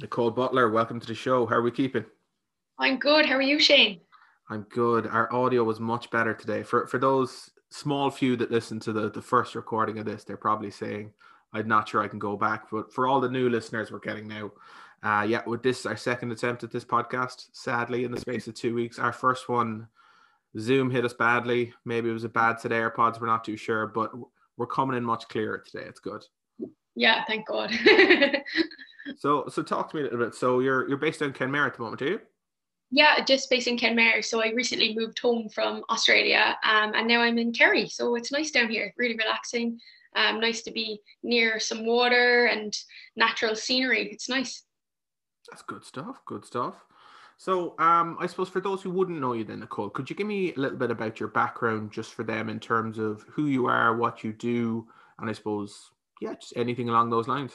Nicole 0.00 0.30
Butler, 0.30 0.70
welcome 0.70 0.98
to 0.98 1.06
the 1.06 1.14
show. 1.14 1.46
How 1.46 1.56
are 1.56 1.62
we 1.62 1.70
keeping? 1.70 2.04
I'm 2.78 2.98
good. 2.98 3.26
How 3.26 3.34
are 3.34 3.42
you, 3.42 3.58
Shane? 3.58 4.00
I'm 4.48 4.62
good. 4.70 5.06
Our 5.06 5.32
audio 5.32 5.62
was 5.62 5.78
much 5.78 6.10
better 6.10 6.32
today. 6.32 6.62
For 6.62 6.86
for 6.86 6.98
those 6.98 7.50
small 7.70 8.10
few 8.10 8.34
that 8.36 8.50
listen 8.50 8.80
to 8.80 8.92
the, 8.92 9.10
the 9.10 9.22
first 9.22 9.54
recording 9.54 9.98
of 9.98 10.06
this, 10.06 10.24
they're 10.24 10.36
probably 10.36 10.70
saying, 10.70 11.12
I'm 11.52 11.68
not 11.68 11.88
sure 11.88 12.02
I 12.02 12.08
can 12.08 12.18
go 12.18 12.36
back. 12.36 12.70
But 12.70 12.92
for 12.92 13.06
all 13.06 13.20
the 13.20 13.28
new 13.28 13.48
listeners 13.48 13.92
we're 13.92 13.98
getting 13.98 14.26
now, 14.26 14.52
uh, 15.02 15.26
yeah, 15.28 15.42
with 15.46 15.62
this, 15.62 15.86
our 15.86 15.96
second 15.96 16.32
attempt 16.32 16.64
at 16.64 16.70
this 16.70 16.84
podcast, 16.84 17.48
sadly, 17.52 18.04
in 18.04 18.10
the 18.10 18.20
space 18.20 18.48
of 18.48 18.54
two 18.54 18.74
weeks. 18.74 18.98
Our 18.98 19.12
first 19.12 19.48
one, 19.48 19.86
Zoom 20.58 20.90
hit 20.90 21.04
us 21.04 21.12
badly. 21.12 21.74
Maybe 21.84 22.08
it 22.08 22.14
was 22.14 22.24
a 22.24 22.28
bad 22.28 22.58
set 22.58 22.72
of 22.72 22.78
AirPods. 22.78 23.20
We're 23.20 23.26
not 23.26 23.44
too 23.44 23.56
sure, 23.56 23.86
but 23.86 24.12
we're 24.56 24.66
coming 24.66 24.96
in 24.96 25.04
much 25.04 25.28
clearer 25.28 25.58
today. 25.58 25.84
It's 25.86 26.00
good. 26.00 26.24
Yeah, 26.96 27.24
thank 27.26 27.46
God. 27.46 27.70
so, 29.18 29.44
so 29.48 29.62
talk 29.62 29.90
to 29.90 29.96
me 29.96 30.02
a 30.02 30.04
little 30.04 30.18
bit. 30.18 30.34
So 30.34 30.60
you're 30.60 30.88
you're 30.88 30.98
based 30.98 31.22
in 31.22 31.32
Kenmare 31.32 31.66
at 31.66 31.76
the 31.76 31.82
moment, 31.82 32.02
are 32.02 32.08
you? 32.08 32.20
Yeah, 32.90 33.24
just 33.24 33.48
based 33.50 33.68
in 33.68 33.76
Kenmare. 33.76 34.24
So 34.24 34.42
I 34.42 34.50
recently 34.50 34.96
moved 34.96 35.18
home 35.18 35.48
from 35.48 35.84
Australia, 35.90 36.58
um, 36.64 36.92
and 36.94 37.06
now 37.06 37.20
I'm 37.20 37.38
in 37.38 37.52
Kerry. 37.52 37.88
So 37.88 38.16
it's 38.16 38.32
nice 38.32 38.50
down 38.50 38.68
here, 38.68 38.92
really 38.98 39.16
relaxing. 39.16 39.78
Um, 40.16 40.40
nice 40.40 40.62
to 40.62 40.72
be 40.72 41.00
near 41.22 41.60
some 41.60 41.86
water 41.86 42.46
and 42.46 42.76
natural 43.14 43.54
scenery. 43.54 44.10
It's 44.10 44.28
nice. 44.28 44.64
That's 45.48 45.62
good 45.62 45.84
stuff. 45.84 46.20
Good 46.26 46.44
stuff. 46.44 46.74
So, 47.36 47.74
um, 47.78 48.18
I 48.20 48.26
suppose 48.26 48.50
for 48.50 48.60
those 48.60 48.82
who 48.82 48.90
wouldn't 48.90 49.18
know 49.18 49.32
you, 49.32 49.44
then 49.44 49.60
Nicole, 49.60 49.88
could 49.88 50.10
you 50.10 50.16
give 50.16 50.26
me 50.26 50.52
a 50.52 50.60
little 50.60 50.76
bit 50.76 50.90
about 50.90 51.18
your 51.18 51.30
background, 51.30 51.90
just 51.90 52.12
for 52.12 52.22
them, 52.22 52.50
in 52.50 52.60
terms 52.60 52.98
of 52.98 53.24
who 53.30 53.46
you 53.46 53.64
are, 53.66 53.96
what 53.96 54.22
you 54.22 54.34
do, 54.34 54.86
and 55.18 55.30
I 55.30 55.32
suppose, 55.32 55.90
yeah, 56.20 56.34
just 56.34 56.52
anything 56.54 56.90
along 56.90 57.08
those 57.08 57.28
lines. 57.28 57.52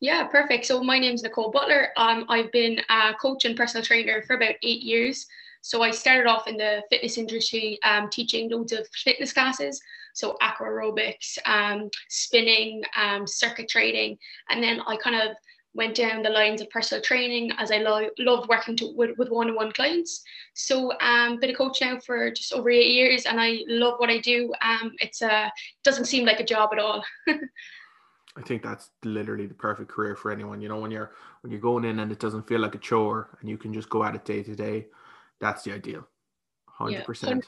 Yeah, 0.00 0.26
perfect. 0.26 0.66
So 0.66 0.82
my 0.82 0.98
name 0.98 1.14
is 1.14 1.22
Nicole 1.22 1.50
Butler. 1.50 1.88
Um, 1.96 2.24
I've 2.28 2.50
been 2.52 2.80
a 2.90 3.14
coach 3.14 3.44
and 3.44 3.56
personal 3.56 3.84
trainer 3.84 4.22
for 4.22 4.36
about 4.36 4.54
eight 4.62 4.82
years. 4.82 5.26
So 5.62 5.82
I 5.82 5.92
started 5.92 6.28
off 6.28 6.46
in 6.46 6.58
the 6.58 6.82
fitness 6.90 7.16
industry, 7.16 7.78
um, 7.84 8.10
teaching 8.10 8.50
loads 8.50 8.72
of 8.72 8.86
fitness 9.02 9.32
classes, 9.32 9.80
so 10.12 10.36
aqua 10.42 10.66
aerobics, 10.66 11.38
um, 11.46 11.88
spinning, 12.10 12.82
um, 12.96 13.26
circuit 13.26 13.68
training, 13.68 14.18
and 14.50 14.62
then 14.62 14.82
I 14.86 14.96
kind 14.96 15.16
of 15.16 15.34
went 15.72 15.96
down 15.96 16.22
the 16.22 16.30
lines 16.30 16.60
of 16.60 16.68
personal 16.70 17.02
training 17.02 17.50
as 17.58 17.72
I 17.72 17.78
lo- 17.78 18.10
loved 18.18 18.48
working 18.48 18.76
to, 18.76 18.92
with, 18.94 19.16
with 19.18 19.30
one-on-one 19.30 19.72
clients. 19.72 20.22
So 20.54 20.92
I've 21.00 21.32
um, 21.32 21.40
been 21.40 21.50
a 21.50 21.54
coach 21.54 21.80
now 21.80 21.98
for 21.98 22.30
just 22.30 22.52
over 22.52 22.70
eight 22.70 22.92
years, 22.92 23.24
and 23.24 23.40
I 23.40 23.60
love 23.66 23.94
what 23.98 24.10
I 24.10 24.18
do. 24.18 24.52
Um, 24.60 24.92
it's 24.98 25.22
a 25.22 25.50
doesn't 25.82 26.04
seem 26.04 26.26
like 26.26 26.40
a 26.40 26.44
job 26.44 26.70
at 26.72 26.78
all. 26.78 27.02
I 28.36 28.42
think 28.42 28.62
that's 28.62 28.90
literally 29.04 29.46
the 29.46 29.54
perfect 29.54 29.90
career 29.90 30.16
for 30.16 30.30
anyone. 30.30 30.60
You 30.60 30.68
know, 30.68 30.78
when 30.78 30.90
you're 30.90 31.12
when 31.42 31.52
you're 31.52 31.60
going 31.60 31.84
in 31.84 32.00
and 32.00 32.10
it 32.10 32.18
doesn't 32.18 32.48
feel 32.48 32.60
like 32.60 32.74
a 32.74 32.78
chore 32.78 33.36
and 33.40 33.48
you 33.48 33.56
can 33.56 33.72
just 33.72 33.88
go 33.88 34.02
at 34.02 34.14
it 34.14 34.24
day 34.24 34.42
to 34.42 34.56
day, 34.56 34.86
that's 35.40 35.62
the 35.62 35.72
ideal. 35.72 36.06
Hundred 36.66 37.04
percent. 37.04 37.46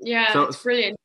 Yeah, 0.00 0.32
so, 0.32 0.44
it's 0.44 0.62
brilliant. 0.62 0.98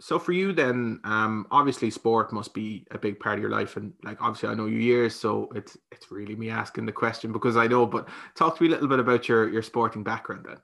So 0.00 0.18
for 0.18 0.32
you 0.32 0.52
then, 0.52 1.00
um, 1.04 1.46
obviously 1.50 1.90
sport 1.90 2.32
must 2.32 2.52
be 2.54 2.86
a 2.90 2.98
big 2.98 3.18
part 3.18 3.36
of 3.36 3.42
your 3.42 3.50
life, 3.50 3.76
and 3.76 3.92
like 4.04 4.20
obviously 4.20 4.48
I 4.48 4.54
know 4.54 4.66
you 4.66 4.78
years, 4.78 5.14
so 5.14 5.50
it's 5.54 5.76
it's 5.90 6.12
really 6.12 6.36
me 6.36 6.50
asking 6.50 6.86
the 6.86 6.92
question 6.92 7.32
because 7.32 7.56
I 7.56 7.66
know. 7.66 7.86
But 7.86 8.08
talk 8.36 8.56
to 8.56 8.62
me 8.62 8.68
a 8.68 8.72
little 8.72 8.88
bit 8.88 9.00
about 9.00 9.28
your 9.28 9.48
your 9.48 9.62
sporting 9.62 10.04
background 10.04 10.46
then. 10.48 10.58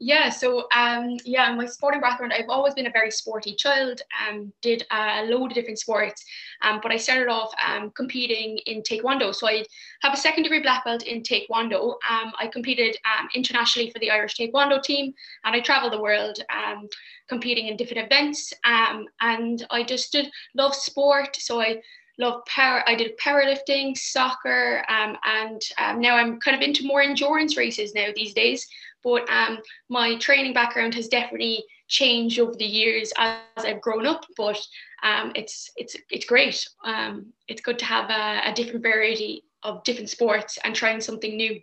Yeah, 0.00 0.30
so 0.30 0.68
um, 0.72 1.16
yeah, 1.24 1.52
my 1.54 1.66
sporting 1.66 2.00
background, 2.00 2.32
I've 2.32 2.48
always 2.48 2.74
been 2.74 2.86
a 2.86 2.90
very 2.90 3.10
sporty 3.10 3.56
child. 3.56 4.00
Um, 4.28 4.52
did 4.62 4.86
a 4.92 5.24
load 5.24 5.50
of 5.50 5.54
different 5.56 5.80
sports, 5.80 6.24
um, 6.62 6.78
but 6.80 6.92
I 6.92 6.96
started 6.96 7.28
off 7.28 7.52
um, 7.66 7.90
competing 7.96 8.58
in 8.66 8.82
taekwondo. 8.82 9.34
So 9.34 9.48
I 9.48 9.64
have 10.02 10.14
a 10.14 10.16
second 10.16 10.44
degree 10.44 10.60
black 10.60 10.84
belt 10.84 11.02
in 11.02 11.22
taekwondo. 11.22 11.96
Um, 12.08 12.32
I 12.38 12.46
competed 12.46 12.96
um, 13.04 13.28
internationally 13.34 13.90
for 13.90 13.98
the 13.98 14.12
Irish 14.12 14.36
taekwondo 14.36 14.80
team, 14.80 15.12
and 15.44 15.56
I 15.56 15.60
traveled 15.60 15.92
the 15.92 16.00
world 16.00 16.38
um, 16.54 16.88
competing 17.28 17.66
in 17.66 17.76
different 17.76 18.06
events. 18.06 18.52
Um, 18.64 19.06
and 19.20 19.66
I 19.70 19.82
just 19.82 20.12
did 20.12 20.30
love 20.54 20.76
sport, 20.76 21.34
so 21.34 21.60
I 21.60 21.82
love 22.18 22.44
power. 22.46 22.84
I 22.86 22.94
did 22.94 23.18
powerlifting, 23.18 23.96
soccer, 23.96 24.84
um, 24.88 25.16
and 25.24 25.60
um, 25.78 26.00
now 26.00 26.14
I'm 26.16 26.38
kind 26.38 26.56
of 26.56 26.62
into 26.62 26.86
more 26.86 27.02
endurance 27.02 27.56
races 27.56 27.94
now 27.94 28.08
these 28.14 28.34
days. 28.34 28.64
But 29.08 29.28
um, 29.30 29.58
my 29.88 30.16
training 30.16 30.52
background 30.52 30.94
has 30.94 31.08
definitely 31.08 31.64
changed 31.88 32.38
over 32.38 32.54
the 32.54 32.66
years 32.66 33.10
as 33.16 33.38
I've 33.56 33.80
grown 33.80 34.04
up. 34.06 34.24
But 34.36 34.60
um, 35.02 35.32
it's 35.34 35.70
it's 35.76 35.96
it's 36.10 36.26
great. 36.26 36.62
Um, 36.84 37.32
it's 37.48 37.62
good 37.62 37.78
to 37.78 37.86
have 37.86 38.10
a, 38.10 38.50
a 38.50 38.52
different 38.52 38.82
variety 38.82 39.44
of 39.62 39.82
different 39.84 40.10
sports 40.10 40.58
and 40.62 40.74
trying 40.74 41.00
something 41.00 41.36
new. 41.36 41.58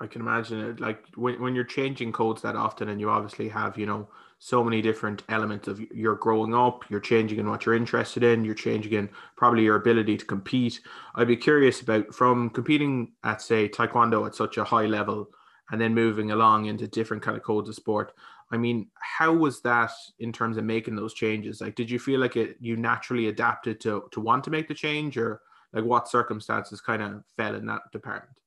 I 0.00 0.06
can 0.06 0.20
imagine 0.20 0.60
it. 0.60 0.80
Like 0.80 1.02
when, 1.14 1.40
when 1.40 1.54
you're 1.54 1.64
changing 1.64 2.12
codes 2.12 2.42
that 2.42 2.56
often, 2.56 2.90
and 2.90 3.00
you 3.00 3.08
obviously 3.08 3.48
have, 3.48 3.78
you 3.78 3.86
know, 3.86 4.08
so 4.40 4.62
many 4.62 4.82
different 4.82 5.22
elements 5.30 5.68
of 5.68 5.80
you're 5.80 6.16
growing 6.16 6.54
up, 6.54 6.84
you're 6.90 7.00
changing 7.00 7.38
in 7.38 7.48
what 7.48 7.64
you're 7.64 7.74
interested 7.74 8.22
in, 8.22 8.44
you're 8.44 8.54
changing 8.54 8.92
in 8.92 9.08
probably 9.36 9.62
your 9.62 9.76
ability 9.76 10.18
to 10.18 10.24
compete. 10.26 10.80
I'd 11.14 11.28
be 11.28 11.36
curious 11.36 11.80
about 11.80 12.14
from 12.14 12.50
competing 12.50 13.12
at 13.22 13.40
say 13.40 13.68
taekwondo 13.68 14.26
at 14.26 14.34
such 14.34 14.58
a 14.58 14.64
high 14.64 14.86
level 14.86 15.30
and 15.74 15.80
then 15.80 15.92
moving 15.92 16.30
along 16.30 16.66
into 16.66 16.86
different 16.86 17.20
kind 17.20 17.36
of 17.36 17.42
codes 17.42 17.68
of 17.68 17.74
sport. 17.74 18.12
I 18.52 18.56
mean, 18.56 18.86
how 18.94 19.32
was 19.32 19.60
that 19.62 19.90
in 20.20 20.32
terms 20.32 20.56
of 20.56 20.62
making 20.62 20.94
those 20.94 21.14
changes? 21.14 21.60
Like, 21.60 21.74
did 21.74 21.90
you 21.90 21.98
feel 21.98 22.20
like 22.20 22.36
it 22.36 22.56
you 22.60 22.76
naturally 22.76 23.26
adapted 23.26 23.80
to 23.80 24.04
to 24.12 24.20
want 24.20 24.44
to 24.44 24.50
make 24.50 24.68
the 24.68 24.74
change, 24.74 25.18
or 25.18 25.40
like 25.72 25.82
what 25.82 26.08
circumstances 26.08 26.80
kind 26.80 27.02
of 27.02 27.24
fell 27.36 27.56
in 27.56 27.66
that 27.66 27.90
department? 27.90 28.38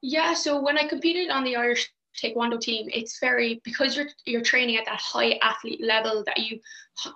Yeah, 0.00 0.32
so 0.32 0.58
when 0.58 0.78
I 0.78 0.88
competed 0.88 1.28
on 1.28 1.44
the 1.44 1.56
Irish 1.56 1.92
taekwondo 2.16 2.60
team 2.60 2.88
it's 2.92 3.18
very 3.18 3.60
because 3.64 3.96
you're 3.96 4.06
you're 4.24 4.40
training 4.40 4.76
at 4.76 4.84
that 4.84 5.00
high 5.00 5.36
athlete 5.42 5.82
level 5.82 6.22
that 6.24 6.38
you 6.38 6.60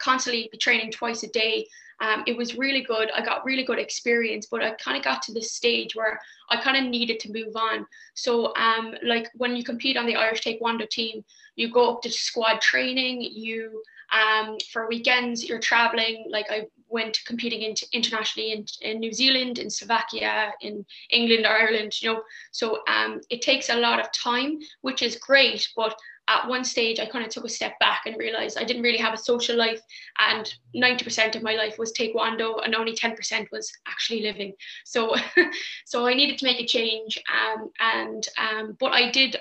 constantly 0.01 0.49
be 0.51 0.59
training 0.59 0.91
twice 0.91 1.23
a 1.23 1.29
day 1.29 1.65
um, 2.01 2.23
it 2.27 2.37
was 2.37 2.57
really 2.57 2.83
good 2.83 3.11
i 3.15 3.25
got 3.25 3.45
really 3.45 3.65
good 3.65 3.79
experience 3.79 4.47
but 4.51 4.63
i 4.63 4.71
kind 4.73 4.97
of 4.97 5.05
got 5.05 5.23
to 5.23 5.33
this 5.33 5.53
stage 5.53 5.95
where 5.95 6.21
i 6.51 6.61
kind 6.61 6.77
of 6.77 6.91
needed 6.91 7.21
to 7.21 7.33
move 7.33 7.55
on 7.57 7.87
so 8.15 8.55
um, 8.57 8.95
like 9.03 9.29
when 9.35 9.57
you 9.57 9.65
compete 9.65 9.97
on 9.97 10.07
the 10.07 10.17
irish 10.17 10.43
taekwondo 10.43 10.89
team 10.89 11.25
you 11.57 11.71
go 11.71 11.95
up 11.95 12.03
to 12.03 12.11
squad 12.11 12.61
training 12.61 13.21
you 13.21 13.83
um, 14.13 14.57
for 14.73 14.89
weekends 14.89 15.49
you're 15.49 15.59
traveling 15.59 16.27
like 16.31 16.47
i 16.51 16.67
went 16.89 17.21
competing 17.27 17.63
in, 17.63 17.75
internationally 17.93 18.53
in, 18.53 18.65
in 18.81 18.99
New 18.99 19.13
Zealand, 19.13 19.59
in 19.59 19.71
Slovakia, 19.71 20.53
in 20.63 20.85
England, 21.11 21.47
Ireland, 21.47 22.01
you 22.01 22.13
know. 22.13 22.23
So 22.53 22.83
um, 22.89 23.21
it 23.31 23.43
takes 23.43 23.69
a 23.69 23.77
lot 23.77 24.01
of 24.01 24.11
time, 24.13 24.59
which 24.81 25.03
is 25.03 25.17
great. 25.17 25.69
But 25.77 25.99
at 26.29 26.47
one 26.47 26.63
stage, 26.63 27.01
I 27.01 27.07
kind 27.07 27.25
of 27.25 27.31
took 27.31 27.45
a 27.45 27.49
step 27.49 27.79
back 27.81 28.03
and 28.07 28.17
realized 28.19 28.59
I 28.59 28.65
didn't 28.65 28.83
really 28.83 28.99
have 28.99 29.15
a 29.15 29.19
social 29.19 29.57
life, 29.57 29.81
and 30.19 30.53
90% 30.77 31.35
of 31.35 31.43
my 31.43 31.55
life 31.55 31.79
was 31.79 31.93
taekwondo, 31.93 32.65
and 32.65 32.75
only 32.75 32.95
10% 32.95 33.51
was 33.51 33.73
actually 33.87 34.23
living. 34.23 34.53
So, 34.85 35.17
so 35.87 36.07
I 36.07 36.15
needed 36.15 36.39
to 36.39 36.45
make 36.45 36.61
a 36.61 36.67
change. 36.67 37.19
Um, 37.33 37.71
and 37.81 38.27
um, 38.39 38.77
but 38.79 38.93
I 38.93 39.11
did 39.11 39.37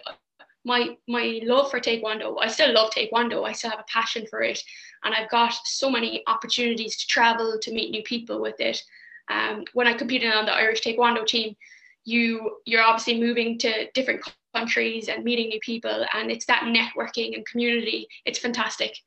my 0.67 0.97
my 1.07 1.39
love 1.43 1.71
for 1.71 1.79
taekwondo 1.79 2.35
i 2.41 2.47
still 2.47 2.73
love 2.73 2.91
taekwondo 2.91 3.47
i 3.47 3.53
still 3.53 3.69
have 3.69 3.79
a 3.79 3.85
passion 3.87 4.25
for 4.29 4.41
it 4.41 4.61
and 5.05 5.15
i've 5.15 5.29
got 5.29 5.53
so 5.63 5.89
many 5.89 6.21
opportunities 6.27 6.97
to 6.97 7.07
travel 7.07 7.57
to 7.61 7.71
meet 7.71 7.89
new 7.89 8.03
people 8.03 8.41
with 8.41 8.59
it 8.59 8.83
um, 9.29 9.63
when 9.73 9.87
i 9.87 9.93
competed 9.93 10.33
on 10.33 10.45
the 10.45 10.53
irish 10.53 10.81
taekwondo 10.81 11.25
team 11.25 11.55
you 12.03 12.57
you're 12.65 12.83
obviously 12.83 13.19
moving 13.19 13.57
to 13.57 13.89
different 13.91 14.21
countries 14.55 15.07
and 15.07 15.23
meeting 15.23 15.49
new 15.49 15.59
people 15.59 16.05
and 16.13 16.31
it's 16.31 16.45
that 16.45 16.63
networking 16.63 17.35
and 17.35 17.45
community 17.45 18.07
it's 18.25 18.39
fantastic 18.39 18.97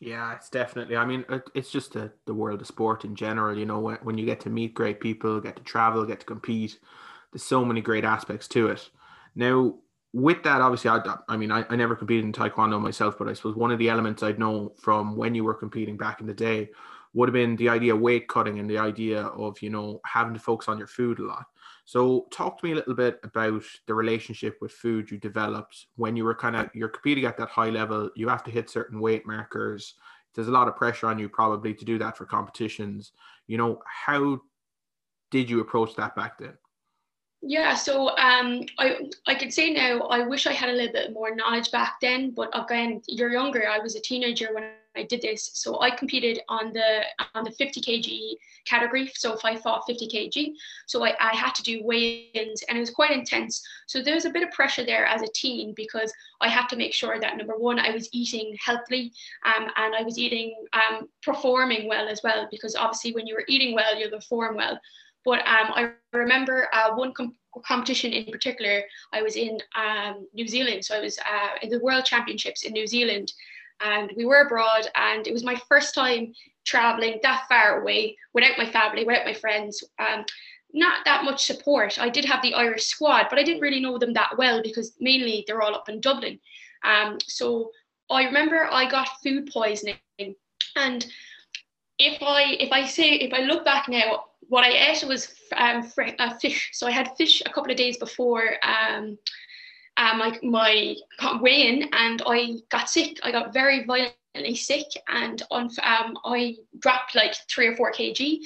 yeah, 0.00 0.34
it's 0.34 0.48
definitely. 0.48 0.96
I 0.96 1.04
mean, 1.04 1.24
it's 1.54 1.70
just 1.70 1.94
the, 1.94 2.12
the 2.26 2.34
world 2.34 2.60
of 2.60 2.66
sport 2.66 3.04
in 3.04 3.16
general. 3.16 3.58
You 3.58 3.66
know, 3.66 3.80
when, 3.80 3.96
when 3.96 4.16
you 4.16 4.24
get 4.24 4.40
to 4.40 4.50
meet 4.50 4.74
great 4.74 5.00
people, 5.00 5.40
get 5.40 5.56
to 5.56 5.62
travel, 5.62 6.04
get 6.04 6.20
to 6.20 6.26
compete, 6.26 6.78
there's 7.32 7.42
so 7.42 7.64
many 7.64 7.80
great 7.80 8.04
aspects 8.04 8.46
to 8.48 8.68
it. 8.68 8.88
Now, 9.34 9.74
with 10.12 10.42
that, 10.44 10.60
obviously, 10.60 10.90
I, 10.90 11.16
I 11.28 11.36
mean, 11.36 11.50
I, 11.50 11.64
I 11.68 11.76
never 11.76 11.96
competed 11.96 12.24
in 12.24 12.32
Taekwondo 12.32 12.80
myself, 12.80 13.16
but 13.18 13.28
I 13.28 13.32
suppose 13.32 13.56
one 13.56 13.70
of 13.70 13.78
the 13.78 13.88
elements 13.88 14.22
I'd 14.22 14.38
know 14.38 14.72
from 14.80 15.16
when 15.16 15.34
you 15.34 15.44
were 15.44 15.54
competing 15.54 15.96
back 15.96 16.20
in 16.20 16.26
the 16.26 16.34
day 16.34 16.70
would 17.12 17.28
have 17.28 17.34
been 17.34 17.56
the 17.56 17.68
idea 17.68 17.94
of 17.94 18.00
weight 18.00 18.28
cutting 18.28 18.58
and 18.58 18.70
the 18.70 18.78
idea 18.78 19.22
of, 19.22 19.60
you 19.60 19.70
know, 19.70 20.00
having 20.06 20.34
to 20.34 20.40
focus 20.40 20.68
on 20.68 20.78
your 20.78 20.86
food 20.86 21.18
a 21.18 21.24
lot. 21.24 21.46
So 21.88 22.26
talk 22.30 22.58
to 22.58 22.66
me 22.66 22.72
a 22.72 22.74
little 22.74 22.94
bit 22.94 23.18
about 23.22 23.62
the 23.86 23.94
relationship 23.94 24.58
with 24.60 24.72
food 24.72 25.10
you 25.10 25.16
developed 25.16 25.86
when 25.96 26.16
you 26.16 26.24
were 26.24 26.34
kind 26.34 26.54
of, 26.54 26.68
you're 26.74 26.90
competing 26.90 27.24
at 27.24 27.38
that 27.38 27.48
high 27.48 27.70
level, 27.70 28.10
you 28.14 28.28
have 28.28 28.44
to 28.44 28.50
hit 28.50 28.68
certain 28.68 29.00
weight 29.00 29.26
markers. 29.26 29.94
There's 30.34 30.48
a 30.48 30.50
lot 30.50 30.68
of 30.68 30.76
pressure 30.76 31.06
on 31.06 31.18
you 31.18 31.30
probably 31.30 31.72
to 31.72 31.86
do 31.86 31.96
that 31.96 32.18
for 32.18 32.26
competitions. 32.26 33.12
You 33.46 33.56
know, 33.56 33.80
how 33.86 34.38
did 35.30 35.48
you 35.48 35.60
approach 35.60 35.96
that 35.96 36.14
back 36.14 36.36
then? 36.36 36.58
Yeah, 37.40 37.74
so 37.74 38.10
um, 38.18 38.66
I 38.78 39.08
I 39.26 39.34
could 39.34 39.54
say 39.54 39.70
now 39.70 40.00
I 40.08 40.26
wish 40.26 40.46
I 40.46 40.52
had 40.52 40.68
a 40.68 40.72
little 40.72 40.92
bit 40.92 41.14
more 41.14 41.34
knowledge 41.34 41.70
back 41.70 42.00
then, 42.02 42.32
but 42.32 42.50
again, 42.52 43.00
you're 43.06 43.32
younger. 43.32 43.66
I 43.66 43.78
was 43.78 43.96
a 43.96 44.00
teenager 44.00 44.50
when 44.52 44.64
I 44.98 45.04
did 45.04 45.22
this. 45.22 45.50
So 45.54 45.80
I 45.80 45.90
competed 45.90 46.40
on 46.48 46.72
the 46.72 47.02
on 47.34 47.44
the 47.44 47.52
50 47.52 47.80
kg 47.80 48.34
category. 48.66 49.10
So 49.14 49.32
if 49.32 49.44
I 49.44 49.56
fought 49.56 49.84
50 49.86 50.08
kg, 50.08 50.52
so 50.86 51.04
I, 51.04 51.14
I 51.20 51.34
had 51.34 51.54
to 51.54 51.62
do 51.62 51.82
weigh-ins 51.84 52.62
and 52.64 52.76
it 52.76 52.80
was 52.80 52.90
quite 52.90 53.10
intense. 53.10 53.62
So 53.86 54.02
there 54.02 54.14
was 54.14 54.24
a 54.24 54.30
bit 54.30 54.42
of 54.42 54.50
pressure 54.50 54.84
there 54.84 55.06
as 55.06 55.22
a 55.22 55.28
teen 55.34 55.72
because 55.74 56.12
I 56.40 56.48
had 56.48 56.68
to 56.68 56.76
make 56.76 56.92
sure 56.92 57.18
that 57.18 57.36
number 57.36 57.56
one, 57.56 57.78
I 57.78 57.90
was 57.90 58.08
eating 58.12 58.56
healthily 58.60 59.12
um, 59.44 59.68
and 59.76 59.94
I 59.94 60.02
was 60.02 60.18
eating, 60.18 60.54
um, 60.72 61.08
performing 61.22 61.88
well 61.88 62.08
as 62.08 62.20
well, 62.22 62.48
because 62.50 62.76
obviously 62.76 63.12
when 63.14 63.26
you 63.26 63.34
were 63.34 63.44
eating 63.48 63.74
well, 63.74 63.98
you'll 63.98 64.10
perform 64.10 64.56
well. 64.56 64.78
But 65.24 65.40
um, 65.40 65.72
I 65.74 65.90
remember 66.12 66.68
uh, 66.72 66.94
one 66.94 67.12
com- 67.12 67.34
competition 67.66 68.12
in 68.12 68.30
particular, 68.30 68.82
I 69.12 69.22
was 69.22 69.36
in 69.36 69.58
um, 69.76 70.26
New 70.32 70.46
Zealand. 70.46 70.84
So 70.84 70.96
I 70.96 71.00
was 71.00 71.18
uh, 71.18 71.58
in 71.62 71.70
the 71.70 71.80
World 71.80 72.04
Championships 72.04 72.64
in 72.64 72.72
New 72.72 72.86
Zealand 72.86 73.32
and 73.80 74.12
we 74.16 74.24
were 74.24 74.40
abroad 74.40 74.88
and 74.94 75.26
it 75.26 75.32
was 75.32 75.44
my 75.44 75.56
first 75.68 75.94
time 75.94 76.32
traveling 76.64 77.18
that 77.22 77.46
far 77.48 77.80
away 77.80 78.16
without 78.34 78.58
my 78.58 78.70
family, 78.70 79.04
without 79.04 79.24
my 79.24 79.34
friends. 79.34 79.82
Um, 79.98 80.24
not 80.74 81.04
that 81.04 81.24
much 81.24 81.46
support. 81.46 81.98
I 81.98 82.08
did 82.08 82.24
have 82.26 82.42
the 82.42 82.54
Irish 82.54 82.84
squad, 82.84 83.26
but 83.30 83.38
I 83.38 83.42
didn't 83.42 83.62
really 83.62 83.80
know 83.80 83.98
them 83.98 84.12
that 84.12 84.36
well 84.36 84.62
because 84.62 84.94
mainly 85.00 85.44
they're 85.46 85.62
all 85.62 85.74
up 85.74 85.88
in 85.88 86.00
Dublin. 86.00 86.38
Um, 86.84 87.18
so 87.26 87.70
I 88.10 88.24
remember 88.24 88.68
I 88.70 88.88
got 88.90 89.08
food 89.22 89.50
poisoning, 89.52 89.96
and 90.76 91.06
if 91.98 92.22
I 92.22 92.56
if 92.60 92.70
I 92.70 92.86
say 92.86 93.14
if 93.14 93.32
I 93.32 93.40
look 93.40 93.64
back 93.64 93.88
now, 93.88 94.24
what 94.48 94.64
I 94.64 94.90
ate 94.90 95.04
was 95.04 95.34
um, 95.56 95.90
uh, 96.18 96.34
fish. 96.34 96.70
So 96.72 96.86
I 96.86 96.90
had 96.90 97.16
fish 97.16 97.42
a 97.44 97.52
couple 97.52 97.70
of 97.70 97.76
days 97.76 97.96
before 97.96 98.56
um, 99.98 100.18
my 100.18 100.38
my 100.42 100.96
weigh-in, 101.40 101.88
and 101.92 102.22
I 102.26 102.56
got 102.70 102.88
sick. 102.88 103.18
I 103.22 103.32
got 103.32 103.52
very 103.52 103.84
violently 103.84 104.54
sick, 104.54 104.86
and 105.08 105.42
on 105.50 105.64
um, 105.82 106.16
I 106.24 106.56
dropped 106.78 107.14
like 107.14 107.34
three 107.50 107.66
or 107.66 107.76
four 107.76 107.92
kg. 107.92 108.38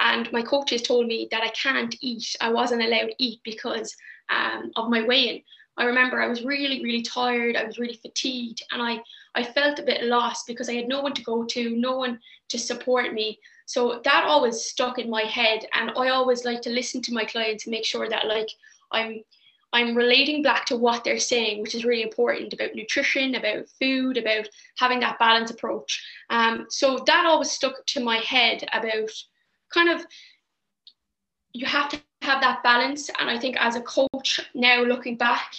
And 0.00 0.32
my 0.32 0.42
coaches 0.42 0.82
told 0.82 1.06
me 1.06 1.28
that 1.30 1.42
I 1.44 1.50
can't 1.50 1.94
eat. 2.00 2.34
I 2.40 2.50
wasn't 2.50 2.82
allowed 2.82 3.10
to 3.10 3.14
eat 3.18 3.40
because 3.44 3.94
um, 4.28 4.72
of 4.74 4.90
my 4.90 5.02
weigh-in. 5.02 5.40
I 5.76 5.84
remember 5.84 6.20
I 6.20 6.26
was 6.26 6.44
really, 6.44 6.82
really 6.82 7.02
tired. 7.02 7.56
I 7.56 7.64
was 7.64 7.78
really 7.78 8.00
fatigued, 8.02 8.62
and 8.72 8.82
I 8.82 9.00
I 9.34 9.44
felt 9.44 9.78
a 9.78 9.84
bit 9.84 10.04
lost 10.04 10.46
because 10.46 10.68
I 10.68 10.74
had 10.74 10.88
no 10.88 11.02
one 11.02 11.14
to 11.14 11.22
go 11.22 11.44
to, 11.44 11.76
no 11.76 11.98
one 11.98 12.18
to 12.48 12.58
support 12.58 13.12
me. 13.12 13.38
So 13.66 14.00
that 14.04 14.24
always 14.24 14.62
stuck 14.62 14.98
in 14.98 15.10
my 15.10 15.22
head, 15.22 15.66
and 15.74 15.90
I 15.96 16.08
always 16.08 16.44
like 16.44 16.62
to 16.62 16.70
listen 16.70 17.02
to 17.02 17.14
my 17.14 17.24
clients 17.24 17.66
and 17.66 17.72
make 17.72 17.84
sure 17.84 18.08
that 18.08 18.26
like 18.26 18.48
I'm 18.90 19.22
I'm 19.74 19.96
relating 19.96 20.40
back 20.40 20.64
to 20.66 20.76
what 20.76 21.02
they're 21.02 21.18
saying, 21.18 21.60
which 21.60 21.74
is 21.74 21.84
really 21.84 22.02
important 22.02 22.52
about 22.52 22.76
nutrition, 22.76 23.34
about 23.34 23.68
food, 23.80 24.16
about 24.16 24.48
having 24.78 25.00
that 25.00 25.18
balance 25.18 25.50
approach. 25.50 26.00
Um, 26.30 26.66
so 26.70 27.02
that 27.06 27.26
always 27.26 27.50
stuck 27.50 27.84
to 27.86 28.00
my 28.00 28.18
head 28.18 28.64
about 28.72 29.10
kind 29.72 29.88
of 29.88 30.06
you 31.52 31.66
have 31.66 31.88
to 31.88 32.00
have 32.22 32.40
that 32.40 32.62
balance. 32.62 33.10
And 33.18 33.28
I 33.28 33.36
think 33.38 33.56
as 33.58 33.74
a 33.74 33.80
coach 33.80 34.40
now 34.54 34.82
looking 34.82 35.16
back, 35.16 35.56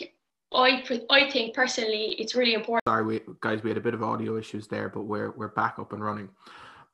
I 0.54 0.84
I 1.10 1.30
think 1.30 1.54
personally 1.54 2.16
it's 2.18 2.36
really 2.36 2.54
important. 2.54 2.84
Sorry, 2.88 3.04
we, 3.04 3.22
guys, 3.42 3.64
we 3.64 3.70
had 3.70 3.78
a 3.78 3.82
bit 3.82 3.94
of 3.94 4.02
audio 4.02 4.38
issues 4.38 4.68
there, 4.68 4.88
but 4.88 5.02
we're 5.02 5.32
we're 5.32 5.50
back 5.50 5.78
up 5.78 5.92
and 5.92 6.02
running. 6.02 6.30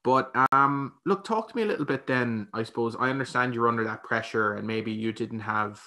But 0.04 0.32
um, 0.52 0.94
look, 1.06 1.24
talk 1.24 1.50
to 1.50 1.56
me 1.56 1.62
a 1.62 1.68
little 1.68 1.86
bit 1.86 2.08
then. 2.08 2.48
I 2.56 2.64
suppose 2.64 2.96
I 3.00 3.12
understand 3.12 3.54
you're 3.54 3.68
under 3.68 3.84
that 3.84 4.04
pressure, 4.04 4.56
and 4.56 4.66
maybe 4.66 4.92
you 4.92 5.12
didn't 5.12 5.42
have 5.42 5.80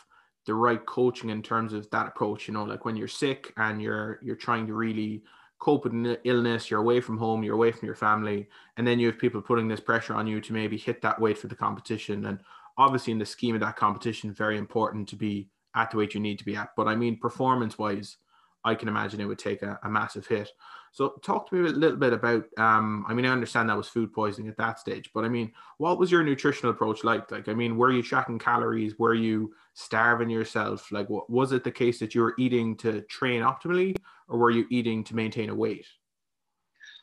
the 0.46 0.55
right 0.55 0.85
coaching 0.87 1.31
in 1.31 1.43
terms 1.43 1.73
of 1.73 1.88
that 1.91 2.06
approach. 2.06 2.49
You 2.49 2.55
know, 2.55 2.64
like 2.64 2.85
when 2.85 2.96
you're 2.96 3.08
sick 3.08 3.52
and 3.56 3.81
you're 3.81 4.19
you're 4.23 4.37
trying 4.37 4.67
to 4.67 4.75
really 4.75 5.23
cope 5.58 5.85
with 5.85 6.19
illness, 6.25 6.70
you're 6.70 6.81
away 6.81 7.00
from 7.00 7.17
home, 7.17 7.43
you're 7.43 7.55
away 7.55 7.73
from 7.73 7.87
your 7.87 7.94
family, 7.94 8.49
and 8.76 8.87
then 8.87 8.99
you 8.99 9.06
have 9.06 9.19
people 9.19 9.41
putting 9.41 9.69
this 9.69 9.81
pressure 9.81 10.14
on 10.14 10.26
you 10.26 10.41
to 10.41 10.52
maybe 10.52 10.76
hit 10.76 11.00
that 11.00 11.20
weight 11.20 11.38
for 11.38 11.46
the 11.46 11.55
competition. 11.55 12.26
And 12.26 12.38
obviously, 12.76 13.12
in 13.12 13.19
the 13.19 13.26
scheme 13.26 13.55
of 13.55 13.61
that 13.62 13.76
competition, 13.76 14.32
very 14.32 14.58
important 14.58 15.08
to 15.08 15.17
be 15.17 15.49
at 15.75 15.91
the 15.91 15.96
weight 15.96 16.14
you 16.14 16.20
need 16.20 16.38
to 16.38 16.44
be 16.44 16.56
at. 16.56 16.70
But 16.76 16.88
I 16.88 16.96
mean, 16.96 17.19
performance 17.19 17.79
wise, 17.79 18.19
I 18.64 18.75
can 18.75 18.88
imagine 18.88 19.20
it 19.20 19.26
would 19.26 19.38
take 19.38 19.62
a, 19.62 19.79
a 19.82 19.88
massive 19.88 20.26
hit. 20.26 20.50
So 20.93 21.14
talk 21.23 21.49
to 21.49 21.55
me 21.56 21.69
a 21.69 21.73
little 21.73 21.96
bit 21.96 22.12
about. 22.12 22.44
Um, 22.56 23.05
I 23.08 23.14
mean, 23.14 23.26
I 23.26 23.31
understand 23.31 23.69
that 23.69 23.76
was 23.76 23.88
food 23.88 24.12
poisoning 24.12 24.49
at 24.49 24.56
that 24.58 24.79
stage, 24.79 25.11
but 25.12 25.25
I 25.25 25.29
mean, 25.29 25.52
what 25.79 25.99
was 25.99 26.11
your 26.11 26.23
nutritional 26.23 26.73
approach 26.73 27.05
like? 27.05 27.31
Like, 27.31 27.49
I 27.49 27.55
mean, 27.55 27.76
were 27.76 27.91
you 27.91 28.02
tracking 28.02 28.38
calories? 28.38 28.99
Were 28.99 29.14
you 29.14 29.55
starving 29.75 30.31
yourself? 30.31 30.91
Like, 30.91 31.11
what 31.11 31.29
was 31.29 31.53
it 31.53 31.65
the 31.65 31.71
case 31.71 31.99
that 31.99 32.15
you 32.15 32.23
were 32.23 32.35
eating 32.38 32.76
to 32.79 33.03
train 33.03 33.43
optimally, 33.43 33.94
or 34.29 34.38
were 34.38 34.50
you 34.50 34.67
eating 34.71 35.05
to 35.05 35.15
maintain 35.15 35.50
a 35.50 35.55
weight? 35.55 35.87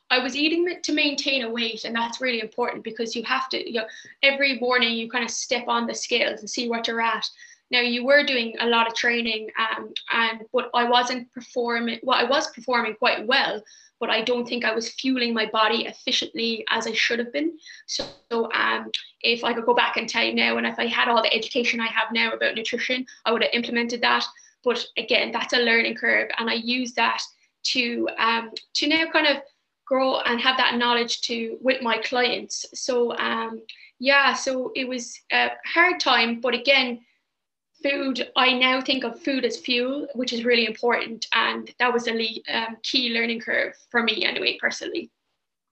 I 0.10 0.20
was 0.20 0.36
eating 0.36 0.68
to 0.84 0.94
maintain 0.94 1.44
a 1.44 1.50
weight, 1.50 1.86
and 1.86 1.96
that's 1.96 2.20
really 2.20 2.42
important 2.42 2.84
because 2.84 3.16
you 3.16 3.24
have 3.24 3.48
to. 3.50 3.72
You 3.72 3.80
know, 3.80 3.88
every 4.24 4.60
morning 4.60 4.94
you 4.94 5.10
kind 5.10 5.24
of 5.24 5.32
step 5.32 5.66
on 5.70 5.88
the 5.88 5.96
scales 5.96 6.42
and 6.42 6.50
see 6.50 6.68
what 6.68 6.88
you're 6.88 7.02
at. 7.02 7.26
Now 7.72 7.80
you 7.80 8.06
were 8.06 8.26
doing 8.26 8.56
a 8.60 8.66
lot 8.66 8.88
of 8.88 8.94
training, 8.94 9.50
um, 9.58 9.94
and 10.12 10.42
but 10.52 10.70
I 10.74 10.84
wasn't 10.84 11.32
performing. 11.32 12.00
Well, 12.04 12.20
I 12.20 12.26
was 12.26 12.52
performing 12.52 12.96
quite 12.96 13.26
well, 13.26 13.62
but 14.00 14.10
I 14.10 14.22
don't 14.22 14.48
think 14.48 14.66
I 14.66 14.76
was 14.76 14.90
fueling 14.90 15.34
my 15.34 15.46
body 15.46 15.86
efficiently 15.86 16.66
as 16.70 16.86
I 16.86 16.92
should 16.92 17.20
have 17.20 17.32
been. 17.32 17.58
So, 17.86 18.06
um, 18.54 18.92
if 19.22 19.44
I 19.44 19.54
could 19.54 19.66
go 19.66 19.74
back 19.74 19.96
tell 20.08 20.24
you 20.24 20.34
now, 20.34 20.58
and 20.58 20.68
if 20.68 20.78
I 20.78 20.88
had 20.88 21.08
all 21.08 21.22
the 21.22 21.34
education 21.34 21.80
I 21.80 21.88
have 21.88 22.12
now 22.12 22.34
about 22.34 22.56
nutrition, 22.56 23.06
I 23.26 23.32
would 23.32 23.44
have 23.44 23.54
implemented 23.54 24.02
that. 24.02 24.26
But 24.64 24.86
again, 24.98 25.32
that's 25.32 25.54
a 25.54 25.60
learning 25.60 25.96
curve, 25.96 26.30
and 26.38 26.50
I 26.50 26.56
use 26.56 26.94
that 26.94 27.22
to 27.64 28.10
um, 28.18 28.52
to 28.74 28.88
now 28.88 29.06
kind 29.14 29.28
of 29.28 29.38
grow 29.86 30.20
and 30.22 30.42
have 30.42 30.58
that 30.58 30.76
knowledge 30.76 31.22
to 31.22 31.58
with 31.62 31.82
my 31.82 31.98
clients. 32.00 32.66
So 32.74 33.16
um, 33.18 33.62
yeah, 34.00 34.34
so 34.34 34.72
it 34.76 34.88
was 34.88 35.18
a 35.32 35.52
hard 35.66 36.00
time, 36.00 36.42
but 36.42 36.54
again 36.54 37.00
food, 37.84 38.30
I 38.36 38.54
now 38.54 38.82
think 38.82 39.04
of 39.04 39.22
food 39.22 39.46
as 39.46 39.58
fuel, 39.58 40.08
which 40.16 40.34
is 40.34 40.46
really 40.46 40.66
important. 40.66 41.28
And 41.34 41.72
that 41.80 41.94
was 41.94 42.08
a 42.08 42.42
um, 42.54 42.78
key 42.84 43.14
learning 43.14 43.42
curve 43.42 43.74
for 43.90 44.04
me, 44.04 44.26
anyway, 44.26 44.58
personally. 44.60 45.12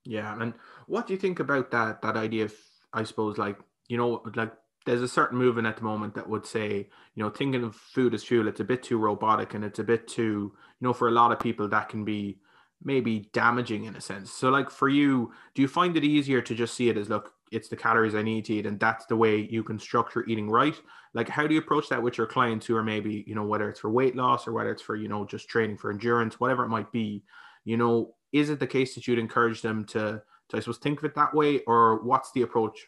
Yeah. 0.05 0.39
And 0.39 0.53
what 0.87 1.07
do 1.07 1.13
you 1.13 1.19
think 1.19 1.39
about 1.39 1.71
that, 1.71 2.01
that 2.01 2.17
idea 2.17 2.45
of, 2.45 2.53
I 2.93 3.03
suppose, 3.03 3.37
like, 3.37 3.57
you 3.87 3.97
know, 3.97 4.23
like 4.35 4.53
there's 4.85 5.01
a 5.01 5.07
certain 5.07 5.37
movement 5.37 5.67
at 5.67 5.77
the 5.77 5.83
moment 5.83 6.15
that 6.15 6.27
would 6.27 6.45
say, 6.45 6.89
you 7.15 7.23
know, 7.23 7.29
thinking 7.29 7.63
of 7.63 7.75
food 7.75 8.13
as 8.13 8.23
fuel, 8.23 8.47
it's 8.47 8.59
a 8.59 8.63
bit 8.63 8.81
too 8.81 8.97
robotic 8.97 9.53
and 9.53 9.63
it's 9.63 9.79
a 9.79 9.83
bit 9.83 10.07
too, 10.07 10.53
you 10.53 10.87
know, 10.87 10.93
for 10.93 11.07
a 11.07 11.11
lot 11.11 11.31
of 11.31 11.39
people 11.39 11.67
that 11.67 11.89
can 11.89 12.05
be 12.05 12.39
maybe 12.83 13.29
damaging 13.33 13.83
in 13.83 13.95
a 13.95 14.01
sense. 14.01 14.31
So, 14.31 14.49
like 14.49 14.69
for 14.69 14.87
you, 14.87 15.31
do 15.53 15.61
you 15.61 15.67
find 15.67 15.97
it 15.97 16.03
easier 16.03 16.41
to 16.41 16.55
just 16.55 16.73
see 16.73 16.89
it 16.89 16.97
as, 16.97 17.09
look, 17.09 17.33
it's 17.51 17.69
the 17.69 17.75
calories 17.75 18.15
I 18.15 18.21
need 18.21 18.45
to 18.45 18.53
eat, 18.53 18.65
and 18.65 18.79
that's 18.79 19.05
the 19.05 19.15
way 19.15 19.47
you 19.49 19.63
can 19.63 19.79
structure 19.79 20.25
eating 20.27 20.49
right. 20.49 20.75
Like, 21.13 21.27
how 21.27 21.47
do 21.47 21.53
you 21.53 21.59
approach 21.59 21.89
that 21.89 22.01
with 22.01 22.17
your 22.17 22.27
clients 22.27 22.65
who 22.65 22.75
are 22.75 22.83
maybe, 22.83 23.23
you 23.27 23.35
know, 23.35 23.43
whether 23.43 23.69
it's 23.69 23.79
for 23.79 23.89
weight 23.89 24.15
loss 24.15 24.47
or 24.47 24.53
whether 24.53 24.71
it's 24.71 24.81
for, 24.81 24.95
you 24.95 25.07
know, 25.07 25.25
just 25.25 25.49
training 25.49 25.77
for 25.77 25.91
endurance, 25.91 26.39
whatever 26.39 26.63
it 26.63 26.69
might 26.69 26.91
be, 26.91 27.23
you 27.65 27.77
know, 27.77 28.15
is 28.31 28.49
it 28.49 28.59
the 28.59 28.67
case 28.67 28.95
that 28.95 29.07
you'd 29.07 29.19
encourage 29.19 29.61
them 29.61 29.85
to, 29.85 30.21
to 30.49 30.57
I 30.57 30.59
suppose, 30.59 30.77
think 30.77 30.99
of 30.99 31.05
it 31.05 31.15
that 31.15 31.33
way, 31.33 31.61
or 31.67 32.03
what's 32.03 32.31
the 32.31 32.43
approach? 32.43 32.87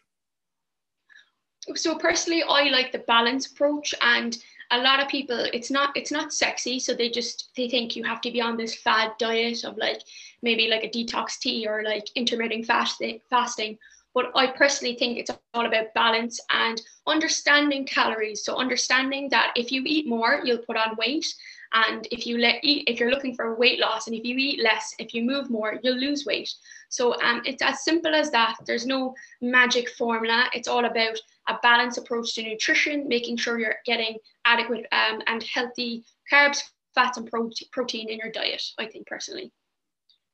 So 1.75 1.95
personally, 1.95 2.43
I 2.43 2.69
like 2.69 2.91
the 2.91 2.99
balance 2.99 3.47
approach, 3.47 3.93
and 4.01 4.37
a 4.71 4.79
lot 4.79 4.99
of 4.99 5.07
people, 5.07 5.45
it's 5.53 5.69
not 5.69 5.95
it's 5.95 6.11
not 6.11 6.33
sexy, 6.33 6.79
so 6.79 6.93
they 6.93 7.09
just 7.09 7.49
they 7.55 7.69
think 7.69 7.95
you 7.95 8.03
have 8.03 8.21
to 8.21 8.31
be 8.31 8.41
on 8.41 8.57
this 8.57 8.73
fad 8.73 9.11
diet 9.19 9.63
of 9.63 9.77
like 9.77 10.01
maybe 10.41 10.67
like 10.67 10.83
a 10.83 10.89
detox 10.89 11.37
tea 11.39 11.67
or 11.67 11.83
like 11.83 12.07
intermittent 12.15 12.65
fasting 12.65 13.19
fasting 13.29 13.77
but 14.13 14.31
I 14.35 14.47
personally 14.47 14.95
think 14.95 15.17
it's 15.17 15.31
all 15.53 15.65
about 15.65 15.93
balance 15.93 16.39
and 16.49 16.81
understanding 17.07 17.85
calories. 17.85 18.43
So 18.43 18.57
understanding 18.57 19.29
that 19.29 19.53
if 19.55 19.71
you 19.71 19.83
eat 19.85 20.07
more, 20.07 20.41
you'll 20.43 20.65
put 20.65 20.77
on 20.77 20.95
weight. 20.97 21.25
And 21.73 22.05
if 22.11 22.27
you 22.27 22.37
let 22.37 22.63
eat, 22.63 22.89
if 22.89 22.99
you're 22.99 23.11
looking 23.11 23.33
for 23.33 23.55
weight 23.55 23.79
loss, 23.79 24.07
and 24.07 24.15
if 24.15 24.25
you 24.25 24.35
eat 24.37 24.61
less, 24.61 24.93
if 24.99 25.13
you 25.13 25.23
move 25.23 25.49
more, 25.49 25.79
you'll 25.81 25.95
lose 25.95 26.25
weight. 26.25 26.53
So 26.89 27.19
um, 27.21 27.41
it's 27.45 27.61
as 27.61 27.85
simple 27.85 28.13
as 28.13 28.29
that. 28.31 28.57
There's 28.65 28.85
no 28.85 29.15
magic 29.41 29.89
formula. 29.91 30.49
It's 30.53 30.67
all 30.67 30.83
about 30.83 31.17
a 31.47 31.57
balanced 31.63 31.97
approach 31.97 32.35
to 32.35 32.43
nutrition, 32.43 33.07
making 33.07 33.37
sure 33.37 33.57
you're 33.57 33.75
getting 33.85 34.17
adequate 34.43 34.85
um, 34.91 35.21
and 35.27 35.41
healthy 35.43 36.03
carbs, 36.29 36.61
fats, 36.93 37.17
and 37.17 37.31
protein 37.71 38.09
in 38.09 38.17
your 38.17 38.31
diet. 38.31 38.61
I 38.77 38.87
think 38.87 39.07
personally. 39.07 39.53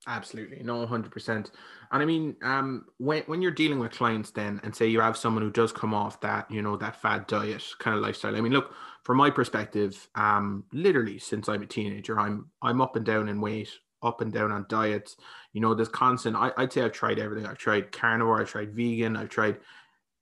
Absolutely, 0.09 0.63
no, 0.63 0.85
hundred 0.85 1.11
percent. 1.11 1.51
And 1.91 2.01
I 2.01 2.05
mean, 2.05 2.37
um, 2.41 2.85
when 2.97 3.23
when 3.23 3.41
you're 3.41 3.51
dealing 3.51 3.79
with 3.79 3.91
clients, 3.91 4.31
then, 4.31 4.61
and 4.63 4.73
say 4.73 4.87
you 4.87 5.01
have 5.01 5.17
someone 5.17 5.43
who 5.43 5.51
does 5.51 5.73
come 5.73 5.93
off 5.93 6.21
that, 6.21 6.49
you 6.49 6.61
know, 6.61 6.77
that 6.77 7.01
fad 7.01 7.27
diet 7.27 7.61
kind 7.79 7.93
of 7.95 8.01
lifestyle. 8.01 8.35
I 8.35 8.39
mean, 8.39 8.53
look, 8.53 8.73
from 9.03 9.17
my 9.17 9.29
perspective, 9.29 10.07
um, 10.15 10.63
literally 10.71 11.19
since 11.19 11.49
I'm 11.49 11.61
a 11.61 11.65
teenager, 11.65 12.17
I'm 12.17 12.49
I'm 12.61 12.79
up 12.79 12.95
and 12.95 13.05
down 13.05 13.27
in 13.27 13.41
weight, 13.41 13.69
up 14.01 14.21
and 14.21 14.31
down 14.31 14.49
on 14.49 14.65
diets. 14.69 15.17
You 15.51 15.59
know, 15.59 15.73
there's 15.75 15.89
constant. 15.89 16.37
I, 16.37 16.53
I'd 16.55 16.71
say 16.71 16.83
I've 16.83 16.93
tried 16.93 17.19
everything. 17.19 17.45
I've 17.45 17.57
tried 17.57 17.91
carnivore, 17.91 18.39
I've 18.39 18.49
tried 18.49 18.73
vegan, 18.73 19.17
I've 19.17 19.29
tried 19.29 19.57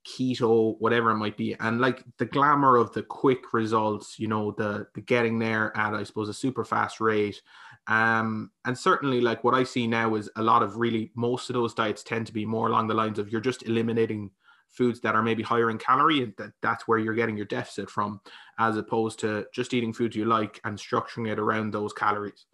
keto, 0.07 0.75
whatever 0.79 1.09
it 1.11 1.17
might 1.17 1.35
be, 1.35 1.55
and 1.59 1.81
like 1.81 2.03
the 2.19 2.25
glamour 2.25 2.75
of 2.77 2.93
the 2.93 3.01
quick 3.01 3.53
results, 3.53 4.19
you 4.19 4.27
know, 4.27 4.51
the 4.57 4.87
the 4.93 5.01
getting 5.01 5.39
there 5.39 5.75
at 5.75 5.93
I 5.95 6.03
suppose 6.03 6.29
a 6.29 6.33
super 6.33 6.63
fast 6.63 7.01
rate. 7.01 7.41
Um, 7.87 8.51
and 8.65 8.77
certainly 8.77 9.21
like 9.21 9.43
what 9.43 9.53
I 9.53 9.63
see 9.63 9.85
now 9.85 10.15
is 10.15 10.29
a 10.35 10.43
lot 10.43 10.63
of 10.63 10.77
really 10.77 11.11
most 11.15 11.49
of 11.49 11.53
those 11.53 11.73
diets 11.73 12.03
tend 12.03 12.25
to 12.27 12.33
be 12.33 12.45
more 12.45 12.67
along 12.67 12.87
the 12.87 12.95
lines 12.95 13.19
of 13.19 13.31
you're 13.31 13.41
just 13.41 13.63
eliminating 13.63 14.31
foods 14.69 14.99
that 15.01 15.15
are 15.15 15.21
maybe 15.21 15.43
higher 15.43 15.69
in 15.69 15.77
calorie 15.77 16.23
and 16.23 16.33
that, 16.37 16.51
that's 16.61 16.87
where 16.87 16.97
you're 16.97 17.13
getting 17.13 17.37
your 17.37 17.45
deficit 17.45 17.89
from 17.89 18.19
as 18.59 18.75
opposed 18.75 19.19
to 19.19 19.45
just 19.53 19.73
eating 19.73 19.93
foods 19.93 20.15
you 20.15 20.25
like 20.25 20.59
and 20.65 20.77
structuring 20.77 21.31
it 21.31 21.39
around 21.39 21.71
those 21.71 21.93
calories. 21.93 22.45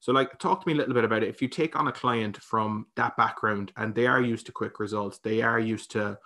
So 0.00 0.12
like 0.12 0.38
talk 0.38 0.62
to 0.62 0.66
me 0.66 0.74
a 0.74 0.76
little 0.76 0.94
bit 0.94 1.04
about 1.04 1.22
it. 1.22 1.28
If 1.28 1.40
you 1.40 1.48
take 1.48 1.76
on 1.76 1.88
a 1.88 1.92
client 1.92 2.36
from 2.38 2.86
that 2.96 3.16
background 3.16 3.72
and 3.76 3.94
they 3.94 4.06
are 4.06 4.20
used 4.20 4.46
to 4.46 4.52
quick 4.52 4.80
results 4.80 5.18
they 5.18 5.40
are 5.42 5.60
used 5.60 5.90
to 5.92 6.18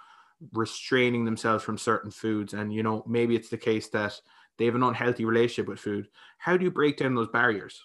restraining 0.52 1.25
themselves 1.25 1.64
from 1.64 1.78
certain 1.78 2.11
foods 2.11 2.54
and 2.54 2.73
you 2.73 2.83
know 2.83 3.04
maybe 3.06 3.37
it's 3.37 3.49
the 3.49 3.59
case 3.59 3.88
that 3.88 4.18
they 4.59 4.66
have 4.66 4.75
an 4.75 4.83
unhealthy 4.83 5.25
relationship 5.25 5.68
with 5.68 5.80
food 5.80 6.09
how 6.38 6.56
do 6.56 6.64
you 6.64 6.71
break 6.71 6.97
down 6.97 7.14
those 7.14 7.28
barriers 7.28 7.83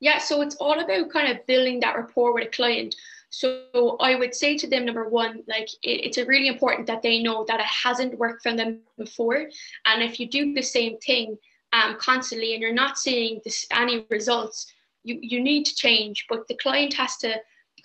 yeah 0.00 0.18
so 0.18 0.42
it's 0.42 0.56
all 0.56 0.78
about 0.80 1.10
kind 1.10 1.30
of 1.30 1.46
building 1.46 1.80
that 1.80 1.96
rapport 1.96 2.34
with 2.34 2.46
a 2.46 2.50
client 2.50 2.94
so 3.30 3.96
I 4.00 4.14
would 4.14 4.34
say 4.34 4.56
to 4.56 4.66
them, 4.66 4.84
number 4.84 5.08
one, 5.08 5.42
like 5.48 5.68
it, 5.82 6.06
it's 6.06 6.18
really 6.18 6.48
important 6.48 6.86
that 6.86 7.02
they 7.02 7.22
know 7.22 7.44
that 7.48 7.60
it 7.60 7.66
hasn't 7.66 8.18
worked 8.18 8.42
for 8.42 8.54
them 8.54 8.80
before. 8.96 9.48
And 9.84 10.02
if 10.02 10.18
you 10.20 10.28
do 10.28 10.54
the 10.54 10.62
same 10.62 10.96
thing 10.98 11.36
um, 11.72 11.96
constantly 11.98 12.54
and 12.54 12.62
you're 12.62 12.72
not 12.72 12.98
seeing 12.98 13.40
this, 13.44 13.66
any 13.70 14.06
results, 14.10 14.72
you, 15.04 15.18
you 15.20 15.40
need 15.42 15.64
to 15.64 15.74
change. 15.74 16.26
But 16.28 16.48
the 16.48 16.56
client 16.56 16.94
has 16.94 17.16
to 17.18 17.34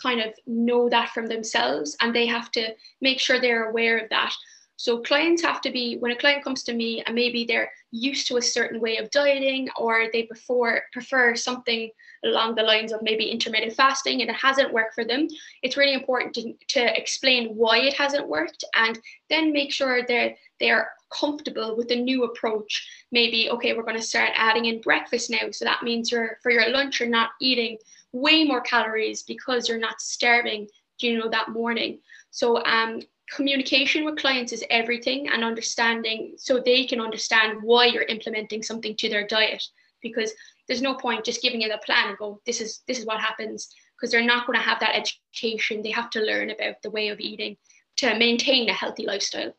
kind 0.01 0.21
of 0.21 0.33
know 0.47 0.89
that 0.89 1.09
from 1.09 1.27
themselves 1.27 1.97
and 2.01 2.15
they 2.15 2.27
have 2.27 2.51
to 2.51 2.73
make 3.01 3.19
sure 3.19 3.39
they're 3.39 3.69
aware 3.69 3.97
of 3.97 4.09
that. 4.09 4.33
So 4.81 4.97
clients 4.97 5.43
have 5.43 5.61
to 5.61 5.69
be 5.69 5.97
when 5.99 6.11
a 6.11 6.15
client 6.15 6.43
comes 6.43 6.63
to 6.63 6.73
me 6.73 7.03
and 7.05 7.13
maybe 7.13 7.45
they're 7.45 7.71
used 7.91 8.25
to 8.27 8.37
a 8.37 8.41
certain 8.41 8.79
way 8.81 8.97
of 8.97 9.11
dieting 9.11 9.69
or 9.77 10.07
they 10.11 10.23
prefer 10.23 10.81
prefer 10.91 11.35
something 11.35 11.91
along 12.25 12.55
the 12.55 12.63
lines 12.63 12.91
of 12.91 13.03
maybe 13.03 13.29
intermittent 13.29 13.73
fasting 13.73 14.21
and 14.21 14.31
it 14.31 14.35
hasn't 14.35 14.73
worked 14.73 14.95
for 14.95 15.03
them, 15.05 15.27
it's 15.61 15.77
really 15.77 15.93
important 15.93 16.33
to, 16.33 16.53
to 16.69 16.99
explain 16.99 17.49
why 17.49 17.77
it 17.77 17.93
hasn't 17.93 18.27
worked 18.27 18.63
and 18.73 18.97
then 19.29 19.53
make 19.53 19.71
sure 19.71 20.01
that 20.07 20.31
they're 20.59 20.89
comfortable 21.13 21.77
with 21.77 21.87
the 21.87 22.01
new 22.01 22.23
approach. 22.23 23.05
Maybe, 23.11 23.51
okay, 23.51 23.73
we're 23.73 23.83
going 23.83 23.97
to 23.97 24.01
start 24.01 24.31
adding 24.35 24.65
in 24.65 24.81
breakfast 24.81 25.29
now. 25.29 25.51
So 25.51 25.63
that 25.63 25.83
means 25.83 26.11
you're 26.11 26.39
for 26.41 26.51
your 26.51 26.67
lunch, 26.71 26.99
you're 26.99 27.07
not 27.07 27.29
eating 27.39 27.77
way 28.13 28.45
more 28.45 28.61
calories 28.61 29.21
because 29.21 29.69
you're 29.69 29.77
not 29.77 30.01
starving, 30.01 30.69
you 30.99 31.19
know, 31.19 31.29
that 31.29 31.49
morning. 31.49 31.99
So 32.31 32.63
um, 32.65 33.01
communication 33.31 34.03
with 34.03 34.17
clients 34.17 34.51
is 34.51 34.63
everything 34.69 35.29
and 35.29 35.43
understanding 35.43 36.33
so 36.37 36.59
they 36.59 36.85
can 36.85 36.99
understand 36.99 37.59
why 37.61 37.85
you're 37.85 38.03
implementing 38.03 38.61
something 38.61 38.95
to 38.97 39.09
their 39.09 39.25
diet. 39.25 39.63
Because 40.01 40.33
there's 40.67 40.81
no 40.81 40.95
point 40.95 41.25
just 41.25 41.41
giving 41.41 41.61
it 41.61 41.71
a 41.71 41.77
plan 41.79 42.09
and 42.09 42.17
go 42.17 42.41
this 42.45 42.61
is 42.61 42.81
this 42.87 42.99
is 42.99 43.05
what 43.05 43.19
happens. 43.19 43.69
Because 43.95 44.11
they're 44.11 44.23
not 44.23 44.47
going 44.47 44.57
to 44.57 44.65
have 44.65 44.79
that 44.79 44.95
education. 44.95 45.81
They 45.81 45.91
have 45.91 46.09
to 46.11 46.21
learn 46.21 46.49
about 46.49 46.81
the 46.81 46.91
way 46.91 47.09
of 47.09 47.19
eating 47.19 47.55
to 47.97 48.17
maintain 48.17 48.67
a 48.69 48.73
healthy 48.73 49.05
lifestyle. 49.05 49.53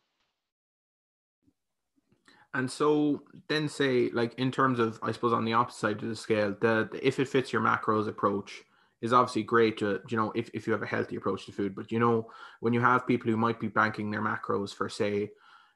And 2.54 2.70
so 2.70 3.22
then 3.48 3.68
say 3.68 4.10
like 4.12 4.34
in 4.34 4.50
terms 4.52 4.78
of 4.78 4.98
i 5.02 5.10
suppose 5.10 5.32
on 5.32 5.46
the 5.46 5.54
opposite 5.54 5.78
side 5.78 6.02
of 6.02 6.08
the 6.08 6.16
scale 6.16 6.54
the, 6.60 6.88
the 6.92 7.06
if 7.06 7.18
it 7.18 7.28
fits 7.28 7.50
your 7.50 7.62
macros 7.62 8.08
approach 8.08 8.62
is 9.02 9.12
obviously 9.12 9.42
great 9.42 9.76
to 9.78 10.00
you 10.08 10.16
know 10.16 10.32
if, 10.34 10.48
if 10.54 10.66
you 10.66 10.72
have 10.72 10.82
a 10.82 10.86
healthy 10.86 11.16
approach 11.16 11.44
to 11.46 11.52
food. 11.52 11.74
But 11.74 11.92
you 11.92 11.98
know 11.98 12.30
when 12.60 12.72
you 12.72 12.80
have 12.80 13.06
people 13.06 13.30
who 13.30 13.36
might 13.36 13.60
be 13.60 13.68
banking 13.68 14.10
their 14.10 14.22
macros 14.22 14.74
for 14.74 14.88
say 14.88 15.30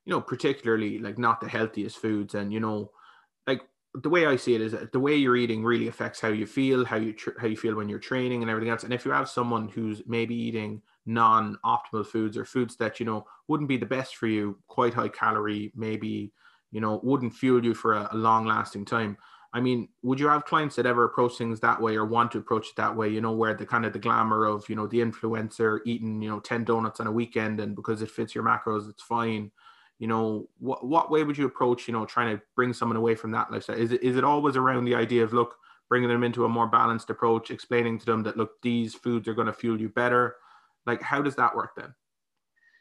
you 0.05 0.13
know 0.13 0.21
particularly 0.21 0.99
like 0.99 1.19
not 1.19 1.41
the 1.41 1.49
healthiest 1.49 1.99
foods 1.99 2.35
and 2.35 2.53
you 2.53 2.61
know 2.61 2.91
like 3.47 3.63
the 4.03 4.09
way 4.09 4.27
i 4.27 4.37
see 4.37 4.55
it 4.55 4.61
is 4.61 4.73
that 4.73 4.93
the 4.93 5.01
way 5.01 5.17
you're 5.17 5.37
eating 5.37 5.65
really 5.65 5.89
affects 5.89 6.21
how 6.21 6.29
you 6.29 6.47
feel 6.47 6.85
how 6.85 6.97
you 6.97 7.13
tr- 7.13 7.39
how 7.41 7.47
you 7.47 7.57
feel 7.57 7.75
when 7.75 7.89
you're 7.89 7.99
training 7.99 8.43
and 8.43 8.51
everything 8.51 8.71
else. 8.71 8.85
And 8.85 8.93
if 8.93 9.05
you 9.05 9.11
have 9.11 9.29
someone 9.29 9.69
who's 9.69 10.03
maybe 10.07 10.35
eating 10.35 10.83
non-optimal 11.07 12.07
foods 12.07 12.37
or 12.37 12.45
foods 12.45 12.77
that 12.77 13.01
you 13.01 13.07
know 13.07 13.27
wouldn't 13.49 13.69
be 13.69 13.77
the 13.77 13.87
best 13.87 14.17
for 14.17 14.27
you 14.27 14.59
quite 14.67 14.95
high 14.95 15.09
calorie 15.09 15.73
maybe 15.75 16.33
you 16.73 16.81
know 16.81 17.01
wouldn't 17.03 17.35
fuel 17.35 17.65
you 17.65 17.75
for 17.75 17.95
a, 17.95 18.09
a 18.13 18.17
long 18.17 18.45
lasting 18.45 18.85
time 18.85 19.17
I 19.53 19.61
mean, 19.61 19.89
would 20.03 20.21
you 20.21 20.29
have 20.29 20.45
clients 20.45 20.77
that 20.77 20.87
ever 20.87 21.05
approach 21.05 21.37
things 21.37 21.61
that 21.61 21.81
way 21.81 21.97
or 21.97 22.05
want 22.05 22.33
to 22.33 22.39
approach 22.39 22.69
it 22.69 22.77
that 22.77 22.95
way? 22.95 23.09
You 23.09 23.21
know, 23.21 23.33
where 23.33 23.55
the 23.55 23.67
kind 23.67 23.87
of 23.87 23.93
the 23.93 23.99
glamour 23.99 24.45
of 24.45 24.69
you 24.69 24.77
know 24.77 24.87
the 24.87 24.99
influencer 24.99 25.81
eating 25.87 26.21
you 26.21 26.29
know 26.29 26.41
ten 26.41 26.65
donuts 26.65 27.01
on 27.01 27.07
a 27.07 27.13
weekend 27.13 27.61
and 27.61 27.75
because 27.75 28.03
it 28.03 28.11
fits 28.11 28.35
your 28.35 28.45
macros, 28.45 28.89
it's 28.89 29.03
fine. 29.03 29.51
You 29.99 30.09
know, 30.09 30.49
what 30.59 30.87
what 30.87 31.11
way 31.11 31.23
would 31.25 31.39
you 31.39 31.47
approach 31.47 31.89
you 31.89 31.93
know 31.93 32.05
trying 32.05 32.37
to 32.37 32.43
bring 32.55 32.73
someone 32.73 32.97
away 32.97 33.15
from 33.15 33.31
that 33.33 33.51
lifestyle? 33.51 33.77
Is 33.77 33.93
it 33.93 34.03
is 34.03 34.17
it 34.17 34.25
always 34.25 34.57
around 34.57 34.85
the 34.85 34.95
idea 34.95 35.25
of 35.25 35.33
look 35.33 35.57
bringing 35.89 36.09
them 36.09 36.25
into 36.25 36.45
a 36.45 36.49
more 36.49 36.67
balanced 36.67 37.11
approach, 37.11 37.51
explaining 37.51 37.99
to 37.99 38.07
them 38.07 38.23
that 38.25 38.37
look 38.37 38.61
these 38.63 38.95
foods 38.95 39.29
are 39.29 39.35
going 39.35 39.47
to 39.47 39.53
fuel 39.53 39.81
you 39.81 39.89
better? 39.89 40.37
Like, 40.85 41.01
how 41.01 41.23
does 41.23 41.37
that 41.37 41.55
work 41.55 41.71
then? 41.77 41.95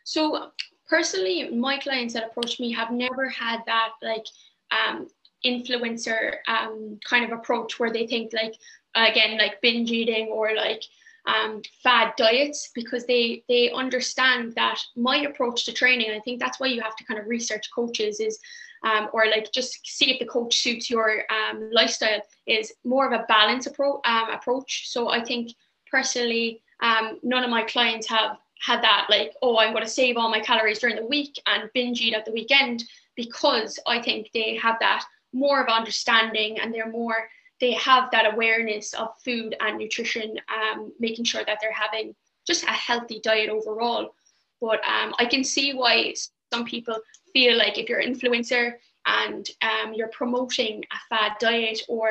So 0.03 0.51
personally, 0.87 1.49
my 1.49 1.77
clients 1.77 2.13
that 2.13 2.25
approach 2.25 2.59
me 2.59 2.71
have 2.71 2.91
never 2.91 3.29
had 3.29 3.59
that 3.65 3.91
like 4.01 4.25
um, 4.71 5.07
influencer 5.43 6.37
um, 6.47 6.99
kind 7.03 7.25
of 7.25 7.37
approach 7.37 7.79
where 7.79 7.91
they 7.91 8.07
think 8.07 8.33
like 8.33 8.55
again 8.95 9.37
like 9.37 9.61
binge 9.61 9.91
eating 9.91 10.27
or 10.27 10.55
like 10.55 10.83
um, 11.27 11.61
fad 11.83 12.13
diets 12.17 12.69
because 12.75 13.05
they 13.05 13.43
they 13.49 13.71
understand 13.71 14.53
that 14.55 14.79
my 14.95 15.17
approach 15.17 15.65
to 15.65 15.73
training 15.73 16.11
i 16.11 16.19
think 16.19 16.39
that's 16.39 16.59
why 16.59 16.67
you 16.67 16.81
have 16.81 16.95
to 16.95 17.03
kind 17.05 17.19
of 17.19 17.27
research 17.27 17.69
coaches 17.73 18.19
is 18.19 18.39
um, 18.83 19.09
or 19.13 19.25
like 19.25 19.51
just 19.51 19.79
see 19.85 20.11
if 20.11 20.19
the 20.19 20.25
coach 20.25 20.61
suits 20.61 20.89
your 20.89 21.23
um, 21.31 21.69
lifestyle 21.71 22.21
is 22.45 22.71
more 22.83 23.11
of 23.11 23.19
a 23.19 23.25
balance 23.27 23.67
appro- 23.67 24.05
um, 24.05 24.29
approach. 24.29 24.89
So 24.89 25.09
i 25.09 25.23
think 25.23 25.51
personally 25.89 26.61
um, 26.81 27.19
none 27.23 27.43
of 27.43 27.49
my 27.49 27.63
clients 27.63 28.07
have 28.07 28.37
had 28.61 28.81
that 28.83 29.07
like 29.09 29.33
oh 29.41 29.57
i'm 29.57 29.71
going 29.71 29.83
to 29.83 29.89
save 29.89 30.17
all 30.17 30.29
my 30.29 30.39
calories 30.39 30.79
during 30.79 30.95
the 30.95 31.05
week 31.05 31.39
and 31.47 31.69
binge 31.73 32.01
eat 32.01 32.13
at 32.13 32.25
the 32.25 32.31
weekend 32.31 32.83
because 33.15 33.79
i 33.87 34.01
think 34.01 34.29
they 34.33 34.55
have 34.55 34.77
that 34.79 35.03
more 35.35 35.61
of 35.61 35.67
understanding 35.67 36.59
and 36.59 36.73
they're 36.73 36.89
more 36.89 37.29
they 37.61 37.73
have 37.73 38.09
that 38.11 38.33
awareness 38.33 38.93
of 38.93 39.09
food 39.23 39.55
and 39.59 39.77
nutrition 39.77 40.35
um, 40.49 40.91
making 40.99 41.23
sure 41.23 41.43
that 41.45 41.57
they're 41.61 41.71
having 41.71 42.13
just 42.45 42.63
a 42.63 42.67
healthy 42.67 43.21
diet 43.23 43.49
overall. 43.49 44.13
But 44.61 44.79
um, 44.87 45.13
i 45.19 45.25
can 45.25 45.43
see 45.43 45.73
why 45.73 46.13
some 46.53 46.65
people 46.65 46.97
feel 47.33 47.57
like 47.57 47.77
if 47.77 47.89
you're 47.89 47.99
an 47.99 48.13
influencer 48.13 48.73
and 49.05 49.47
um, 49.61 49.93
you're 49.93 50.07
promoting 50.09 50.83
a 50.91 50.99
fad 51.09 51.33
diet 51.39 51.81
or 51.87 52.09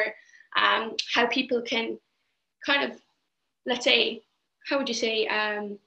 um, 0.56 0.96
how 1.12 1.26
people 1.26 1.62
can 1.62 1.98
kind 2.64 2.90
of 2.90 3.00
let's 3.66 3.84
say 3.84 4.22
how 4.68 4.78
would 4.78 4.88
you 4.88 4.94
say 4.94 5.26
um, 5.26 5.78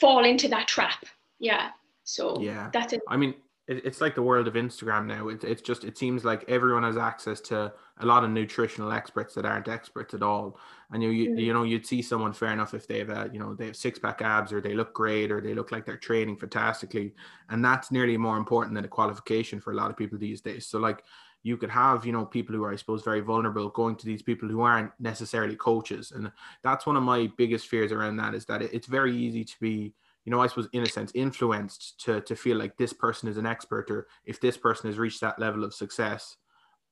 fall 0.00 0.24
into 0.24 0.48
that 0.48 0.66
trap. 0.66 1.04
Yeah. 1.38 1.70
So 2.04 2.40
yeah. 2.40 2.70
that's 2.72 2.92
it. 2.94 3.02
I 3.06 3.16
mean 3.16 3.34
it, 3.70 3.86
it's 3.86 4.00
like 4.00 4.16
the 4.16 4.22
world 4.22 4.48
of 4.48 4.54
Instagram 4.54 5.06
now. 5.06 5.28
It, 5.28 5.44
it's 5.44 5.62
just 5.62 5.84
it 5.84 5.96
seems 5.96 6.24
like 6.24 6.44
everyone 6.48 6.82
has 6.82 6.96
access 6.96 7.40
to 7.42 7.72
a 7.98 8.06
lot 8.06 8.24
of 8.24 8.30
nutritional 8.30 8.90
experts 8.92 9.34
that 9.34 9.46
aren't 9.46 9.68
experts 9.68 10.12
at 10.12 10.22
all. 10.22 10.58
And 10.90 11.02
you 11.02 11.10
you, 11.10 11.30
mm. 11.30 11.40
you 11.40 11.52
know 11.54 11.62
you'd 11.62 11.86
see 11.86 12.02
someone 12.02 12.32
fair 12.32 12.52
enough 12.52 12.74
if 12.74 12.88
they 12.88 12.98
have 12.98 13.10
a, 13.10 13.30
you 13.32 13.38
know 13.38 13.54
they 13.54 13.66
have 13.66 13.76
six 13.76 13.98
pack 13.98 14.22
abs 14.22 14.52
or 14.52 14.60
they 14.60 14.74
look 14.74 14.92
great 14.92 15.30
or 15.30 15.40
they 15.40 15.54
look 15.54 15.70
like 15.70 15.86
they're 15.86 15.96
training 15.96 16.36
fantastically, 16.36 17.14
and 17.48 17.64
that's 17.64 17.92
nearly 17.92 18.16
more 18.16 18.36
important 18.36 18.74
than 18.74 18.84
a 18.84 18.88
qualification 18.88 19.60
for 19.60 19.70
a 19.72 19.76
lot 19.76 19.90
of 19.90 19.96
people 19.96 20.18
these 20.18 20.40
days. 20.40 20.66
So 20.66 20.78
like 20.78 21.04
you 21.42 21.56
could 21.56 21.70
have 21.70 22.04
you 22.04 22.12
know 22.12 22.26
people 22.26 22.54
who 22.54 22.62
are 22.64 22.72
i 22.72 22.76
suppose 22.76 23.02
very 23.02 23.20
vulnerable 23.20 23.70
going 23.70 23.96
to 23.96 24.04
these 24.04 24.20
people 24.20 24.46
who 24.46 24.60
aren't 24.60 24.92
necessarily 25.00 25.56
coaches 25.56 26.12
and 26.14 26.30
that's 26.62 26.84
one 26.84 26.98
of 26.98 27.02
my 27.02 27.30
biggest 27.38 27.66
fears 27.66 27.92
around 27.92 28.14
that 28.14 28.34
is 28.34 28.44
that 28.44 28.60
it's 28.60 28.86
very 28.86 29.16
easy 29.16 29.42
to 29.42 29.54
be 29.58 29.94
you 30.24 30.30
know, 30.30 30.40
I 30.40 30.46
suppose 30.46 30.68
in 30.72 30.82
a 30.82 30.88
sense 30.88 31.12
influenced 31.14 32.00
to 32.04 32.20
to 32.22 32.36
feel 32.36 32.56
like 32.56 32.76
this 32.76 32.92
person 32.92 33.28
is 33.28 33.36
an 33.36 33.46
expert, 33.46 33.90
or 33.90 34.06
if 34.24 34.40
this 34.40 34.56
person 34.56 34.88
has 34.88 34.98
reached 34.98 35.20
that 35.20 35.38
level 35.38 35.64
of 35.64 35.74
success, 35.74 36.36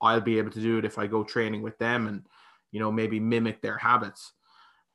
I'll 0.01 0.21
be 0.21 0.39
able 0.39 0.51
to 0.53 0.61
do 0.61 0.79
it 0.79 0.85
if 0.85 0.99
I 0.99 1.07
go 1.07 1.25
training 1.25 1.63
with 1.63 1.79
them 1.79 2.07
and 2.07 2.27
you 2.71 2.81
know 2.81 2.93
maybe 2.93 3.21
mimic 3.21 3.61
their 3.61 3.79
habits. 3.79 4.33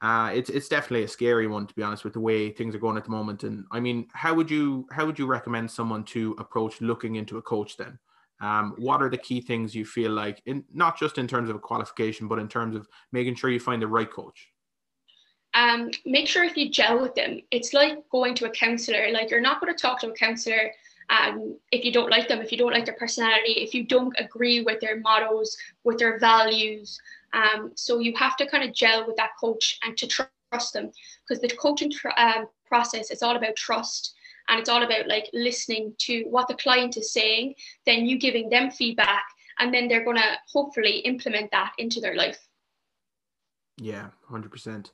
Uh, 0.01 0.31
it's 0.33 0.49
it's 0.49 0.67
definitely 0.67 1.03
a 1.03 1.07
scary 1.07 1.47
one 1.47 1.65
to 1.65 1.73
be 1.75 1.83
honest 1.83 2.03
with 2.03 2.13
the 2.13 2.19
way 2.19 2.51
things 2.51 2.75
are 2.75 2.79
going 2.79 2.97
at 2.97 3.05
the 3.05 3.09
moment. 3.09 3.43
And 3.43 3.65
I 3.71 3.79
mean, 3.79 4.07
how 4.13 4.33
would 4.33 4.51
you 4.51 4.87
how 4.91 5.05
would 5.05 5.19
you 5.19 5.27
recommend 5.27 5.71
someone 5.71 6.03
to 6.05 6.35
approach 6.39 6.81
looking 6.81 7.15
into 7.15 7.37
a 7.37 7.41
coach 7.41 7.77
then? 7.77 7.99
Um, 8.41 8.75
what 8.77 9.01
are 9.01 9.09
the 9.09 9.17
key 9.17 9.39
things 9.39 9.73
you 9.73 9.85
feel 9.85 10.11
like 10.11 10.41
in 10.45 10.65
not 10.73 10.99
just 10.99 11.17
in 11.17 11.27
terms 11.27 11.49
of 11.49 11.55
a 11.55 11.59
qualification, 11.59 12.27
but 12.27 12.39
in 12.39 12.49
terms 12.49 12.75
of 12.75 12.87
making 13.13 13.35
sure 13.35 13.49
you 13.49 13.59
find 13.59 13.81
the 13.81 13.87
right 13.87 14.11
coach? 14.11 14.49
Um, 15.53 15.91
make 16.05 16.27
sure 16.27 16.43
if 16.43 16.57
you 16.57 16.69
gel 16.69 17.01
with 17.01 17.15
them, 17.15 17.41
it's 17.51 17.73
like 17.73 18.09
going 18.09 18.35
to 18.35 18.45
a 18.45 18.51
counselor. 18.51 19.11
Like 19.11 19.29
you're 19.29 19.41
not 19.41 19.61
going 19.61 19.73
to 19.73 19.79
talk 19.79 19.99
to 20.01 20.09
a 20.09 20.13
counselor 20.13 20.71
um, 21.09 21.57
if 21.71 21.83
you 21.83 21.91
don't 21.91 22.09
like 22.09 22.27
them, 22.27 22.39
if 22.39 22.51
you 22.51 22.57
don't 22.57 22.71
like 22.71 22.85
their 22.85 22.95
personality, 22.95 23.53
if 23.53 23.73
you 23.73 23.85
don't 23.85 24.15
agree 24.17 24.63
with 24.63 24.79
their 24.79 24.99
mottos, 24.99 25.55
with 25.83 25.99
their 25.99 26.17
values. 26.19 26.99
Um, 27.33 27.71
so 27.75 27.99
you 27.99 28.15
have 28.15 28.37
to 28.37 28.47
kind 28.47 28.63
of 28.63 28.73
gel 28.73 29.05
with 29.05 29.17
that 29.17 29.31
coach 29.39 29.79
and 29.83 29.97
to 29.97 30.07
trust 30.07 30.73
them 30.73 30.91
because 31.27 31.41
the 31.41 31.49
coaching 31.55 31.91
tr- 31.91 32.09
um, 32.17 32.47
process 32.67 33.11
it's 33.11 33.23
all 33.23 33.35
about 33.35 33.55
trust 33.55 34.13
and 34.49 34.59
it's 34.59 34.69
all 34.69 34.83
about 34.83 35.07
like 35.07 35.29
listening 35.33 35.93
to 35.99 36.23
what 36.23 36.47
the 36.47 36.53
client 36.55 36.97
is 36.97 37.11
saying 37.11 37.53
then 37.85 38.05
you 38.05 38.17
giving 38.17 38.49
them 38.49 38.69
feedback 38.69 39.23
and 39.59 39.73
then 39.73 39.87
they're 39.87 40.03
going 40.03 40.17
to 40.17 40.37
hopefully 40.51 40.97
implement 40.99 41.49
that 41.51 41.71
into 41.77 41.99
their 41.99 42.15
life 42.15 42.47
yeah 43.77 44.07
100% 44.29 44.91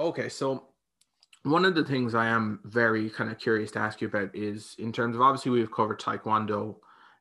okay 0.00 0.28
so 0.28 0.64
one 1.44 1.64
of 1.64 1.74
the 1.74 1.84
things 1.84 2.14
i 2.14 2.26
am 2.26 2.60
very 2.64 3.08
kind 3.10 3.30
of 3.30 3.38
curious 3.38 3.70
to 3.70 3.78
ask 3.78 4.00
you 4.00 4.08
about 4.08 4.34
is 4.34 4.74
in 4.78 4.92
terms 4.92 5.14
of 5.14 5.22
obviously 5.22 5.50
we've 5.52 5.72
covered 5.72 6.00
taekwondo 6.00 6.76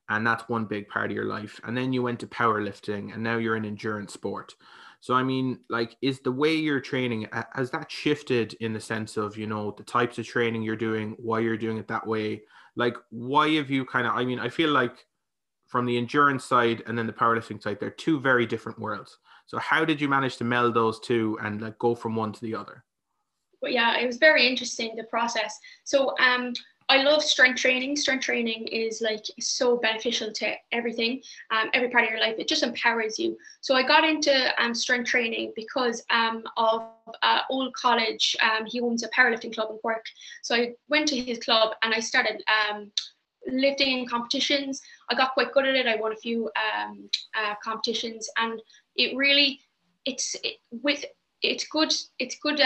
and 0.09 0.25
that's 0.25 0.49
one 0.49 0.65
big 0.65 0.87
part 0.87 1.11
of 1.11 1.15
your 1.15 1.25
life 1.25 1.59
and 1.65 1.77
then 1.77 1.93
you 1.93 2.01
went 2.01 2.19
to 2.19 2.27
powerlifting 2.27 3.13
and 3.13 3.21
now 3.21 3.37
you're 3.37 3.55
in 3.55 3.65
endurance 3.65 4.13
sport 4.13 4.55
so 5.01 5.13
I 5.13 5.23
mean, 5.23 5.59
like, 5.69 5.95
is 6.01 6.19
the 6.19 6.31
way 6.31 6.55
you're 6.55 6.81
training 6.81 7.27
has 7.53 7.71
that 7.71 7.89
shifted 7.89 8.53
in 8.55 8.73
the 8.73 8.81
sense 8.81 9.15
of 9.17 9.37
you 9.37 9.47
know 9.47 9.73
the 9.77 9.83
types 9.83 10.17
of 10.17 10.25
training 10.25 10.61
you're 10.61 10.75
doing, 10.75 11.15
why 11.17 11.39
you're 11.39 11.57
doing 11.57 11.77
it 11.77 11.87
that 11.87 12.05
way? 12.05 12.41
Like, 12.75 12.97
why 13.09 13.49
have 13.55 13.69
you 13.69 13.85
kind 13.85 14.05
of? 14.07 14.13
I 14.13 14.25
mean, 14.25 14.39
I 14.39 14.49
feel 14.49 14.71
like 14.71 15.05
from 15.67 15.85
the 15.85 15.97
endurance 15.97 16.43
side 16.43 16.83
and 16.85 16.97
then 16.97 17.07
the 17.07 17.13
powerlifting 17.13 17.61
side, 17.61 17.79
they're 17.79 17.91
two 17.91 18.19
very 18.19 18.45
different 18.45 18.79
worlds. 18.79 19.17
So 19.49 19.57
how 19.57 19.83
did 19.83 19.99
you 19.99 20.07
manage 20.07 20.37
to 20.37 20.43
meld 20.43 20.75
those 20.75 20.99
two 20.99 21.35
and 21.41 21.59
like 21.59 21.79
go 21.79 21.95
from 21.95 22.15
one 22.15 22.31
to 22.33 22.41
the 22.41 22.53
other? 22.53 22.83
But 23.63 23.71
yeah, 23.71 23.97
it 23.97 24.05
was 24.05 24.17
very 24.17 24.45
interesting 24.45 24.95
the 24.95 25.05
process. 25.05 25.57
So 25.85 26.13
um, 26.19 26.53
I 26.87 27.01
love 27.01 27.23
strength 27.23 27.59
training. 27.59 27.95
Strength 27.95 28.25
training 28.25 28.67
is 28.67 29.01
like 29.01 29.25
so 29.39 29.77
beneficial 29.77 30.31
to 30.33 30.53
everything, 30.71 31.23
um, 31.49 31.71
every 31.73 31.89
part 31.89 32.03
of 32.03 32.11
your 32.11 32.19
life. 32.19 32.35
It 32.37 32.47
just 32.47 32.61
empowers 32.61 33.17
you. 33.17 33.39
So 33.61 33.73
I 33.73 33.81
got 33.81 34.03
into 34.03 34.53
um, 34.63 34.75
strength 34.75 35.09
training 35.09 35.53
because 35.55 36.03
um, 36.11 36.43
of 36.55 36.83
uh, 37.23 37.39
old 37.49 37.73
college. 37.73 38.37
Um, 38.43 38.67
he 38.67 38.79
owns 38.81 39.01
a 39.01 39.09
powerlifting 39.09 39.51
club 39.51 39.69
in 39.71 39.77
Cork. 39.77 40.05
So 40.43 40.53
I 40.53 40.75
went 40.89 41.07
to 41.07 41.19
his 41.19 41.39
club 41.39 41.73
and 41.81 41.91
I 41.91 42.01
started 42.01 42.43
um, 42.69 42.91
lifting 43.47 43.99
in 43.99 44.07
competitions. 44.07 44.81
I 45.09 45.15
got 45.15 45.33
quite 45.33 45.51
good 45.51 45.65
at 45.65 45.75
it. 45.75 45.87
I 45.87 45.95
won 45.95 46.11
a 46.11 46.17
few 46.17 46.49
um, 46.55 47.09
uh, 47.35 47.55
competitions, 47.63 48.29
and 48.37 48.61
it 48.99 49.15
really, 49.15 49.59
it's 50.05 50.35
it, 50.43 50.57
with 50.71 51.05
it's 51.41 51.67
good. 51.67 51.93
It's 52.19 52.37
good 52.39 52.59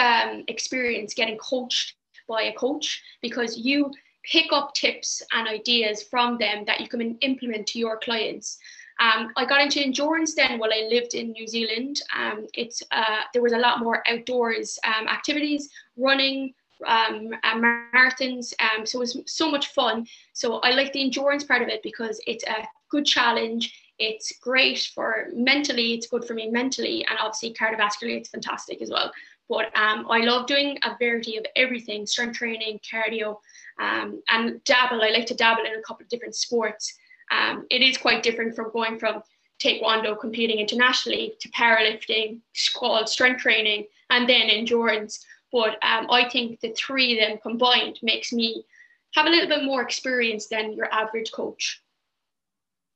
experience 0.47 1.13
getting 1.13 1.37
coached 1.37 1.95
by 2.27 2.43
a 2.43 2.53
coach 2.53 3.01
because 3.21 3.57
you 3.57 3.91
pick 4.23 4.51
up 4.51 4.73
tips 4.73 5.21
and 5.33 5.47
ideas 5.47 6.03
from 6.03 6.37
them 6.37 6.63
that 6.65 6.79
you 6.79 6.87
can 6.87 7.17
implement 7.19 7.67
to 7.67 7.79
your 7.79 7.97
clients. 7.97 8.57
Um, 8.99 9.31
I 9.35 9.45
got 9.45 9.61
into 9.61 9.81
endurance 9.81 10.35
then 10.35 10.59
while 10.59 10.71
I 10.71 10.87
lived 10.89 11.13
in 11.13 11.31
New 11.31 11.47
Zealand. 11.47 12.01
Um, 12.15 12.47
it's 12.53 12.81
uh, 12.91 13.21
there 13.33 13.41
was 13.41 13.53
a 13.53 13.57
lot 13.57 13.79
more 13.79 14.03
outdoors 14.07 14.79
um, 14.85 15.07
activities, 15.07 15.69
running, 15.97 16.53
um, 16.85 17.31
marathons. 17.43 18.53
Um, 18.59 18.85
so 18.85 18.99
it 18.99 19.01
was 19.01 19.17
so 19.25 19.49
much 19.49 19.67
fun. 19.67 20.05
So 20.33 20.59
I 20.59 20.71
like 20.71 20.93
the 20.93 21.03
endurance 21.03 21.43
part 21.43 21.61
of 21.61 21.67
it 21.67 21.81
because 21.83 22.21
it's 22.27 22.43
a 22.45 22.65
good 22.89 23.05
challenge. 23.05 23.73
It's 23.99 24.33
great 24.39 24.89
for 24.93 25.27
mentally. 25.33 25.93
It's 25.93 26.07
good 26.07 26.25
for 26.25 26.33
me 26.33 26.49
mentally, 26.49 27.05
and 27.05 27.17
obviously 27.19 27.53
cardiovascularly, 27.53 28.17
it's 28.17 28.29
fantastic 28.29 28.81
as 28.81 28.89
well. 28.89 29.11
But 29.49 29.65
um, 29.77 30.07
I 30.09 30.19
love 30.21 30.47
doing 30.47 30.77
a 30.83 30.97
variety 30.97 31.37
of 31.37 31.45
everything: 31.55 32.05
strength 32.05 32.37
training, 32.37 32.79
cardio, 32.91 33.37
um, 33.79 34.21
and 34.29 34.63
dabble. 34.63 35.01
I 35.01 35.09
like 35.09 35.27
to 35.27 35.35
dabble 35.35 35.65
in 35.65 35.75
a 35.77 35.81
couple 35.81 36.03
of 36.03 36.09
different 36.09 36.35
sports. 36.35 36.93
Um, 37.31 37.65
it 37.69 37.81
is 37.81 37.97
quite 37.97 38.23
different 38.23 38.55
from 38.55 38.71
going 38.71 38.99
from 38.99 39.21
taekwondo 39.59 40.19
competing 40.19 40.59
internationally 40.59 41.35
to 41.39 41.49
powerlifting, 41.49 42.39
called 42.75 43.09
strength 43.09 43.41
training, 43.41 43.85
and 44.09 44.27
then 44.27 44.43
endurance. 44.43 45.25
But 45.51 45.73
um, 45.83 46.09
I 46.09 46.27
think 46.29 46.59
the 46.61 46.73
three 46.73 47.13
of 47.13 47.27
them 47.27 47.39
combined 47.41 47.99
makes 48.01 48.33
me 48.33 48.65
have 49.13 49.27
a 49.27 49.29
little 49.29 49.47
bit 49.47 49.63
more 49.63 49.83
experience 49.83 50.47
than 50.47 50.73
your 50.73 50.91
average 50.91 51.31
coach. 51.31 51.82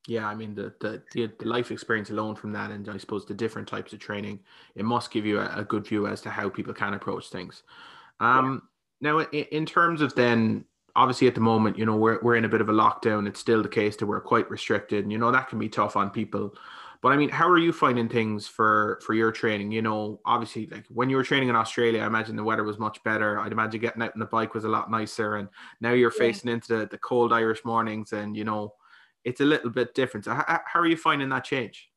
Yeah, 0.07 0.25
I 0.25 0.35
mean 0.35 0.55
the, 0.55 0.73
the 0.79 1.03
the, 1.11 1.29
the 1.37 1.45
life 1.45 1.69
experience 1.69 2.09
alone 2.09 2.35
from 2.35 2.51
that, 2.53 2.71
and 2.71 2.87
I 2.89 2.97
suppose 2.97 3.25
the 3.25 3.33
different 3.33 3.67
types 3.67 3.93
of 3.93 3.99
training, 3.99 4.39
it 4.75 4.85
must 4.85 5.11
give 5.11 5.25
you 5.25 5.39
a, 5.39 5.51
a 5.57 5.63
good 5.63 5.85
view 5.85 6.07
as 6.07 6.21
to 6.21 6.29
how 6.29 6.49
people 6.49 6.73
can 6.73 6.93
approach 6.93 7.29
things. 7.29 7.63
Um, 8.19 8.63
now, 9.01 9.19
in 9.19 9.65
terms 9.65 10.01
of 10.01 10.15
then, 10.15 10.65
obviously 10.95 11.27
at 11.27 11.35
the 11.35 11.41
moment, 11.41 11.77
you 11.77 11.85
know, 11.85 11.95
we're, 11.95 12.19
we're 12.21 12.35
in 12.35 12.45
a 12.45 12.49
bit 12.49 12.61
of 12.61 12.69
a 12.69 12.73
lockdown. 12.73 13.27
It's 13.27 13.39
still 13.39 13.61
the 13.61 13.69
case 13.69 13.95
that 13.97 14.07
we're 14.07 14.21
quite 14.21 14.49
restricted, 14.49 15.03
and 15.03 15.11
you 15.11 15.17
know 15.17 15.31
that 15.31 15.49
can 15.49 15.59
be 15.59 15.69
tough 15.69 15.95
on 15.95 16.09
people. 16.09 16.53
But 17.01 17.11
I 17.11 17.17
mean, 17.17 17.29
how 17.29 17.47
are 17.47 17.59
you 17.59 17.71
finding 17.71 18.09
things 18.09 18.47
for 18.47 18.99
for 19.05 19.13
your 19.13 19.31
training? 19.31 19.71
You 19.71 19.81
know, 19.81 20.19
obviously, 20.25 20.67
like 20.67 20.85
when 20.87 21.09
you 21.09 21.17
were 21.17 21.23
training 21.23 21.49
in 21.49 21.55
Australia, 21.55 22.01
I 22.01 22.07
imagine 22.07 22.35
the 22.35 22.43
weather 22.43 22.63
was 22.63 22.79
much 22.79 23.03
better. 23.03 23.39
I'd 23.39 23.51
imagine 23.51 23.81
getting 23.81 24.01
out 24.01 24.13
on 24.13 24.19
the 24.19 24.25
bike 24.25 24.53
was 24.53 24.63
a 24.63 24.69
lot 24.69 24.89
nicer, 24.89 25.35
and 25.35 25.47
now 25.79 25.91
you're 25.91 26.11
yeah. 26.13 26.19
facing 26.19 26.49
into 26.49 26.75
the, 26.75 26.85
the 26.87 26.97
cold 26.97 27.33
Irish 27.33 27.63
mornings, 27.63 28.13
and 28.13 28.35
you 28.35 28.45
know, 28.45 28.73
it's 29.23 29.41
a 29.41 29.45
little 29.45 29.69
bit 29.69 29.93
different. 29.93 30.25
How, 30.25 30.61
how 30.65 30.79
are 30.79 30.87
you 30.87 30.97
finding 30.97 31.29
that 31.29 31.43
change? 31.43 31.89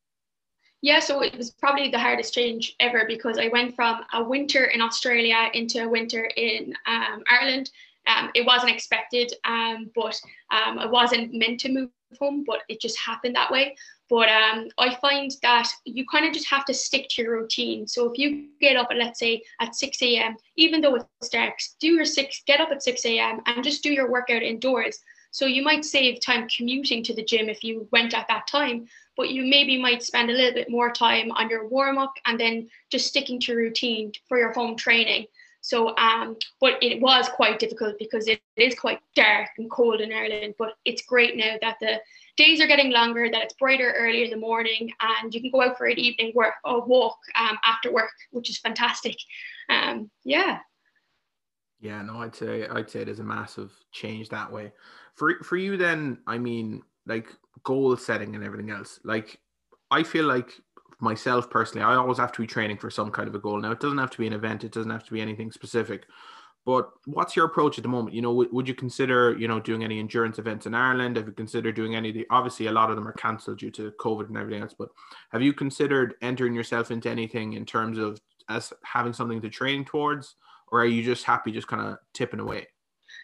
Yeah, 0.82 0.98
so 1.00 1.20
it 1.20 1.36
was 1.36 1.50
probably 1.50 1.90
the 1.90 1.98
hardest 1.98 2.32
change 2.32 2.74
ever 2.80 3.04
because 3.06 3.38
I 3.38 3.48
went 3.48 3.76
from 3.76 4.00
a 4.14 4.24
winter 4.24 4.64
in 4.66 4.80
Australia 4.80 5.50
into 5.52 5.84
a 5.84 5.88
winter 5.88 6.24
in 6.36 6.74
um, 6.86 7.22
Ireland. 7.28 7.70
Um, 8.06 8.30
it 8.34 8.46
wasn't 8.46 8.72
expected, 8.72 9.32
um, 9.44 9.90
but 9.94 10.18
um, 10.50 10.78
I 10.78 10.86
wasn't 10.86 11.34
meant 11.34 11.60
to 11.60 11.68
move 11.68 11.90
home, 12.18 12.44
but 12.46 12.60
it 12.68 12.80
just 12.80 12.98
happened 12.98 13.36
that 13.36 13.50
way. 13.50 13.76
But 14.08 14.28
um, 14.28 14.68
I 14.78 14.96
find 14.96 15.30
that 15.42 15.68
you 15.84 16.04
kind 16.10 16.26
of 16.26 16.32
just 16.32 16.48
have 16.48 16.64
to 16.64 16.74
stick 16.74 17.08
to 17.10 17.22
your 17.22 17.40
routine. 17.40 17.86
So 17.86 18.10
if 18.10 18.18
you 18.18 18.48
get 18.60 18.76
up 18.76 18.88
at 18.90 18.96
let's 18.96 19.20
say 19.20 19.42
at 19.60 19.76
6 19.76 20.02
a.m., 20.02 20.36
even 20.56 20.80
though 20.80 20.96
it's 20.96 21.28
dark, 21.28 21.58
do 21.78 21.88
your 21.88 22.04
six, 22.04 22.42
get 22.46 22.60
up 22.60 22.70
at 22.72 22.82
6 22.82 23.04
a.m. 23.04 23.40
and 23.46 23.62
just 23.62 23.82
do 23.82 23.92
your 23.92 24.10
workout 24.10 24.42
indoors. 24.42 24.98
So 25.30 25.46
you 25.46 25.62
might 25.62 25.84
save 25.84 26.20
time 26.20 26.48
commuting 26.48 27.02
to 27.04 27.14
the 27.14 27.24
gym 27.24 27.48
if 27.48 27.62
you 27.62 27.88
went 27.92 28.14
at 28.14 28.26
that 28.28 28.46
time, 28.46 28.86
but 29.16 29.30
you 29.30 29.44
maybe 29.44 29.80
might 29.80 30.02
spend 30.02 30.30
a 30.30 30.32
little 30.32 30.54
bit 30.54 30.70
more 30.70 30.90
time 30.90 31.30
on 31.32 31.48
your 31.48 31.68
warm 31.68 31.98
up 31.98 32.12
and 32.26 32.38
then 32.38 32.68
just 32.90 33.06
sticking 33.06 33.40
to 33.40 33.54
routine 33.54 34.12
for 34.28 34.38
your 34.38 34.52
home 34.52 34.76
training. 34.76 35.26
So, 35.62 35.94
um, 35.96 36.36
but 36.60 36.82
it 36.82 37.00
was 37.00 37.28
quite 37.28 37.58
difficult 37.58 37.96
because 37.98 38.26
it, 38.28 38.40
it 38.56 38.72
is 38.72 38.78
quite 38.78 39.00
dark 39.14 39.48
and 39.58 39.70
cold 39.70 40.00
in 40.00 40.12
Ireland. 40.12 40.54
But 40.58 40.70
it's 40.84 41.02
great 41.02 41.36
now 41.36 41.56
that 41.60 41.76
the 41.80 42.00
days 42.36 42.60
are 42.60 42.66
getting 42.66 42.90
longer, 42.90 43.28
that 43.30 43.42
it's 43.42 43.54
brighter 43.54 43.94
early 43.96 44.24
in 44.24 44.30
the 44.30 44.36
morning, 44.36 44.90
and 45.00 45.34
you 45.34 45.40
can 45.40 45.50
go 45.50 45.62
out 45.62 45.76
for 45.76 45.86
an 45.86 45.98
evening 45.98 46.32
work 46.34 46.54
or 46.64 46.84
walk 46.86 47.18
um, 47.38 47.58
after 47.62 47.92
work, 47.92 48.10
which 48.30 48.48
is 48.48 48.58
fantastic. 48.58 49.16
Um, 49.68 50.10
yeah. 50.24 50.60
Yeah, 51.80 52.02
no, 52.02 52.18
I'd 52.18 52.34
say 52.34 52.66
I'd 52.66 52.90
say 52.90 53.04
there's 53.04 53.20
a 53.20 53.24
massive 53.24 53.72
change 53.92 54.30
that 54.30 54.50
way. 54.50 54.72
For 55.20 55.34
for 55.44 55.58
you, 55.58 55.76
then, 55.76 56.16
I 56.26 56.38
mean, 56.38 56.80
like 57.04 57.28
goal 57.62 57.94
setting 57.98 58.34
and 58.34 58.42
everything 58.42 58.70
else. 58.70 59.00
Like 59.04 59.38
I 59.90 60.02
feel 60.02 60.24
like 60.24 60.50
myself 60.98 61.50
personally, 61.50 61.84
I 61.84 61.96
always 61.96 62.16
have 62.16 62.32
to 62.32 62.40
be 62.40 62.46
training 62.46 62.78
for 62.78 62.88
some 62.88 63.10
kind 63.10 63.28
of 63.28 63.34
a 63.34 63.38
goal. 63.38 63.60
Now 63.60 63.70
it 63.70 63.80
doesn't 63.80 63.98
have 63.98 64.08
to 64.12 64.16
be 64.16 64.26
an 64.26 64.32
event, 64.32 64.64
it 64.64 64.72
doesn't 64.72 64.90
have 64.90 65.04
to 65.04 65.12
be 65.12 65.20
anything 65.20 65.52
specific. 65.52 66.06
But 66.64 66.88
what's 67.04 67.36
your 67.36 67.44
approach 67.44 67.76
at 67.76 67.82
the 67.82 67.88
moment? 67.88 68.14
You 68.14 68.22
know, 68.22 68.30
w- 68.30 68.48
would 68.50 68.66
you 68.66 68.74
consider, 68.74 69.36
you 69.36 69.46
know, 69.46 69.60
doing 69.60 69.84
any 69.84 69.98
endurance 69.98 70.38
events 70.38 70.64
in 70.64 70.74
Ireland? 70.74 71.16
Have 71.16 71.26
you 71.26 71.32
considered 71.32 71.76
doing 71.76 71.96
any 71.96 72.08
of 72.08 72.14
the 72.14 72.26
obviously 72.30 72.68
a 72.68 72.72
lot 72.72 72.88
of 72.88 72.96
them 72.96 73.06
are 73.06 73.12
cancelled 73.12 73.58
due 73.58 73.70
to 73.72 73.92
COVID 74.00 74.28
and 74.28 74.38
everything 74.38 74.62
else, 74.62 74.74
but 74.78 74.88
have 75.32 75.42
you 75.42 75.52
considered 75.52 76.14
entering 76.22 76.54
yourself 76.54 76.90
into 76.90 77.10
anything 77.10 77.52
in 77.52 77.66
terms 77.66 77.98
of 77.98 78.18
as 78.48 78.72
having 78.84 79.12
something 79.12 79.42
to 79.42 79.50
train 79.50 79.84
towards? 79.84 80.36
Or 80.68 80.80
are 80.80 80.86
you 80.86 81.02
just 81.02 81.24
happy 81.24 81.52
just 81.52 81.68
kind 81.68 81.86
of 81.86 81.98
tipping 82.14 82.40
away? 82.40 82.68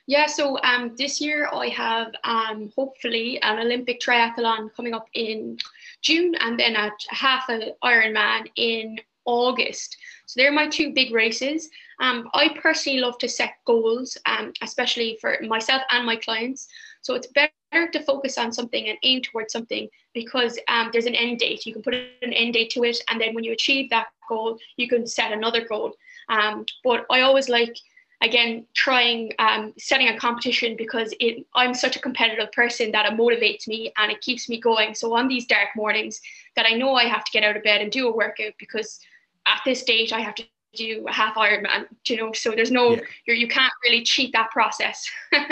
Yeah, 0.09 0.27
so 0.27 0.59
um, 0.63 0.95
this 0.97 1.21
year 1.21 1.49
I 1.53 1.69
have 1.69 2.13
um, 2.23 2.73
hopefully 2.77 3.41
an 3.43 3.59
Olympic 3.59 4.01
triathlon 4.01 4.73
coming 4.75 4.95
up 4.95 5.09
in 5.15 5.59
June 6.01 6.37
and 6.37 6.59
then 6.59 6.77
a 6.77 6.93
half 7.09 7.49
an 7.49 7.73
Ironman 7.83 8.47
in 8.55 9.01
August. 9.25 9.97
So 10.27 10.41
they're 10.41 10.53
my 10.53 10.69
two 10.69 10.93
big 10.93 11.13
races. 11.13 11.69
Um, 12.01 12.29
I 12.35 12.51
personally 12.61 13.01
love 13.01 13.19
to 13.19 13.29
set 13.29 13.55
goals, 13.65 14.17
um, 14.27 14.53
especially 14.63 15.19
for 15.21 15.39
myself 15.43 15.83
and 15.91 16.07
my 16.07 16.17
clients. 16.17 16.69
So 17.03 17.15
it's 17.15 17.29
better 17.29 17.91
to 17.91 18.03
focus 18.03 18.39
on 18.39 18.53
something 18.53 18.89
and 18.89 18.99
aim 19.03 19.23
towards 19.23 19.53
something 19.53 19.89
because 20.15 20.59
um, 20.69 20.91
there's 20.93 21.07
an 21.07 21.17
end 21.17 21.41
date. 21.41 21.67
You 21.67 21.73
can 21.73 21.83
put 21.83 21.95
an 21.95 22.33
end 22.33 22.55
date 22.55 22.71
to 22.71 22.85
it, 22.85 23.03
and 23.09 23.21
then 23.21 23.35
when 23.35 23.45
you 23.45 23.53
achieve 23.53 23.91
that 23.91 24.09
goal, 24.29 24.59
you 24.77 24.89
can 24.89 25.07
set 25.07 25.33
another 25.33 25.67
goal. 25.67 25.93
Um, 26.29 26.65
but 26.85 27.07
I 27.11 27.23
always 27.23 27.49
like 27.49 27.77
again 28.23 28.67
trying 28.75 29.33
um, 29.39 29.73
setting 29.79 30.09
a 30.09 30.19
competition 30.19 30.75
because 30.77 31.15
it 31.21 31.45
i'm 31.55 31.75
such 31.75 31.97
a 31.97 32.01
competitive 32.01 32.51
person 32.53 32.91
that 32.93 33.07
it 33.07 33.19
motivates 33.19 33.69
me 33.69 33.93
and 33.99 34.11
it 34.11 34.21
keeps 34.21 34.49
me 34.49 34.61
going. 34.61 34.95
So 34.95 35.17
on 35.17 35.29
these 35.29 35.47
dark 35.47 35.69
mornings 35.77 36.21
that 36.55 36.67
i 36.67 36.73
know 36.75 36.95
i 36.95 37.05
have 37.05 37.25
to 37.25 37.33
get 37.33 37.45
out 37.45 37.57
of 37.57 37.63
bed 37.63 37.81
and 37.81 37.91
do 37.91 38.09
a 38.09 38.17
workout 38.17 38.55
because 38.59 39.01
at 39.47 39.61
this 39.65 39.81
stage 39.81 40.13
i 40.13 40.21
have 40.21 40.35
to 40.37 40.45
do 40.75 41.07
a 41.09 41.13
half 41.13 41.37
ironman 41.37 41.87
you 42.07 42.17
know? 42.17 42.33
So 42.33 42.51
there's 42.51 42.71
no 42.71 42.93
yeah. 42.93 43.01
you're, 43.27 43.37
you 43.37 43.49
can't 43.49 43.73
really 43.85 44.03
cheat 44.05 44.33
that 44.33 44.51
process. 44.51 45.09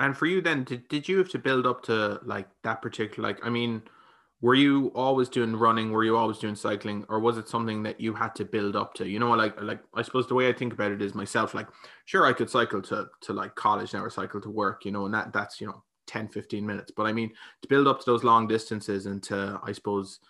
And 0.00 0.16
for 0.16 0.26
you 0.26 0.40
then 0.40 0.62
did, 0.62 0.86
did 0.86 1.08
you 1.08 1.18
have 1.18 1.28
to 1.30 1.40
build 1.40 1.66
up 1.66 1.82
to 1.84 2.20
like 2.22 2.46
that 2.62 2.80
particular 2.80 3.28
like 3.28 3.44
i 3.44 3.50
mean 3.50 3.82
were 4.40 4.54
you 4.54 4.92
always 4.94 5.28
doing 5.28 5.56
running? 5.56 5.90
Were 5.90 6.04
you 6.04 6.16
always 6.16 6.38
doing 6.38 6.54
cycling? 6.54 7.04
Or 7.08 7.18
was 7.18 7.38
it 7.38 7.48
something 7.48 7.82
that 7.82 8.00
you 8.00 8.14
had 8.14 8.34
to 8.36 8.44
build 8.44 8.76
up 8.76 8.94
to? 8.94 9.08
You 9.08 9.18
know 9.18 9.30
like 9.32 9.60
like 9.60 9.80
i 9.94 10.02
suppose 10.02 10.28
the 10.28 10.34
way 10.34 10.48
i 10.48 10.52
think 10.52 10.72
about 10.72 10.92
it 10.92 11.02
is 11.02 11.14
myself 11.14 11.54
like 11.54 11.66
sure 12.04 12.26
i 12.26 12.32
could 12.32 12.50
cycle 12.50 12.80
to 12.82 13.08
to 13.22 13.32
like 13.32 13.54
college 13.54 13.92
now 13.92 14.02
or 14.02 14.10
cycle 14.10 14.40
to 14.40 14.50
work 14.50 14.84
you 14.84 14.92
know 14.92 15.06
and 15.06 15.14
that 15.14 15.32
that's 15.32 15.60
you 15.60 15.66
know 15.66 15.82
10 16.06 16.28
15 16.28 16.64
minutes. 16.64 16.92
But 16.96 17.06
i 17.06 17.12
mean 17.12 17.32
to 17.62 17.68
build 17.68 17.88
up 17.88 18.00
to 18.00 18.06
those 18.06 18.24
long 18.24 18.46
distances 18.46 19.06
and 19.06 19.22
to 19.24 19.60
i 19.64 19.72
suppose 19.72 20.20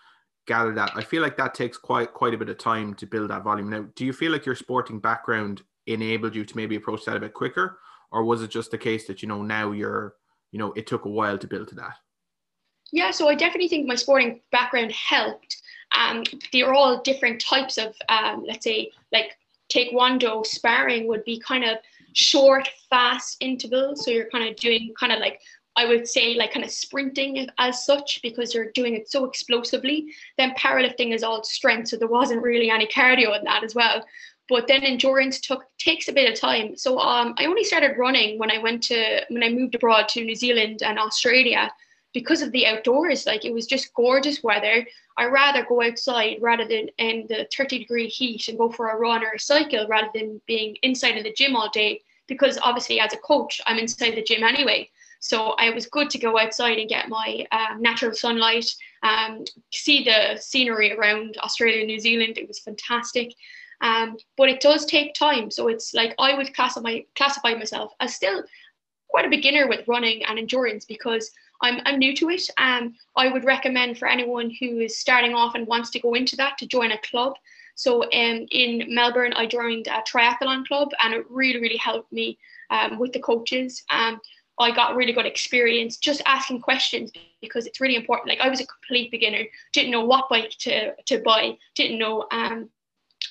gather 0.46 0.72
that 0.74 0.92
i 0.94 1.02
feel 1.02 1.20
like 1.20 1.36
that 1.36 1.54
takes 1.54 1.76
quite 1.76 2.14
quite 2.14 2.34
a 2.34 2.38
bit 2.38 2.48
of 2.48 2.58
time 2.58 2.94
to 2.94 3.06
build 3.06 3.30
that 3.30 3.44
volume. 3.44 3.68
Now 3.68 3.86
do 3.94 4.06
you 4.06 4.12
feel 4.12 4.32
like 4.32 4.46
your 4.46 4.56
sporting 4.56 5.00
background 5.00 5.62
enabled 5.86 6.34
you 6.34 6.44
to 6.44 6.56
maybe 6.56 6.76
approach 6.76 7.04
that 7.04 7.16
a 7.16 7.20
bit 7.20 7.34
quicker? 7.34 7.78
Or 8.10 8.24
was 8.24 8.42
it 8.42 8.50
just 8.50 8.70
the 8.70 8.78
case 8.78 9.06
that 9.06 9.22
you 9.22 9.28
know 9.28 9.42
now 9.42 9.72
you're 9.72 10.14
you 10.50 10.58
know 10.58 10.72
it 10.72 10.86
took 10.86 11.04
a 11.04 11.10
while 11.10 11.36
to 11.36 11.46
build 11.46 11.68
to 11.68 11.74
that 11.74 11.96
yeah, 12.92 13.10
so 13.10 13.28
I 13.28 13.34
definitely 13.34 13.68
think 13.68 13.86
my 13.86 13.94
sporting 13.94 14.40
background 14.50 14.92
helped. 14.92 15.62
Um, 15.92 16.24
they're 16.52 16.74
all 16.74 17.02
different 17.02 17.40
types 17.40 17.78
of, 17.78 17.94
um, 18.08 18.44
let's 18.46 18.64
say, 18.64 18.90
like 19.12 19.36
taekwondo 19.72 20.44
sparring 20.44 21.06
would 21.08 21.24
be 21.24 21.38
kind 21.40 21.64
of 21.64 21.78
short, 22.14 22.68
fast 22.90 23.36
intervals. 23.40 24.04
So 24.04 24.10
you're 24.10 24.30
kind 24.30 24.48
of 24.48 24.56
doing 24.56 24.94
kind 24.98 25.12
of 25.12 25.20
like 25.20 25.40
I 25.76 25.84
would 25.84 26.08
say 26.08 26.34
like 26.34 26.52
kind 26.52 26.64
of 26.64 26.72
sprinting 26.72 27.46
as 27.58 27.84
such 27.84 28.20
because 28.20 28.52
you're 28.52 28.72
doing 28.72 28.94
it 28.94 29.08
so 29.08 29.24
explosively. 29.24 30.08
Then 30.36 30.52
powerlifting 30.58 31.14
is 31.14 31.22
all 31.22 31.44
strength, 31.44 31.88
so 31.88 31.96
there 31.96 32.08
wasn't 32.08 32.42
really 32.42 32.68
any 32.68 32.86
cardio 32.88 33.38
in 33.38 33.44
that 33.44 33.62
as 33.62 33.76
well. 33.76 34.04
But 34.48 34.66
then 34.66 34.82
endurance 34.82 35.40
took 35.40 35.64
takes 35.78 36.08
a 36.08 36.12
bit 36.12 36.32
of 36.32 36.40
time. 36.40 36.76
So 36.76 36.98
um, 36.98 37.34
I 37.38 37.44
only 37.46 37.62
started 37.62 37.96
running 37.96 38.38
when 38.38 38.50
I 38.50 38.58
went 38.58 38.82
to 38.84 39.24
when 39.28 39.44
I 39.44 39.50
moved 39.50 39.76
abroad 39.76 40.08
to 40.08 40.24
New 40.24 40.34
Zealand 40.34 40.82
and 40.82 40.98
Australia 40.98 41.70
because 42.18 42.42
of 42.42 42.50
the 42.50 42.66
outdoors. 42.66 43.26
Like 43.26 43.44
it 43.44 43.54
was 43.54 43.64
just 43.64 43.94
gorgeous 43.94 44.42
weather. 44.42 44.84
I'd 45.16 45.26
rather 45.26 45.64
go 45.64 45.82
outside 45.82 46.38
rather 46.40 46.66
than 46.66 46.88
in 46.98 47.26
the 47.28 47.46
30 47.56 47.78
degree 47.78 48.08
heat 48.08 48.48
and 48.48 48.58
go 48.58 48.72
for 48.72 48.90
a 48.90 48.96
run 48.96 49.22
or 49.22 49.30
a 49.36 49.38
cycle 49.38 49.86
rather 49.86 50.10
than 50.12 50.40
being 50.46 50.76
inside 50.82 51.16
of 51.16 51.22
the 51.22 51.32
gym 51.32 51.54
all 51.54 51.70
day. 51.70 52.00
Because 52.26 52.58
obviously, 52.60 52.98
as 52.98 53.12
a 53.12 53.18
coach, 53.18 53.60
I'm 53.66 53.78
inside 53.78 54.16
the 54.16 54.22
gym 54.22 54.42
anyway. 54.42 54.90
So 55.20 55.50
I 55.58 55.70
was 55.70 55.86
good 55.86 56.10
to 56.10 56.18
go 56.18 56.38
outside 56.38 56.78
and 56.78 56.88
get 56.88 57.08
my 57.08 57.46
um, 57.52 57.80
natural 57.80 58.14
sunlight, 58.14 58.68
um, 59.04 59.44
see 59.72 60.02
the 60.02 60.40
scenery 60.40 60.92
around 60.92 61.36
Australia 61.38 61.78
and 61.78 61.86
New 61.86 62.00
Zealand. 62.00 62.36
It 62.36 62.48
was 62.48 62.58
fantastic. 62.58 63.32
Um, 63.80 64.16
but 64.36 64.48
it 64.48 64.60
does 64.60 64.84
take 64.86 65.14
time. 65.14 65.52
So 65.52 65.68
it's 65.68 65.94
like 65.94 66.16
I 66.18 66.34
would 66.34 66.52
classify 66.52 66.98
classify 67.14 67.54
myself 67.54 67.92
as 68.00 68.16
still 68.16 68.42
quite 69.08 69.24
a 69.24 69.30
beginner 69.30 69.68
with 69.68 69.86
running 69.88 70.24
and 70.24 70.36
endurance 70.38 70.84
because 70.84 71.30
I'm, 71.62 71.80
I'm 71.84 71.98
new 71.98 72.14
to 72.16 72.30
it. 72.30 72.48
Um, 72.58 72.94
I 73.16 73.28
would 73.28 73.44
recommend 73.44 73.98
for 73.98 74.08
anyone 74.08 74.50
who 74.60 74.80
is 74.80 74.98
starting 74.98 75.34
off 75.34 75.54
and 75.54 75.66
wants 75.66 75.90
to 75.90 76.00
go 76.00 76.14
into 76.14 76.36
that 76.36 76.58
to 76.58 76.66
join 76.66 76.92
a 76.92 76.98
club. 76.98 77.34
So 77.74 78.02
um, 78.04 78.46
in 78.50 78.86
Melbourne, 78.88 79.32
I 79.34 79.46
joined 79.46 79.86
a 79.86 80.02
triathlon 80.02 80.66
club 80.66 80.90
and 81.00 81.14
it 81.14 81.24
really, 81.30 81.60
really 81.60 81.76
helped 81.76 82.12
me 82.12 82.38
um, 82.70 82.98
with 82.98 83.12
the 83.12 83.20
coaches. 83.20 83.84
Um, 83.90 84.20
I 84.60 84.74
got 84.74 84.96
really 84.96 85.12
good 85.12 85.26
experience 85.26 85.96
just 85.96 86.20
asking 86.26 86.60
questions 86.60 87.12
because 87.40 87.66
it's 87.66 87.80
really 87.80 87.94
important. 87.94 88.28
Like 88.28 88.40
I 88.40 88.48
was 88.48 88.60
a 88.60 88.66
complete 88.66 89.12
beginner, 89.12 89.44
didn't 89.72 89.92
know 89.92 90.04
what 90.04 90.28
bike 90.28 90.50
to, 90.60 90.94
to 91.06 91.20
buy, 91.20 91.56
didn't 91.76 91.98
know 91.98 92.26
um, 92.32 92.68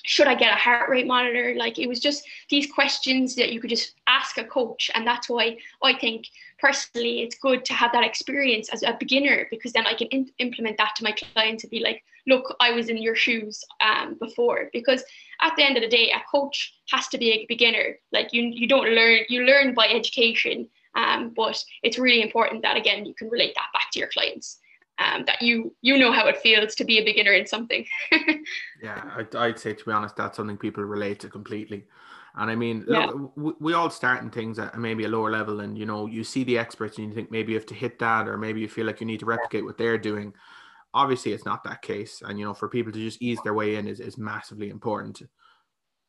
should 0.04 0.26
I 0.26 0.34
get 0.34 0.52
a 0.52 0.56
heart 0.56 0.88
rate 0.88 1.06
monitor? 1.06 1.54
Like 1.56 1.78
it 1.78 1.86
was 1.86 2.00
just 2.00 2.24
these 2.48 2.70
questions 2.72 3.34
that 3.34 3.52
you 3.52 3.60
could 3.60 3.70
just 3.70 3.94
ask 4.06 4.38
a 4.38 4.44
coach. 4.44 4.90
And 4.94 5.06
that's 5.06 5.28
why 5.28 5.58
I 5.82 5.94
think 5.98 6.26
personally 6.58 7.22
it's 7.22 7.36
good 7.38 7.64
to 7.64 7.72
have 7.72 7.92
that 7.92 8.04
experience 8.04 8.68
as 8.70 8.82
a 8.82 8.96
beginner 8.98 9.46
because 9.50 9.72
then 9.72 9.86
I 9.86 9.94
can 9.94 10.08
in- 10.08 10.30
implement 10.38 10.78
that 10.78 10.94
to 10.96 11.04
my 11.04 11.12
clients 11.12 11.64
and 11.64 11.70
be 11.70 11.80
like, 11.80 12.02
look, 12.26 12.54
I 12.60 12.72
was 12.72 12.88
in 12.88 12.98
your 12.98 13.14
shoes 13.14 13.64
um, 13.80 14.16
before. 14.20 14.68
Because 14.72 15.02
at 15.40 15.54
the 15.56 15.64
end 15.64 15.76
of 15.76 15.82
the 15.82 15.88
day, 15.88 16.10
a 16.10 16.22
coach 16.30 16.74
has 16.90 17.08
to 17.08 17.18
be 17.18 17.30
a 17.30 17.46
beginner. 17.48 17.96
Like 18.12 18.32
you, 18.32 18.42
you 18.42 18.66
don't 18.66 18.88
learn, 18.88 19.20
you 19.28 19.44
learn 19.44 19.74
by 19.74 19.88
education. 19.88 20.68
Um, 20.94 21.32
but 21.36 21.62
it's 21.82 21.98
really 21.98 22.22
important 22.22 22.62
that 22.62 22.76
again 22.76 23.04
you 23.04 23.14
can 23.14 23.28
relate 23.28 23.54
that 23.54 23.68
back 23.72 23.90
to 23.92 23.98
your 23.98 24.08
clients 24.08 24.58
um, 24.98 25.24
that 25.26 25.40
you 25.40 25.74
you 25.80 25.96
know 25.96 26.12
how 26.12 26.26
it 26.26 26.38
feels 26.38 26.74
to 26.76 26.84
be 26.84 26.98
a 26.98 27.04
beginner 27.04 27.32
in 27.32 27.46
something. 27.46 27.86
yeah, 28.82 29.10
I'd, 29.16 29.34
I'd, 29.34 29.58
say 29.58 29.74
to 29.74 29.84
be 29.84 29.92
honest, 29.92 30.16
that's 30.16 30.36
something 30.36 30.56
people 30.56 30.84
relate 30.84 31.20
to 31.20 31.28
completely. 31.28 31.84
And 32.36 32.50
I 32.50 32.54
mean, 32.54 32.84
yeah. 32.88 33.10
we, 33.36 33.52
we 33.60 33.72
all 33.74 33.90
start 33.90 34.22
in 34.22 34.30
things 34.30 34.58
at 34.58 34.78
maybe 34.78 35.04
a 35.04 35.08
lower 35.08 35.30
level, 35.30 35.60
and 35.60 35.76
you 35.76 35.86
know, 35.86 36.06
you 36.06 36.24
see 36.24 36.44
the 36.44 36.58
experts, 36.58 36.98
and 36.98 37.08
you 37.08 37.14
think 37.14 37.30
maybe 37.30 37.52
you 37.52 37.58
have 37.58 37.66
to 37.66 37.74
hit 37.74 37.98
that, 37.98 38.28
or 38.28 38.36
maybe 38.38 38.60
you 38.60 38.68
feel 38.68 38.86
like 38.86 39.00
you 39.00 39.06
need 39.06 39.20
to 39.20 39.26
replicate 39.26 39.64
what 39.64 39.78
they're 39.78 39.98
doing. 39.98 40.32
Obviously, 40.94 41.32
it's 41.32 41.44
not 41.44 41.64
that 41.64 41.82
case, 41.82 42.22
and 42.24 42.38
you 42.38 42.44
know, 42.44 42.54
for 42.54 42.68
people 42.68 42.92
to 42.92 42.98
just 42.98 43.20
ease 43.22 43.38
their 43.44 43.54
way 43.54 43.76
in 43.76 43.86
is 43.86 44.00
is 44.00 44.18
massively 44.18 44.68
important. 44.68 45.22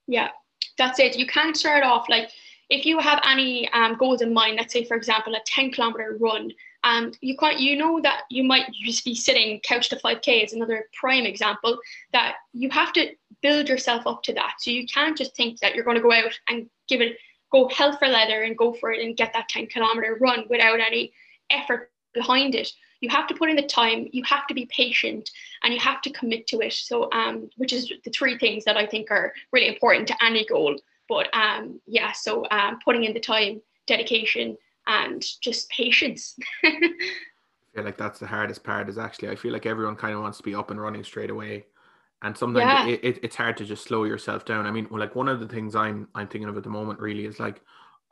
Yeah, 0.07 0.29
that's 0.77 0.99
it. 0.99 1.17
You 1.17 1.27
can't 1.27 1.55
start 1.55 1.83
off 1.83 2.07
like 2.09 2.29
if 2.69 2.85
you 2.85 2.99
have 2.99 3.21
any 3.25 3.69
um, 3.73 3.95
goals 3.97 4.21
in 4.21 4.33
mind. 4.33 4.57
Let's 4.57 4.73
say, 4.73 4.83
for 4.83 4.95
example, 4.95 5.35
a 5.35 5.39
ten 5.45 5.71
kilometer 5.71 6.17
run 6.19 6.51
and 6.83 7.17
you 7.21 7.35
can't 7.35 7.59
you 7.59 7.75
know 7.75 7.99
that 8.01 8.21
you 8.29 8.43
might 8.43 8.71
just 8.71 9.03
be 9.03 9.13
sitting 9.15 9.59
couch 9.61 9.89
to 9.89 9.97
5k 9.97 10.45
is 10.45 10.53
another 10.53 10.87
prime 10.93 11.25
example 11.25 11.77
that 12.13 12.35
you 12.53 12.69
have 12.69 12.93
to 12.93 13.11
build 13.41 13.67
yourself 13.67 14.07
up 14.07 14.23
to 14.23 14.33
that. 14.33 14.55
So 14.59 14.71
you 14.71 14.85
can't 14.87 15.17
just 15.17 15.35
think 15.35 15.59
that 15.59 15.75
you're 15.75 15.83
going 15.83 15.97
to 15.97 16.03
go 16.03 16.13
out 16.13 16.37
and 16.47 16.69
give 16.87 17.01
it 17.01 17.17
go 17.51 17.67
hell 17.69 17.97
for 17.97 18.07
leather 18.07 18.43
and 18.43 18.57
go 18.57 18.73
for 18.73 18.91
it 18.91 19.03
and 19.03 19.17
get 19.17 19.33
that 19.33 19.49
10 19.49 19.67
kilometer 19.67 20.17
run 20.21 20.45
without 20.49 20.79
any 20.79 21.11
effort 21.49 21.91
behind 22.13 22.53
it. 22.53 22.71
You 23.01 23.09
have 23.09 23.27
to 23.27 23.33
put 23.33 23.49
in 23.49 23.55
the 23.55 23.63
time 23.63 24.07
you 24.11 24.23
have 24.25 24.45
to 24.47 24.53
be 24.53 24.67
patient 24.67 25.29
and 25.63 25.73
you 25.73 25.79
have 25.79 26.01
to 26.03 26.11
commit 26.11 26.47
to 26.47 26.59
it. 26.59 26.73
So 26.73 27.09
um 27.11 27.49
which 27.57 27.73
is 27.73 27.91
the 28.03 28.11
three 28.11 28.37
things 28.37 28.63
that 28.65 28.77
i 28.77 28.85
think 28.85 29.11
are 29.11 29.33
really 29.51 29.67
important 29.67 30.07
to 30.07 30.23
any 30.23 30.45
goal 30.45 30.77
but 31.09 31.27
um 31.35 31.81
yeah 31.87 32.11
so 32.13 32.45
um 32.51 32.79
putting 32.85 33.03
in 33.03 33.13
the 33.13 33.19
time 33.19 33.59
dedication 33.89 34.55
and 34.87 35.23
just 35.41 35.69
patience. 35.69 36.37
I 36.63 36.79
feel 37.75 37.83
like 37.83 37.97
that's 37.97 38.19
the 38.19 38.27
hardest 38.27 38.63
part 38.63 38.89
is 38.89 38.97
actually 38.97 39.29
I 39.29 39.35
feel 39.35 39.51
like 39.51 39.65
everyone 39.65 39.95
kind 39.95 40.13
of 40.13 40.21
wants 40.21 40.37
to 40.37 40.43
be 40.43 40.55
up 40.55 40.71
and 40.71 40.81
running 40.81 41.03
straight 41.03 41.29
away. 41.29 41.65
And 42.21 42.35
sometimes 42.35 42.89
yeah. 42.89 42.93
it, 42.95 42.99
it, 43.03 43.19
it's 43.23 43.35
hard 43.35 43.55
to 43.57 43.65
just 43.65 43.83
slow 43.83 44.03
yourself 44.03 44.43
down. 44.43 44.65
I 44.65 44.71
mean, 44.71 44.87
well, 44.89 44.99
like 44.99 45.15
one 45.15 45.29
of 45.29 45.39
the 45.39 45.47
things 45.47 45.75
I'm 45.75 46.07
I'm 46.15 46.27
thinking 46.27 46.49
of 46.49 46.57
at 46.57 46.63
the 46.63 46.69
moment 46.69 46.99
really 46.99 47.25
is 47.25 47.39
like 47.39 47.61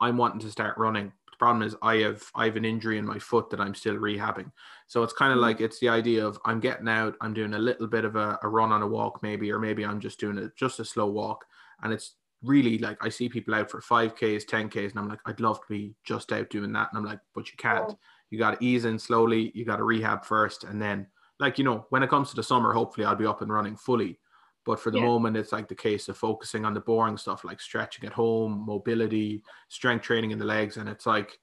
I'm 0.00 0.16
wanting 0.16 0.40
to 0.40 0.50
start 0.50 0.78
running. 0.78 1.12
The 1.30 1.36
problem 1.38 1.62
is 1.62 1.76
I 1.82 1.96
have 1.96 2.22
I 2.34 2.46
have 2.46 2.56
an 2.56 2.64
injury 2.64 2.98
in 2.98 3.04
my 3.04 3.18
foot 3.18 3.50
that 3.50 3.60
I'm 3.60 3.74
still 3.74 3.96
rehabbing. 3.96 4.50
So 4.86 5.02
it's 5.02 5.12
kind 5.12 5.32
of 5.32 5.36
mm-hmm. 5.36 5.42
like 5.42 5.60
it's 5.60 5.80
the 5.80 5.88
idea 5.88 6.26
of 6.26 6.38
I'm 6.44 6.60
getting 6.60 6.88
out, 6.88 7.16
I'm 7.20 7.34
doing 7.34 7.54
a 7.54 7.58
little 7.58 7.88
bit 7.88 8.04
of 8.04 8.16
a, 8.16 8.38
a 8.42 8.48
run 8.48 8.72
on 8.72 8.82
a 8.82 8.86
walk 8.86 9.22
maybe, 9.22 9.52
or 9.52 9.58
maybe 9.58 9.84
I'm 9.84 10.00
just 10.00 10.20
doing 10.20 10.38
it 10.38 10.56
just 10.56 10.80
a 10.80 10.84
slow 10.84 11.06
walk. 11.06 11.44
And 11.82 11.92
it's 11.92 12.14
really 12.42 12.78
like 12.78 13.04
I 13.04 13.08
see 13.08 13.28
people 13.28 13.54
out 13.54 13.70
for 13.70 13.80
5Ks, 13.80 14.44
10Ks, 14.44 14.90
and 14.90 14.98
I'm 14.98 15.08
like, 15.08 15.20
I'd 15.26 15.40
love 15.40 15.60
to 15.60 15.66
be 15.68 15.94
just 16.04 16.32
out 16.32 16.50
doing 16.50 16.72
that. 16.72 16.88
And 16.90 16.98
I'm 16.98 17.04
like, 17.04 17.20
but 17.34 17.50
you 17.50 17.56
can't. 17.56 17.94
You 18.30 18.38
got 18.38 18.58
to 18.58 18.64
ease 18.64 18.84
in 18.84 18.98
slowly. 18.98 19.50
You 19.54 19.64
got 19.64 19.76
to 19.76 19.84
rehab 19.84 20.24
first. 20.24 20.64
And 20.64 20.80
then, 20.80 21.06
like, 21.40 21.58
you 21.58 21.64
know, 21.64 21.86
when 21.90 22.02
it 22.02 22.10
comes 22.10 22.30
to 22.30 22.36
the 22.36 22.42
summer, 22.42 22.72
hopefully 22.72 23.06
I'll 23.06 23.14
be 23.16 23.26
up 23.26 23.42
and 23.42 23.52
running 23.52 23.76
fully. 23.76 24.18
But 24.66 24.78
for 24.78 24.90
the 24.90 24.98
yeah. 24.98 25.06
moment, 25.06 25.36
it's 25.36 25.52
like 25.52 25.66
the 25.66 25.74
case 25.74 26.08
of 26.08 26.18
focusing 26.18 26.66
on 26.66 26.74
the 26.74 26.80
boring 26.80 27.16
stuff 27.16 27.42
like 27.42 27.60
stretching 27.60 28.04
at 28.04 28.12
home, 28.12 28.64
mobility, 28.66 29.42
strength 29.68 30.02
training 30.02 30.30
in 30.30 30.38
the 30.38 30.44
legs. 30.44 30.76
And 30.76 30.88
it's 30.88 31.06
like 31.06 31.38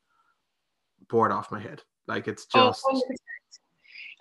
bored 1.09 1.31
off 1.31 1.51
my 1.51 1.59
head. 1.59 1.81
Like, 2.07 2.27
it's 2.27 2.45
oh, 2.53 2.67
just. 2.67 2.83
Oh, 2.87 3.01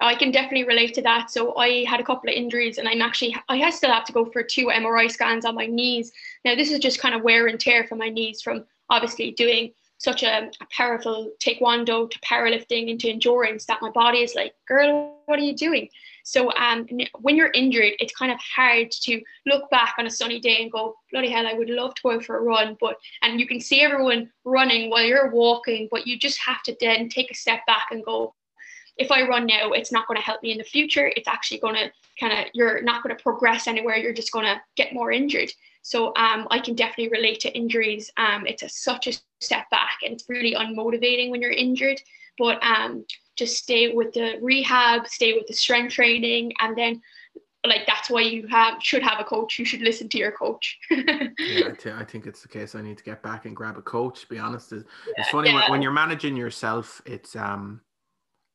I 0.00 0.14
can 0.14 0.30
definitely 0.30 0.64
relate 0.64 0.94
to 0.94 1.02
that. 1.02 1.30
So 1.30 1.56
I 1.56 1.84
had 1.84 2.00
a 2.00 2.04
couple 2.04 2.28
of 2.28 2.34
injuries, 2.34 2.78
and 2.78 2.88
I'm 2.88 3.02
actually 3.02 3.36
I 3.48 3.70
still 3.70 3.92
have 3.92 4.04
to 4.04 4.12
go 4.12 4.24
for 4.26 4.42
two 4.42 4.66
MRI 4.66 5.10
scans 5.10 5.44
on 5.44 5.54
my 5.54 5.66
knees. 5.66 6.12
Now 6.44 6.54
this 6.54 6.70
is 6.70 6.78
just 6.78 7.00
kind 7.00 7.14
of 7.14 7.22
wear 7.22 7.46
and 7.46 7.58
tear 7.58 7.84
from 7.84 7.98
my 7.98 8.08
knees 8.08 8.42
from 8.42 8.64
obviously 8.90 9.30
doing 9.32 9.72
such 9.98 10.22
a, 10.22 10.50
a 10.60 10.66
powerful 10.70 11.32
taekwondo 11.42 12.10
to 12.10 12.18
powerlifting 12.20 12.88
into 12.88 13.08
endurance 13.08 13.64
that 13.66 13.80
my 13.80 13.90
body 13.90 14.18
is 14.18 14.34
like, 14.34 14.52
girl, 14.68 15.16
what 15.26 15.38
are 15.38 15.42
you 15.42 15.56
doing? 15.56 15.88
So 16.24 16.50
um, 16.54 16.86
when 17.20 17.36
you're 17.36 17.50
injured, 17.54 17.92
it's 17.98 18.14
kind 18.14 18.32
of 18.32 18.38
hard 18.40 18.90
to 18.90 19.20
look 19.46 19.70
back 19.70 19.94
on 19.98 20.06
a 20.06 20.10
sunny 20.10 20.40
day 20.40 20.62
and 20.62 20.72
go, 20.72 20.96
bloody 21.12 21.30
hell, 21.30 21.46
I 21.46 21.52
would 21.52 21.68
love 21.68 21.94
to 21.94 22.02
go 22.02 22.20
for 22.20 22.38
a 22.38 22.42
run. 22.42 22.76
But 22.80 22.96
and 23.22 23.38
you 23.38 23.46
can 23.46 23.60
see 23.60 23.82
everyone 23.82 24.30
running 24.44 24.90
while 24.90 25.04
you're 25.04 25.30
walking, 25.30 25.88
but 25.90 26.06
you 26.06 26.18
just 26.18 26.38
have 26.40 26.62
to 26.64 26.76
then 26.80 27.08
take 27.08 27.30
a 27.30 27.34
step 27.34 27.60
back 27.66 27.88
and 27.90 28.04
go, 28.04 28.34
if 28.96 29.10
I 29.10 29.26
run 29.26 29.46
now, 29.46 29.72
it's 29.72 29.92
not 29.92 30.06
going 30.06 30.16
to 30.16 30.22
help 30.22 30.42
me 30.42 30.52
in 30.52 30.58
the 30.58 30.64
future. 30.64 31.12
It's 31.16 31.28
actually 31.28 31.58
going 31.58 31.74
to 31.74 31.92
kind 32.20 32.32
of, 32.32 32.46
you're 32.54 32.82
not 32.82 33.02
going 33.02 33.16
to 33.16 33.22
progress 33.22 33.66
anywhere. 33.66 33.96
You're 33.96 34.12
just 34.12 34.32
going 34.32 34.44
to 34.44 34.60
get 34.76 34.92
more 34.92 35.10
injured. 35.10 35.50
So 35.82 36.08
um, 36.16 36.46
I 36.50 36.60
can 36.60 36.74
definitely 36.74 37.08
relate 37.08 37.40
to 37.40 37.54
injuries. 37.54 38.10
Um, 38.16 38.46
it's 38.46 38.62
a, 38.62 38.68
such 38.68 39.06
a 39.06 39.12
step 39.40 39.68
back 39.70 39.98
and 40.02 40.14
it's 40.14 40.24
really 40.28 40.54
unmotivating 40.54 41.30
when 41.30 41.42
you're 41.42 41.50
injured. 41.50 42.00
But 42.38 42.62
um, 42.62 43.04
just 43.36 43.56
stay 43.56 43.92
with 43.92 44.12
the 44.12 44.38
rehab, 44.40 45.06
stay 45.06 45.34
with 45.34 45.46
the 45.46 45.54
strength 45.54 45.94
training, 45.94 46.52
and 46.60 46.76
then 46.76 47.02
like 47.66 47.86
that's 47.86 48.10
why 48.10 48.20
you 48.20 48.46
have 48.48 48.82
should 48.82 49.02
have 49.02 49.20
a 49.20 49.24
coach. 49.24 49.58
You 49.58 49.64
should 49.64 49.80
listen 49.80 50.08
to 50.10 50.18
your 50.18 50.32
coach. 50.32 50.78
yeah, 50.90 51.70
I 51.96 52.04
think 52.04 52.26
it's 52.26 52.42
the 52.42 52.48
case. 52.48 52.74
I 52.74 52.82
need 52.82 52.98
to 52.98 53.04
get 53.04 53.22
back 53.22 53.46
and 53.46 53.56
grab 53.56 53.78
a 53.78 53.82
coach. 53.82 54.22
To 54.22 54.26
be 54.28 54.38
honest, 54.38 54.72
it's, 54.72 54.84
yeah, 55.16 55.24
funny 55.30 55.50
yeah. 55.50 55.54
when, 55.56 55.70
when, 55.70 55.82
you're 55.82 55.92
managing 55.92 56.36
yourself. 56.36 57.00
It's 57.06 57.34
um 57.36 57.80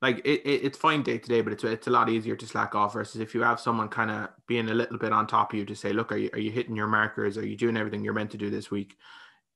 like 0.01 0.19
it, 0.19 0.41
it, 0.45 0.63
it's 0.63 0.77
fine 0.77 1.03
day 1.03 1.17
to 1.17 1.27
day, 1.27 1.41
but 1.41 1.53
it's 1.53 1.63
it's 1.63 1.87
a 1.87 1.91
lot 1.91 2.09
easier 2.09 2.35
to 2.35 2.47
slack 2.47 2.73
off 2.75 2.93
versus 2.93 3.19
if 3.19 3.33
you 3.35 3.41
have 3.41 3.59
someone 3.59 3.89
kind 3.89 4.11
of 4.11 4.29
being 4.47 4.69
a 4.69 4.73
little 4.73 4.97
bit 4.97 5.11
on 5.11 5.27
top 5.27 5.51
of 5.51 5.59
you 5.59 5.65
to 5.65 5.75
say, 5.75 5.91
look, 5.91 6.11
are 6.11 6.17
you 6.17 6.29
are 6.33 6.39
you 6.39 6.51
hitting 6.51 6.75
your 6.75 6.87
markers? 6.87 7.37
Are 7.37 7.45
you 7.45 7.57
doing 7.57 7.77
everything 7.77 8.03
you're 8.03 8.13
meant 8.13 8.31
to 8.31 8.37
do 8.37 8.49
this 8.49 8.71
week? 8.71 8.97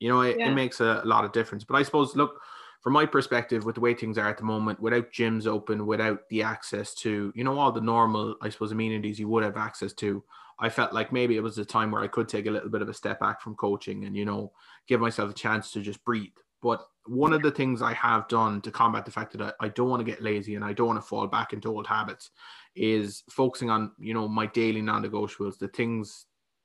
You 0.00 0.08
know, 0.08 0.20
it, 0.20 0.38
yeah. 0.38 0.50
it 0.50 0.54
makes 0.54 0.80
a 0.80 1.02
lot 1.04 1.24
of 1.24 1.32
difference. 1.32 1.64
But 1.64 1.76
I 1.76 1.82
suppose, 1.82 2.14
look, 2.14 2.40
from 2.82 2.92
my 2.92 3.06
perspective, 3.06 3.64
with 3.64 3.76
the 3.76 3.80
way 3.80 3.94
things 3.94 4.18
are 4.18 4.28
at 4.28 4.36
the 4.36 4.44
moment, 4.44 4.80
without 4.80 5.10
gyms 5.10 5.46
open, 5.46 5.86
without 5.86 6.28
the 6.28 6.42
access 6.42 6.92
to, 6.96 7.32
you 7.34 7.42
know, 7.42 7.58
all 7.58 7.72
the 7.72 7.80
normal, 7.80 8.36
I 8.42 8.50
suppose, 8.50 8.72
amenities 8.72 9.18
you 9.18 9.28
would 9.28 9.42
have 9.42 9.56
access 9.56 9.94
to, 9.94 10.22
I 10.58 10.68
felt 10.68 10.92
like 10.92 11.10
maybe 11.10 11.36
it 11.36 11.42
was 11.42 11.56
a 11.56 11.64
time 11.64 11.90
where 11.90 12.02
I 12.02 12.08
could 12.08 12.28
take 12.28 12.46
a 12.46 12.50
little 12.50 12.68
bit 12.68 12.82
of 12.82 12.90
a 12.90 12.94
step 12.94 13.20
back 13.20 13.40
from 13.40 13.54
coaching 13.54 14.04
and, 14.04 14.14
you 14.14 14.26
know, 14.26 14.52
give 14.86 15.00
myself 15.00 15.30
a 15.30 15.34
chance 15.34 15.70
to 15.72 15.80
just 15.80 16.04
breathe. 16.04 16.36
But 16.64 16.82
one 17.04 17.34
of 17.34 17.42
the 17.42 17.50
things 17.50 17.82
I 17.82 17.92
have 17.92 18.26
done 18.26 18.62
to 18.62 18.70
combat 18.70 19.04
the 19.04 19.10
fact 19.10 19.36
that 19.36 19.54
I, 19.60 19.66
I 19.66 19.68
don't 19.68 19.90
want 19.90 20.00
to 20.00 20.10
get 20.10 20.22
lazy 20.22 20.54
and 20.54 20.64
I 20.64 20.72
don't 20.72 20.86
want 20.86 20.96
to 20.96 21.06
fall 21.06 21.26
back 21.26 21.52
into 21.52 21.68
old 21.68 21.86
habits 21.86 22.30
is 22.74 23.22
focusing 23.28 23.68
on, 23.68 23.92
you 23.98 24.14
know, 24.14 24.26
my 24.26 24.46
daily 24.46 24.80
non 24.80 25.04
negotiables, 25.04 25.58
the 25.58 25.68
things 25.68 26.24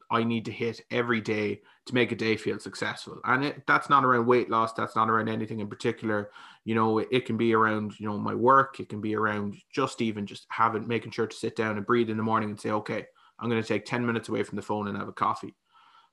I 0.09 0.23
need 0.23 0.45
to 0.45 0.53
hit 0.53 0.79
every 0.89 1.19
day 1.19 1.59
to 1.85 1.93
make 1.93 2.13
a 2.13 2.15
day 2.15 2.37
feel 2.37 2.59
successful. 2.59 3.19
And 3.25 3.43
it, 3.43 3.63
that's 3.67 3.89
not 3.89 4.05
around 4.05 4.25
weight 4.25 4.49
loss. 4.49 4.71
That's 4.71 4.95
not 4.95 5.09
around 5.09 5.27
anything 5.27 5.59
in 5.59 5.67
particular. 5.67 6.31
You 6.63 6.75
know, 6.75 6.99
it, 6.99 7.09
it, 7.11 7.25
can 7.25 7.35
be 7.35 7.53
around, 7.53 7.99
you 7.99 8.07
know, 8.07 8.17
my 8.17 8.33
work. 8.33 8.79
It 8.79 8.87
can 8.87 9.01
be 9.01 9.17
around 9.17 9.57
just 9.69 10.01
even 10.01 10.25
just 10.25 10.47
having, 10.49 10.87
making 10.87 11.11
sure 11.11 11.27
to 11.27 11.35
sit 11.35 11.57
down 11.57 11.75
and 11.75 11.85
breathe 11.85 12.09
in 12.09 12.15
the 12.15 12.23
morning 12.23 12.51
and 12.51 12.59
say, 12.59 12.71
okay, 12.71 13.05
I'm 13.37 13.49
going 13.49 13.61
to 13.61 13.67
take 13.67 13.83
10 13.83 14.05
minutes 14.05 14.29
away 14.29 14.43
from 14.43 14.55
the 14.55 14.61
phone 14.61 14.87
and 14.87 14.97
have 14.97 15.09
a 15.09 15.13
coffee. 15.13 15.55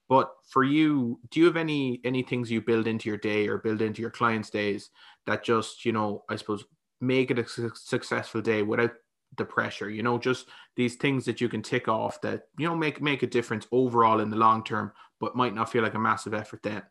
But 0.09 0.31
for 0.49 0.63
you, 0.63 1.19
do 1.31 1.41
you 1.41 1.47
have 1.47 1.57
any, 1.57 2.01
any 2.05 2.23
things 2.23 2.51
you 2.51 2.61
build 2.61 2.87
into 2.87 3.09
your 3.09 3.19
day 3.19 3.49
or 3.49 3.59
build 3.59 3.83
into 3.83 4.01
your 4.01 4.11
clients' 4.11 4.51
days 4.51 4.91
that 5.27 5.45
just, 5.45 5.85
you 5.85 5.93
know, 5.93 6.25
I 6.29 6.37
suppose 6.37 6.65
make 7.01 7.31
it 7.31 7.39
a 7.39 7.49
su- 7.49 7.73
successful 7.75 8.41
day 8.41 8.63
without 8.63 8.93
the 9.37 9.45
pressure? 9.45 9.91
You 9.91 10.03
know 10.03 10.19
just 10.19 10.47
these 10.77 10.95
things 10.95 11.25
that 11.25 11.41
you 11.41 11.49
can 11.49 11.63
tick 11.63 11.89
off 11.89 12.21
that 12.21 12.49
you 12.59 12.69
know 12.69 12.77
make 12.77 13.03
make 13.03 13.23
a 13.23 13.27
difference 13.27 13.67
overall 13.73 14.21
in 14.21 14.31
the 14.31 14.37
long 14.37 14.63
term 14.63 14.93
but 15.19 15.35
might 15.35 15.55
not 15.55 15.71
feel 15.71 15.83
like 15.83 15.95
a 15.95 15.99
massive 15.99 16.35
effort 16.35 16.63
then 16.63 16.83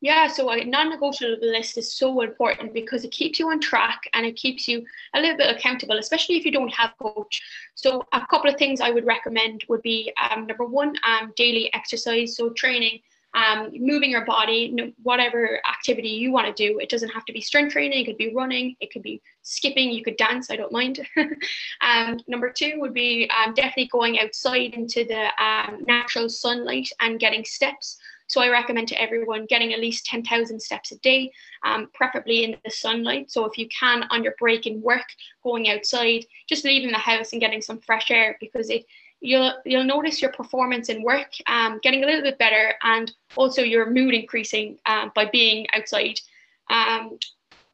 yeah, 0.00 0.26
so 0.28 0.50
a 0.50 0.64
non-negotiable 0.64 1.38
list 1.40 1.78
is 1.78 1.94
so 1.94 2.20
important 2.20 2.74
because 2.74 3.04
it 3.04 3.12
keeps 3.12 3.38
you 3.38 3.50
on 3.50 3.60
track 3.60 4.02
and 4.12 4.26
it 4.26 4.36
keeps 4.36 4.68
you 4.68 4.84
a 5.14 5.20
little 5.20 5.36
bit 5.36 5.54
accountable, 5.54 5.98
especially 5.98 6.36
if 6.36 6.44
you 6.44 6.52
don't 6.52 6.72
have 6.72 6.92
coach. 7.00 7.40
So 7.74 8.06
a 8.12 8.26
couple 8.26 8.50
of 8.50 8.56
things 8.56 8.80
I 8.80 8.90
would 8.90 9.06
recommend 9.06 9.64
would 9.68 9.82
be 9.82 10.12
um, 10.30 10.46
number 10.46 10.66
one, 10.66 10.94
um, 11.02 11.32
daily 11.36 11.72
exercise, 11.72 12.36
so 12.36 12.50
training 12.50 13.00
um, 13.36 13.70
moving 13.74 14.10
your 14.10 14.24
body, 14.24 14.94
whatever 15.02 15.60
activity 15.68 16.08
you 16.08 16.32
want 16.32 16.46
to 16.46 16.68
do. 16.68 16.78
It 16.78 16.88
doesn't 16.88 17.10
have 17.10 17.26
to 17.26 17.32
be 17.32 17.42
strength 17.42 17.72
training. 17.72 18.00
It 18.00 18.06
could 18.06 18.16
be 18.16 18.34
running. 18.34 18.76
It 18.80 18.90
could 18.90 19.02
be 19.02 19.20
skipping. 19.42 19.90
You 19.90 20.02
could 20.02 20.16
dance. 20.16 20.50
I 20.50 20.56
don't 20.56 20.72
mind. 20.72 21.06
um, 21.82 22.18
number 22.26 22.50
two 22.50 22.80
would 22.80 22.94
be 22.94 23.30
um, 23.30 23.52
definitely 23.52 23.88
going 23.88 24.18
outside 24.18 24.72
into 24.72 25.04
the 25.04 25.28
um, 25.42 25.84
natural 25.86 26.30
sunlight 26.30 26.88
and 27.00 27.20
getting 27.20 27.44
steps. 27.44 27.98
So 28.26 28.40
I 28.40 28.48
recommend 28.48 28.88
to 28.88 29.00
everyone 29.00 29.46
getting 29.46 29.72
at 29.72 29.80
least 29.80 30.06
10,000 30.06 30.60
steps 30.60 30.92
a 30.92 30.98
day, 30.98 31.30
um, 31.64 31.88
preferably 31.94 32.44
in 32.44 32.56
the 32.64 32.70
sunlight. 32.70 33.30
So 33.30 33.44
if 33.44 33.56
you 33.58 33.68
can 33.68 34.04
on 34.10 34.24
your 34.24 34.34
break 34.38 34.66
in 34.66 34.80
work, 34.82 35.06
going 35.42 35.70
outside, 35.70 36.24
just 36.48 36.64
leaving 36.64 36.90
the 36.90 36.98
house 36.98 37.32
and 37.32 37.40
getting 37.40 37.62
some 37.62 37.80
fresh 37.80 38.10
air 38.10 38.36
because 38.40 38.70
it 38.70 38.84
you'll 39.20 39.54
you'll 39.64 39.84
notice 39.84 40.20
your 40.20 40.32
performance 40.32 40.90
in 40.90 41.02
work 41.02 41.28
um, 41.46 41.80
getting 41.82 42.04
a 42.04 42.06
little 42.06 42.22
bit 42.22 42.38
better 42.38 42.74
and 42.82 43.12
also 43.34 43.62
your 43.62 43.90
mood 43.90 44.12
increasing 44.14 44.78
um, 44.84 45.10
by 45.14 45.24
being 45.24 45.66
outside 45.72 46.18
um, 46.70 47.18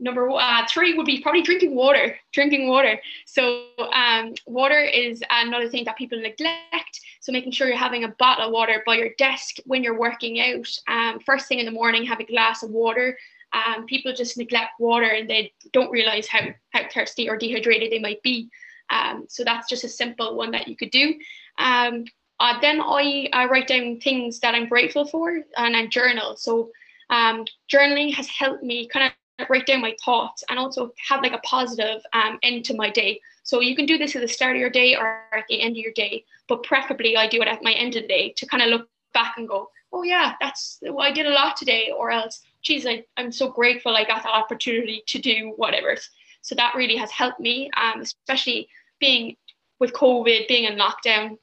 number 0.02 0.28
uh, 0.28 0.66
three 0.68 0.94
would 0.94 1.06
be 1.06 1.22
probably 1.22 1.42
drinking 1.42 1.74
water 1.74 2.16
drinking 2.32 2.68
water. 2.68 3.00
So 3.24 3.66
um, 3.92 4.34
water 4.46 4.80
is 4.80 5.22
another 5.30 5.68
thing 5.68 5.84
that 5.84 5.96
people 5.96 6.20
neglect. 6.20 7.00
So 7.20 7.32
making 7.32 7.52
sure 7.52 7.68
you're 7.68 7.76
having 7.76 8.04
a 8.04 8.08
bottle 8.08 8.46
of 8.46 8.52
water 8.52 8.82
by 8.84 8.96
your 8.96 9.10
desk 9.16 9.56
when 9.64 9.84
you're 9.84 9.98
working 9.98 10.40
out. 10.40 10.68
Um, 10.88 11.20
first 11.20 11.46
thing 11.46 11.60
in 11.60 11.66
the 11.66 11.72
morning 11.72 12.04
have 12.04 12.20
a 12.20 12.24
glass 12.24 12.62
of 12.62 12.70
water. 12.70 13.16
Um, 13.52 13.86
people 13.86 14.12
just 14.12 14.36
neglect 14.36 14.72
water 14.80 15.06
and 15.06 15.30
they 15.30 15.52
don't 15.72 15.90
realize 15.90 16.26
how, 16.26 16.40
how 16.70 16.88
thirsty 16.92 17.28
or 17.28 17.36
dehydrated 17.36 17.92
they 17.92 17.98
might 18.00 18.22
be. 18.22 18.50
Um, 18.90 19.26
so 19.28 19.44
that's 19.44 19.68
just 19.68 19.84
a 19.84 19.88
simple 19.88 20.36
one 20.36 20.50
that 20.50 20.68
you 20.68 20.76
could 20.76 20.90
do. 20.90 21.14
Um, 21.58 22.04
uh, 22.40 22.58
then 22.60 22.80
I, 22.80 23.28
I 23.32 23.46
write 23.46 23.68
down 23.68 24.00
things 24.00 24.40
that 24.40 24.54
I'm 24.54 24.68
grateful 24.68 25.04
for 25.04 25.42
and 25.56 25.76
I 25.76 25.86
journal. 25.86 26.36
So 26.36 26.70
um, 27.10 27.44
journaling 27.70 28.12
has 28.14 28.26
helped 28.26 28.64
me 28.64 28.88
kind 28.88 29.12
of 29.42 29.50
write 29.50 29.66
down 29.66 29.80
my 29.80 29.94
thoughts 30.04 30.44
and 30.48 30.58
also 30.58 30.92
have 31.08 31.22
like 31.22 31.32
a 31.32 31.38
positive 31.38 32.02
um, 32.12 32.38
end 32.42 32.64
to 32.66 32.74
my 32.74 32.90
day. 32.90 33.20
So 33.42 33.60
you 33.60 33.74
can 33.74 33.86
do 33.86 33.98
this 33.98 34.14
at 34.14 34.22
the 34.22 34.28
start 34.28 34.56
of 34.56 34.60
your 34.60 34.70
day 34.70 34.94
or 34.96 35.24
at 35.32 35.44
the 35.48 35.60
end 35.60 35.72
of 35.72 35.78
your 35.78 35.92
day, 35.92 36.24
but 36.48 36.62
preferably 36.62 37.16
I 37.16 37.28
do 37.28 37.42
it 37.42 37.48
at 37.48 37.62
my 37.62 37.72
end 37.72 37.96
of 37.96 38.02
the 38.02 38.08
day 38.08 38.32
to 38.36 38.46
kind 38.46 38.62
of 38.62 38.68
look 38.70 38.88
back 39.12 39.34
and 39.36 39.48
go, 39.48 39.68
oh 39.92 40.02
yeah, 40.02 40.34
that's 40.40 40.78
well, 40.82 41.00
I 41.00 41.12
did 41.12 41.26
a 41.26 41.30
lot 41.30 41.56
today, 41.56 41.92
or 41.96 42.10
else, 42.10 42.40
geez, 42.62 42.86
I, 42.86 43.04
I'm 43.16 43.30
so 43.30 43.50
grateful 43.50 43.94
I 43.94 44.04
got 44.04 44.22
the 44.22 44.30
opportunity 44.30 45.02
to 45.06 45.18
do 45.18 45.52
whatever. 45.56 45.96
So 46.40 46.54
that 46.54 46.74
really 46.74 46.96
has 46.96 47.10
helped 47.10 47.40
me, 47.40 47.70
um, 47.76 48.00
especially 48.00 48.68
being 49.00 49.36
with 49.78 49.92
COVID, 49.92 50.48
being 50.48 50.64
in 50.64 50.78
lockdown, 50.78 51.38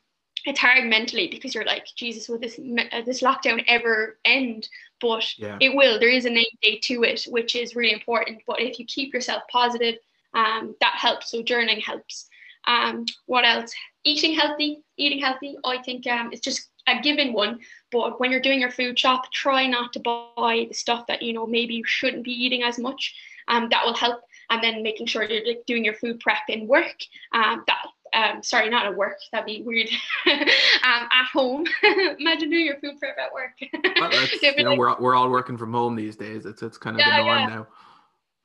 it's 0.45 0.59
hard 0.59 0.85
mentally 0.85 1.27
because 1.27 1.53
you're 1.53 1.65
like, 1.65 1.85
Jesus, 1.95 2.29
will 2.29 2.39
this 2.39 2.59
uh, 2.59 3.01
this 3.05 3.21
lockdown 3.21 3.63
ever 3.67 4.17
end? 4.25 4.67
But 5.01 5.25
yeah. 5.37 5.57
it 5.61 5.75
will. 5.75 5.99
There 5.99 6.09
is 6.09 6.25
an 6.25 6.37
end 6.37 6.45
date 6.61 6.81
to 6.83 7.03
it, 7.03 7.25
which 7.29 7.55
is 7.55 7.75
really 7.75 7.93
important. 7.93 8.41
But 8.45 8.61
if 8.61 8.79
you 8.79 8.85
keep 8.85 9.13
yourself 9.13 9.43
positive, 9.51 9.95
um, 10.33 10.75
that 10.81 10.95
helps. 10.95 11.31
So 11.31 11.41
journaling 11.41 11.81
helps. 11.81 12.27
Um, 12.67 13.05
what 13.25 13.45
else? 13.45 13.71
Eating 14.03 14.33
healthy. 14.33 14.81
Eating 14.97 15.19
healthy. 15.19 15.57
I 15.63 15.77
think 15.79 16.05
um, 16.07 16.29
it's 16.31 16.41
just 16.41 16.69
a 16.87 16.99
given 17.01 17.33
one. 17.33 17.59
But 17.91 18.19
when 18.19 18.31
you're 18.31 18.41
doing 18.41 18.59
your 18.59 18.71
food 18.71 18.97
shop, 18.97 19.31
try 19.31 19.67
not 19.67 19.93
to 19.93 19.99
buy 19.99 20.65
the 20.67 20.75
stuff 20.75 21.07
that 21.07 21.21
you 21.21 21.33
know 21.33 21.47
maybe 21.47 21.75
you 21.75 21.85
shouldn't 21.85 22.23
be 22.23 22.31
eating 22.31 22.63
as 22.63 22.77
much. 22.77 23.15
Um, 23.47 23.67
that 23.71 23.83
will 23.83 23.95
help 23.95 24.21
and 24.49 24.63
then 24.63 24.83
making 24.83 25.07
sure 25.07 25.23
you're 25.23 25.45
like 25.45 25.63
doing 25.65 25.85
your 25.85 25.93
food 25.93 26.19
prep 26.19 26.43
in 26.47 26.67
work. 26.67 26.95
Um, 27.31 27.63
that 27.67 27.85
um, 28.13 28.43
sorry, 28.43 28.69
not 28.69 28.85
at 28.85 28.95
work. 28.95 29.17
That'd 29.31 29.45
be 29.45 29.61
weird. 29.61 29.89
um, 30.27 30.47
at 30.83 31.25
home, 31.31 31.65
imagine 32.19 32.49
doing 32.49 32.65
your 32.65 32.79
food 32.79 32.99
prep 32.99 33.17
at 33.17 33.33
work. 33.33 33.51
well, 33.99 34.11
you 34.41 34.63
know, 34.63 34.71
like, 34.71 34.79
we're 34.79 34.99
we're 34.99 35.15
all 35.15 35.29
working 35.29 35.57
from 35.57 35.73
home 35.73 35.95
these 35.95 36.15
days. 36.15 36.45
It's 36.45 36.61
it's 36.61 36.77
kind 36.77 36.95
of 36.95 36.99
yeah, 36.99 37.17
the 37.17 37.23
norm 37.23 37.39
yeah. 37.39 37.47
now. 37.47 37.67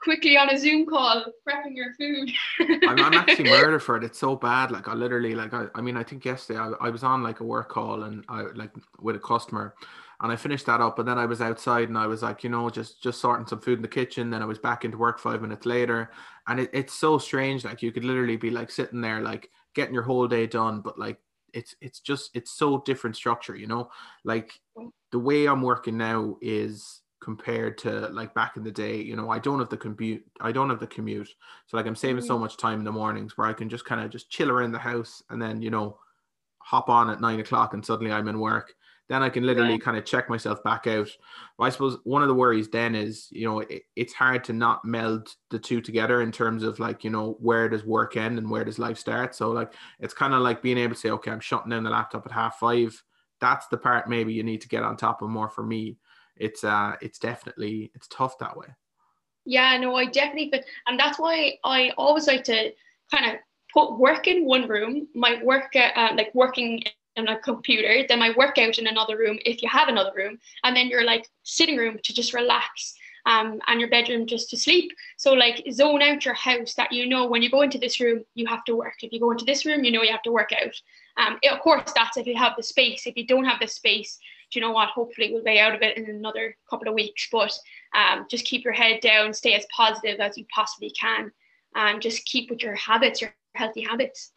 Quickly 0.03 0.37
on 0.37 0.50
a 0.50 0.59
Zoom 0.59 0.85
call, 0.85 1.24
prepping 1.48 1.74
your 1.74 1.94
food. 1.94 2.31
I'm, 2.87 2.98
I'm, 2.98 3.14
actually 3.14 3.48
murdered 3.48 3.81
for 3.81 3.96
it. 3.96 4.05
It's 4.05 4.18
so 4.18 4.37
bad. 4.37 4.70
Like 4.70 4.87
I 4.87 4.92
literally, 4.92 5.35
like 5.35 5.55
I, 5.55 5.66
I 5.74 5.81
mean, 5.81 5.96
I 5.96 6.03
think 6.03 6.27
yesterday 6.27 6.59
I, 6.59 6.72
I 6.79 6.90
was 6.90 7.03
on 7.03 7.22
like 7.22 7.40
a 7.40 7.44
work 7.44 7.70
call 7.70 8.03
and 8.03 8.22
I 8.29 8.42
like 8.55 8.70
with 9.00 9.16
a 9.16 9.18
customer, 9.18 9.74
and 10.20 10.31
I 10.31 10.37
finished 10.37 10.66
that 10.66 10.83
up. 10.83 10.98
And 10.98 11.09
then 11.09 11.18
I 11.18 11.27
was 11.27 11.40
outside 11.40 11.88
and 11.88 11.96
I 11.96 12.07
was 12.07 12.22
like, 12.22 12.44
you 12.44 12.50
know, 12.50 12.68
just 12.68 13.03
just 13.03 13.20
sorting 13.20 13.46
some 13.46 13.61
food 13.61 13.79
in 13.79 13.83
the 13.83 13.88
kitchen. 13.88 14.31
Then 14.31 14.42
I 14.42 14.46
was 14.46 14.59
back 14.59 14.85
into 14.85 14.98
work 14.98 15.18
five 15.18 15.40
minutes 15.40 15.64
later, 15.64 16.11
and 16.48 16.61
it, 16.61 16.70
it's 16.72 16.94
so 16.94 17.18
strange. 17.18 17.64
Like 17.64 17.83
you 17.83 17.92
could 17.92 18.04
literally 18.04 18.37
be 18.37 18.50
like 18.50 18.70
sitting 18.70 19.00
there, 19.00 19.20
like 19.20 19.50
getting 19.74 19.94
your 19.94 20.02
whole 20.02 20.28
day 20.28 20.46
done, 20.46 20.80
but 20.80 20.98
like 20.98 21.18
it's 21.52 21.74
it's 21.80 22.00
just 22.00 22.30
it's 22.35 22.50
so 22.50 22.83
different 22.85 23.16
structure, 23.16 23.57
you 23.57 23.66
know. 23.66 23.90
Like 24.24 24.52
the 25.12 25.18
way 25.18 25.46
I'm 25.46 25.62
working 25.62 25.96
now 25.96 26.37
is 26.40 27.02
compared 27.24 27.78
to 27.78 28.09
like 28.09 28.35
back 28.35 28.59
in 28.59 28.62
the 28.62 28.70
day 28.70 29.00
you 29.00 29.16
know 29.16 29.30
i 29.30 29.38
don't 29.38 29.59
have 29.59 29.70
the 29.70 29.76
commute 29.78 30.22
i 30.42 30.52
don't 30.52 30.68
have 30.68 30.78
the 30.78 30.87
commute 30.87 31.30
so 31.66 31.74
like 31.74 31.87
i'm 31.87 31.96
saving 31.96 32.22
so 32.22 32.37
mm. 32.37 32.40
much 32.40 32.59
time 32.59 32.80
in 32.80 32.85
the 32.85 32.92
mornings 32.92 33.38
where 33.38 33.46
i 33.46 33.52
can 33.52 33.66
just 33.66 33.87
kind 33.87 34.02
of 34.02 34.11
just 34.11 34.28
chill 34.28 34.50
around 34.50 34.72
the 34.72 34.78
house 34.78 35.22
and 35.30 35.40
then 35.40 35.62
you 35.62 35.70
know 35.70 35.96
hop 36.59 36.90
on 36.90 37.09
at 37.09 37.22
nine 37.22 37.40
o'clock 37.40 37.72
and 37.72 37.83
suddenly 37.83 38.12
i'm 38.12 38.28
in 38.28 38.38
work 38.38 38.74
then 39.08 39.22
I 39.22 39.28
can 39.28 39.44
literally 39.44 39.72
yeah. 39.72 39.78
kind 39.78 39.96
of 39.96 40.04
check 40.04 40.30
myself 40.30 40.62
back 40.62 40.86
out. 40.86 41.08
But 41.58 41.64
I 41.64 41.70
suppose 41.70 41.98
one 42.04 42.22
of 42.22 42.28
the 42.28 42.34
worries 42.34 42.68
then 42.68 42.94
is, 42.94 43.28
you 43.30 43.46
know, 43.46 43.60
it, 43.60 43.82
it's 43.96 44.14
hard 44.14 44.44
to 44.44 44.52
not 44.52 44.84
meld 44.84 45.28
the 45.50 45.58
two 45.58 45.80
together 45.80 46.22
in 46.22 46.32
terms 46.32 46.62
of 46.62 46.78
like, 46.78 47.04
you 47.04 47.10
know, 47.10 47.36
where 47.40 47.68
does 47.68 47.84
work 47.84 48.16
end 48.16 48.38
and 48.38 48.50
where 48.50 48.64
does 48.64 48.78
life 48.78 48.98
start? 48.98 49.34
So 49.34 49.50
like, 49.50 49.74
it's 50.00 50.14
kind 50.14 50.32
of 50.32 50.40
like 50.40 50.62
being 50.62 50.78
able 50.78 50.94
to 50.94 51.00
say, 51.00 51.10
okay, 51.10 51.30
I'm 51.30 51.40
shutting 51.40 51.70
down 51.70 51.84
the 51.84 51.90
laptop 51.90 52.24
at 52.24 52.32
half 52.32 52.58
five. 52.58 53.00
That's 53.40 53.66
the 53.68 53.76
part 53.76 54.08
maybe 54.08 54.32
you 54.32 54.42
need 54.42 54.62
to 54.62 54.68
get 54.68 54.82
on 54.82 54.96
top 54.96 55.20
of 55.20 55.28
more 55.28 55.50
for 55.50 55.62
me. 55.62 55.98
It's 56.36 56.64
uh, 56.64 56.94
it's 57.00 57.18
definitely 57.18 57.92
it's 57.94 58.08
tough 58.08 58.38
that 58.38 58.56
way. 58.56 58.68
Yeah, 59.44 59.76
no, 59.76 59.94
I 59.94 60.06
definitely, 60.06 60.48
but 60.50 60.64
and 60.86 60.98
that's 60.98 61.18
why 61.18 61.58
I 61.62 61.92
always 61.98 62.26
like 62.26 62.44
to 62.44 62.72
kind 63.14 63.30
of 63.30 63.36
put 63.72 63.98
work 63.98 64.26
in 64.26 64.46
one 64.46 64.66
room, 64.66 65.08
my 65.14 65.42
work, 65.42 65.76
uh, 65.76 66.14
like 66.16 66.34
working 66.34 66.82
in 67.16 67.29
a 67.29 67.38
computer, 67.38 68.05
then 68.09 68.18
my 68.18 68.33
workout 68.37 68.79
in 68.79 68.87
another 68.87 69.16
room 69.16 69.38
if 69.44 69.62
you 69.62 69.68
have 69.68 69.88
another 69.88 70.12
room, 70.16 70.38
and 70.62 70.77
then 70.77 70.88
your 70.88 71.05
like 71.05 71.29
sitting 71.42 71.77
room 71.77 71.98
to 72.03 72.14
just 72.14 72.35
relax. 72.35 72.94
Um, 73.27 73.62
and 73.68 73.81
your 73.81 73.88
bedroom 73.88 74.27
just 74.27 74.50
to 74.50 74.57
sleep. 74.59 74.92
So 75.16 75.33
like 75.33 75.64
zone 75.72 76.03
out 76.03 76.27
your 76.27 76.35
house 76.35 76.74
that 76.74 76.92
you 76.92 77.07
know 77.07 77.27
when 77.27 77.40
you 77.40 77.48
go 77.48 77.62
into 77.62 77.79
this 77.79 77.98
room 77.98 78.22
you 78.35 78.46
have 78.46 78.64
to 78.64 78.77
work. 78.77 78.96
If 79.00 79.14
you 79.14 79.18
go 79.18 79.31
into 79.31 79.46
this 79.46 79.64
room, 79.64 79.83
you 79.83 79.92
know 79.92 80.03
you 80.03 80.12
have 80.12 80.22
to 80.24 80.31
work 80.31 80.50
out. 80.53 80.74
Um, 81.16 81.38
it, 81.40 81.50
of 81.50 81.61
course 81.61 81.90
that's 81.96 82.18
if 82.18 82.27
you 82.27 82.37
have 82.37 82.53
the 82.55 82.62
space. 82.62 83.07
If 83.07 83.16
you 83.16 83.27
don't 83.27 83.46
have 83.46 83.61
the 83.61 83.66
space, 83.66 84.18
do 84.50 84.59
you 84.59 84.66
know 84.66 84.72
what? 84.72 84.90
Hopefully 84.90 85.33
we'll 85.33 85.42
be 85.42 85.59
out 85.59 85.74
of 85.74 85.81
it 85.81 85.96
in 85.96 86.05
another 86.05 86.55
couple 86.68 86.87
of 86.87 86.94
weeks. 86.94 87.27
But 87.33 87.59
um, 87.96 88.27
just 88.31 88.44
keep 88.44 88.62
your 88.62 88.74
head 88.74 89.00
down, 89.00 89.33
stay 89.33 89.55
as 89.55 89.64
positive 89.74 90.20
as 90.20 90.37
you 90.37 90.44
possibly 90.55 90.90
can. 90.90 91.33
and 91.74 92.03
just 92.03 92.27
keep 92.27 92.50
with 92.50 92.62
your 92.62 92.74
habits, 92.74 93.22
your 93.22 93.35
healthy 93.55 93.81
habits. 93.81 94.33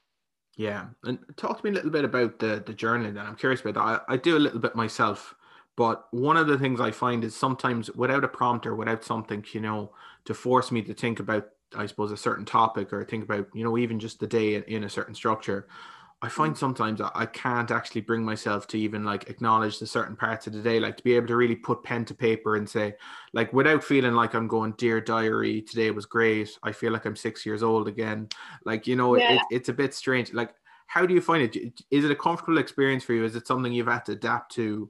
Yeah, 0.58 0.88
and 1.04 1.20
talk 1.38 1.60
to 1.60 1.64
me 1.64 1.70
a 1.70 1.74
little 1.74 1.92
bit 1.92 2.04
about 2.04 2.40
the 2.40 2.64
the 2.66 2.74
journaling. 2.74 3.14
Then 3.14 3.26
I'm 3.28 3.36
curious 3.36 3.62
about 3.62 3.76
that. 3.76 4.04
I, 4.10 4.14
I 4.14 4.18
do 4.18 4.38
a 4.38 4.40
little 4.40 4.60
bit 4.60 4.76
myself, 4.76 5.36
but 5.76 6.08
one 6.12 6.36
of 6.36 6.48
the 6.48 6.58
things 6.58 6.82
I 6.82 6.90
find 6.92 7.24
is 7.24 7.36
sometimes 7.36 7.92
without 7.92 8.24
a 8.24 8.28
prompt 8.28 8.66
or 8.66 8.76
without 8.76 9.04
something, 9.04 9.46
you 9.54 9.62
know, 9.62 9.92
to 10.26 10.34
force 10.34 10.72
me 10.72 10.82
to 10.84 10.96
think 10.96 11.20
about, 11.20 11.50
I 11.76 11.86
suppose, 11.86 12.12
a 12.12 12.18
certain 12.18 12.46
topic 12.46 12.92
or 12.92 13.06
think 13.06 13.24
about, 13.24 13.48
you 13.54 13.64
know, 13.64 13.78
even 13.78 14.00
just 14.00 14.20
the 14.20 14.26
day 14.28 14.56
in, 14.56 14.64
in 14.64 14.84
a 14.84 14.90
certain 14.90 15.14
structure. 15.14 15.68
I 16.22 16.30
find 16.30 16.56
mm. 16.56 16.58
sometimes 16.58 17.00
I 17.00 17.28
can't 17.28 17.70
actually 17.70 18.02
bring 18.02 18.24
myself 18.24 18.66
to 18.68 18.80
even 18.80 19.04
like 19.04 19.30
acknowledge 19.30 19.78
the 19.78 19.86
certain 19.86 20.16
parts 20.16 20.48
of 20.48 20.54
the 20.54 20.62
day, 20.62 20.80
like 20.80 20.98
to 20.98 21.04
be 21.04 21.16
able 21.16 21.28
to 21.28 21.36
really 21.36 21.56
put 21.56 21.84
pen 21.84 22.06
to 22.06 22.16
paper 22.16 22.56
and 22.56 22.68
say, 22.68 22.96
like, 23.34 23.54
without 23.54 23.84
feeling 23.84 24.14
like 24.14 24.34
I'm 24.34 24.48
going, 24.48 24.74
dear 24.78 25.00
diary, 25.00 25.62
today 25.62 25.92
was 25.92 26.08
great. 26.08 26.58
I 26.64 26.72
feel 26.72 26.92
like 26.92 27.06
I'm 27.06 27.16
six 27.16 27.46
years 27.46 27.62
old 27.62 27.88
again. 27.88 28.30
Like, 28.66 28.88
you 28.88 28.96
know, 28.96 29.16
yeah. 29.16 29.36
it, 29.36 29.42
it's 29.52 29.70
a 29.70 29.74
bit 29.74 29.94
strange. 29.94 30.34
Like, 30.34 30.56
how 30.88 31.06
do 31.06 31.14
you 31.14 31.22
find 31.22 31.44
it? 31.44 31.82
Is 31.92 32.04
it 32.04 32.12
a 32.12 32.16
comfortable 32.16 32.58
experience 32.58 33.04
for 33.04 33.14
you? 33.14 33.24
Is 33.24 33.36
it 33.36 33.46
something 33.46 33.72
you've 33.72 33.88
had 33.88 34.06
to 34.06 34.14
adapt 34.14 34.54
to? 34.56 34.90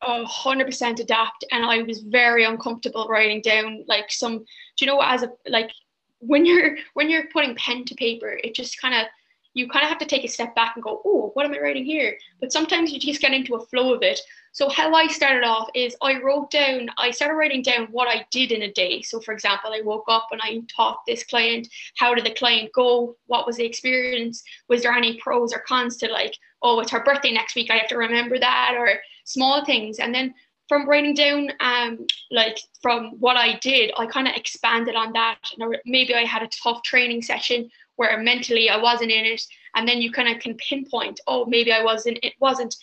Hundred 0.00 0.66
percent 0.66 1.00
adapt, 1.00 1.46
and 1.50 1.64
I 1.64 1.80
was 1.80 2.00
very 2.00 2.44
uncomfortable 2.44 3.06
writing 3.08 3.40
down 3.40 3.84
like 3.88 4.12
some. 4.12 4.38
Do 4.38 4.44
you 4.80 4.86
know 4.86 4.96
what? 4.96 5.08
As 5.08 5.22
a 5.22 5.30
like 5.48 5.70
when 6.18 6.44
you're 6.44 6.76
when 6.92 7.08
you're 7.08 7.28
putting 7.32 7.56
pen 7.56 7.86
to 7.86 7.94
paper, 7.94 8.38
it 8.44 8.54
just 8.54 8.78
kind 8.78 8.94
of 8.94 9.06
you 9.54 9.68
kind 9.68 9.84
of 9.84 9.88
have 9.88 9.98
to 9.98 10.04
take 10.04 10.24
a 10.24 10.28
step 10.28 10.54
back 10.54 10.72
and 10.74 10.84
go, 10.84 11.00
oh, 11.04 11.30
what 11.34 11.46
am 11.46 11.54
I 11.54 11.60
writing 11.60 11.84
here? 11.84 12.18
But 12.40 12.52
sometimes 12.52 12.92
you 12.92 12.98
just 12.98 13.20
get 13.20 13.32
into 13.32 13.54
a 13.54 13.64
flow 13.66 13.94
of 13.94 14.02
it. 14.02 14.20
So 14.52 14.68
how 14.68 14.94
I 14.94 15.06
started 15.08 15.44
off 15.44 15.68
is 15.74 15.96
I 16.00 16.20
wrote 16.20 16.50
down, 16.50 16.88
I 16.96 17.10
started 17.10 17.34
writing 17.34 17.62
down 17.62 17.88
what 17.90 18.08
I 18.08 18.24
did 18.30 18.52
in 18.52 18.62
a 18.62 18.72
day. 18.72 19.02
So 19.02 19.20
for 19.20 19.32
example, 19.32 19.72
I 19.72 19.80
woke 19.80 20.04
up 20.08 20.28
and 20.30 20.40
I 20.42 20.60
taught 20.74 21.00
this 21.06 21.24
client, 21.24 21.68
how 21.96 22.14
did 22.14 22.24
the 22.24 22.34
client 22.34 22.70
go? 22.72 23.16
What 23.26 23.46
was 23.46 23.56
the 23.56 23.64
experience? 23.64 24.42
Was 24.68 24.82
there 24.82 24.92
any 24.92 25.16
pros 25.18 25.52
or 25.52 25.60
cons 25.60 25.96
to 25.98 26.08
like, 26.08 26.36
oh, 26.62 26.80
it's 26.80 26.92
her 26.92 27.02
birthday 27.02 27.32
next 27.32 27.54
week, 27.54 27.70
I 27.70 27.76
have 27.76 27.88
to 27.88 27.98
remember 27.98 28.38
that, 28.38 28.74
or 28.76 29.00
small 29.24 29.64
things. 29.64 29.98
And 29.98 30.14
then 30.14 30.34
from 30.68 30.88
writing 30.88 31.14
down 31.14 31.50
um 31.60 32.06
like 32.30 32.58
from 32.80 33.12
what 33.20 33.36
I 33.36 33.58
did, 33.58 33.92
I 33.98 34.06
kind 34.06 34.28
of 34.28 34.34
expanded 34.34 34.94
on 34.94 35.12
that. 35.12 35.38
maybe 35.84 36.14
I 36.14 36.24
had 36.24 36.42
a 36.42 36.48
tough 36.48 36.82
training 36.82 37.22
session 37.22 37.70
where 37.96 38.16
mentally 38.18 38.68
I 38.68 38.76
wasn't 38.76 39.10
in 39.10 39.24
it, 39.24 39.42
and 39.74 39.86
then 39.88 40.00
you 40.00 40.10
kind 40.12 40.34
of 40.34 40.42
can 40.42 40.54
pinpoint, 40.54 41.20
oh, 41.26 41.46
maybe 41.46 41.72
I 41.72 41.82
wasn't. 41.82 42.18
It 42.22 42.34
wasn't. 42.40 42.74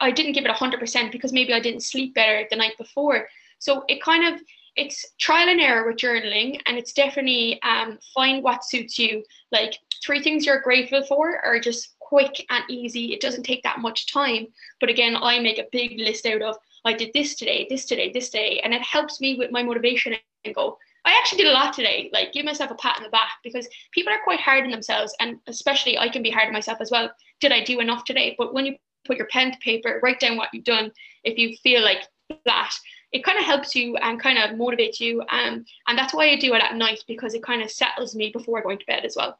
I 0.00 0.10
didn't 0.10 0.32
give 0.32 0.44
it 0.44 0.50
hundred 0.50 0.80
percent 0.80 1.12
because 1.12 1.32
maybe 1.32 1.52
I 1.52 1.60
didn't 1.60 1.82
sleep 1.82 2.14
better 2.14 2.46
the 2.50 2.56
night 2.56 2.76
before. 2.78 3.28
So 3.58 3.84
it 3.88 4.02
kind 4.02 4.34
of 4.34 4.40
it's 4.76 5.06
trial 5.18 5.48
and 5.48 5.60
error 5.60 5.86
with 5.86 5.96
journaling, 5.96 6.60
and 6.66 6.76
it's 6.76 6.92
definitely 6.92 7.60
um, 7.62 7.98
find 8.14 8.42
what 8.42 8.64
suits 8.64 8.98
you. 8.98 9.24
Like 9.50 9.78
three 10.04 10.22
things 10.22 10.44
you're 10.44 10.60
grateful 10.60 11.02
for 11.04 11.44
are 11.44 11.58
just 11.58 11.96
quick 11.98 12.44
and 12.50 12.64
easy. 12.68 13.12
It 13.12 13.20
doesn't 13.20 13.42
take 13.42 13.62
that 13.62 13.80
much 13.80 14.12
time. 14.12 14.46
But 14.80 14.90
again, 14.90 15.16
I 15.16 15.40
make 15.40 15.58
a 15.58 15.66
big 15.72 15.98
list 15.98 16.26
out 16.26 16.42
of 16.42 16.56
I 16.84 16.92
did 16.92 17.12
this 17.12 17.34
today, 17.34 17.66
this 17.68 17.84
today, 17.84 18.12
this 18.12 18.30
day, 18.30 18.60
and 18.62 18.72
it 18.72 18.82
helps 18.82 19.20
me 19.20 19.36
with 19.36 19.50
my 19.50 19.62
motivation 19.62 20.14
and 20.44 20.54
go, 20.54 20.78
I 21.06 21.16
actually 21.16 21.38
did 21.38 21.46
a 21.46 21.54
lot 21.54 21.72
today. 21.72 22.10
Like 22.12 22.32
give 22.32 22.44
myself 22.44 22.70
a 22.70 22.74
pat 22.74 22.96
on 22.98 23.04
the 23.04 23.08
back 23.10 23.30
because 23.44 23.68
people 23.92 24.12
are 24.12 24.22
quite 24.24 24.40
hard 24.40 24.64
on 24.64 24.70
themselves, 24.70 25.14
and 25.20 25.38
especially 25.46 25.96
I 25.96 26.08
can 26.08 26.22
be 26.22 26.30
hard 26.30 26.48
on 26.48 26.52
myself 26.52 26.78
as 26.80 26.90
well. 26.90 27.10
Did 27.40 27.52
I 27.52 27.62
do 27.62 27.80
enough 27.80 28.04
today? 28.04 28.34
But 28.36 28.52
when 28.52 28.66
you 28.66 28.76
put 29.06 29.16
your 29.16 29.28
pen 29.28 29.52
to 29.52 29.58
paper, 29.58 30.00
write 30.02 30.20
down 30.20 30.36
what 30.36 30.50
you've 30.52 30.64
done. 30.64 30.90
If 31.22 31.38
you 31.38 31.56
feel 31.62 31.82
like 31.82 32.02
that, 32.44 32.74
it 33.12 33.24
kind 33.24 33.38
of 33.38 33.44
helps 33.44 33.74
you 33.74 33.96
and 33.96 34.20
kind 34.20 34.38
of 34.38 34.58
motivates 34.58 35.00
you. 35.00 35.22
Um, 35.30 35.64
and 35.86 35.96
that's 35.96 36.12
why 36.12 36.28
I 36.28 36.36
do 36.36 36.54
it 36.54 36.62
at 36.62 36.74
night 36.74 37.04
because 37.06 37.34
it 37.34 37.42
kind 37.42 37.62
of 37.62 37.70
settles 37.70 38.14
me 38.14 38.30
before 38.30 38.62
going 38.62 38.78
to 38.78 38.86
bed 38.86 39.04
as 39.04 39.14
well. 39.16 39.38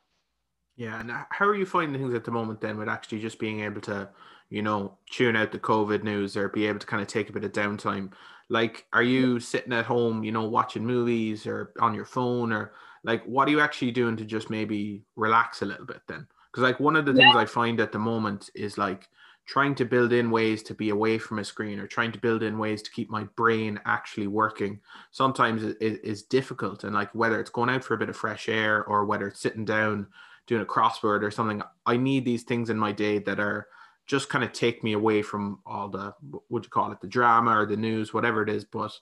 Yeah, 0.76 1.00
and 1.00 1.11
how 1.31 1.46
are 1.46 1.55
you 1.55 1.66
finding 1.66 2.00
things 2.00 2.14
at 2.14 2.24
the 2.24 2.31
moment 2.31 2.61
then 2.61 2.76
with 2.76 2.88
actually 2.88 3.20
just 3.20 3.38
being 3.38 3.61
able 3.61 3.81
to, 3.83 4.09
you 4.50 4.62
know, 4.62 4.98
tune 5.11 5.35
out 5.35 5.50
the 5.50 5.59
COVID 5.59 6.05
news 6.05 6.37
or 6.37 6.48
be 6.48 6.66
able 6.66 6.79
to 6.79 6.87
kind 6.87 7.02
of 7.02 7.09
take 7.09 7.29
a 7.29 7.33
bit 7.33 7.44
of 7.44 7.52
downtime? 7.52 8.12
Like, 8.48 8.87
are 8.92 9.02
you 9.02 9.40
sitting 9.40 9.72
at 9.72 9.87
home, 9.87 10.22
you 10.22 10.32
know, 10.32 10.44
watching 10.48 10.87
movies 10.87 11.46
or 11.46 11.72
on 11.80 11.94
your 11.94 12.04
phone, 12.04 12.52
or 12.52 12.72
like, 13.04 13.24
what 13.24 13.48
are 13.48 13.50
you 13.50 13.61
actually 13.61 13.90
doing 13.90 14.16
to 14.16 14.24
just 14.24 14.50
maybe 14.50 15.02
relax 15.16 15.62
a 15.62 15.66
little 15.66 15.87
bit 15.87 16.02
then? 16.06 16.26
Because, 16.50 16.62
like, 16.62 16.80
one 16.80 16.96
of 16.96 17.04
the 17.06 17.14
things 17.14 17.35
I 17.37 17.44
find 17.44 17.80
at 17.80 17.92
the 17.92 17.98
moment 17.98 18.50
is 18.54 18.78
like 18.78 19.09
trying 19.46 19.74
to 19.76 19.85
build 19.85 20.12
in 20.12 20.30
ways 20.30 20.62
to 20.64 20.74
be 20.74 20.90
away 20.90 21.18
from 21.18 21.38
a 21.38 21.44
screen 21.44 21.78
or 21.78 21.87
trying 21.87 22.11
to 22.12 22.18
build 22.18 22.42
in 22.42 22.59
ways 22.59 22.82
to 22.82 22.90
keep 22.90 23.09
my 23.09 23.24
brain 23.37 23.78
actually 23.85 24.26
working 24.26 24.80
sometimes 25.12 25.62
it 25.62 25.76
is 25.80 26.22
difficult. 26.22 26.85
And, 26.85 26.94
like, 26.94 27.14
whether 27.14 27.40
it's 27.40 27.50
going 27.50 27.70
out 27.70 27.85
for 27.85 27.94
a 27.94 27.98
bit 27.98 28.09
of 28.09 28.16
fresh 28.16 28.48
air 28.48 28.85
or 28.85 29.04
whether 29.04 29.28
it's 29.28 29.40
sitting 29.40 29.64
down 29.64 30.06
doing 30.46 30.62
a 30.62 30.66
crossword 30.66 31.22
or 31.22 31.30
something, 31.30 31.62
I 31.85 31.96
need 31.96 32.24
these 32.24 32.44
things 32.44 32.70
in 32.70 32.78
my 32.78 32.92
day 32.92 33.18
that 33.20 33.40
are 33.40 33.66
just 34.06 34.28
kind 34.28 34.44
of 34.44 34.52
take 34.52 34.84
me 34.84 34.92
away 34.92 35.22
from 35.22 35.60
all 35.66 35.88
the 35.88 36.14
what 36.48 36.64
you 36.64 36.70
call 36.70 36.92
it 36.92 37.00
the 37.00 37.06
drama 37.06 37.58
or 37.58 37.66
the 37.66 37.76
news 37.76 38.14
whatever 38.14 38.42
it 38.42 38.48
is 38.48 38.64
but 38.64 38.92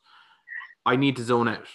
i 0.86 0.96
need 0.96 1.16
to 1.16 1.22
zone 1.22 1.48
out. 1.48 1.66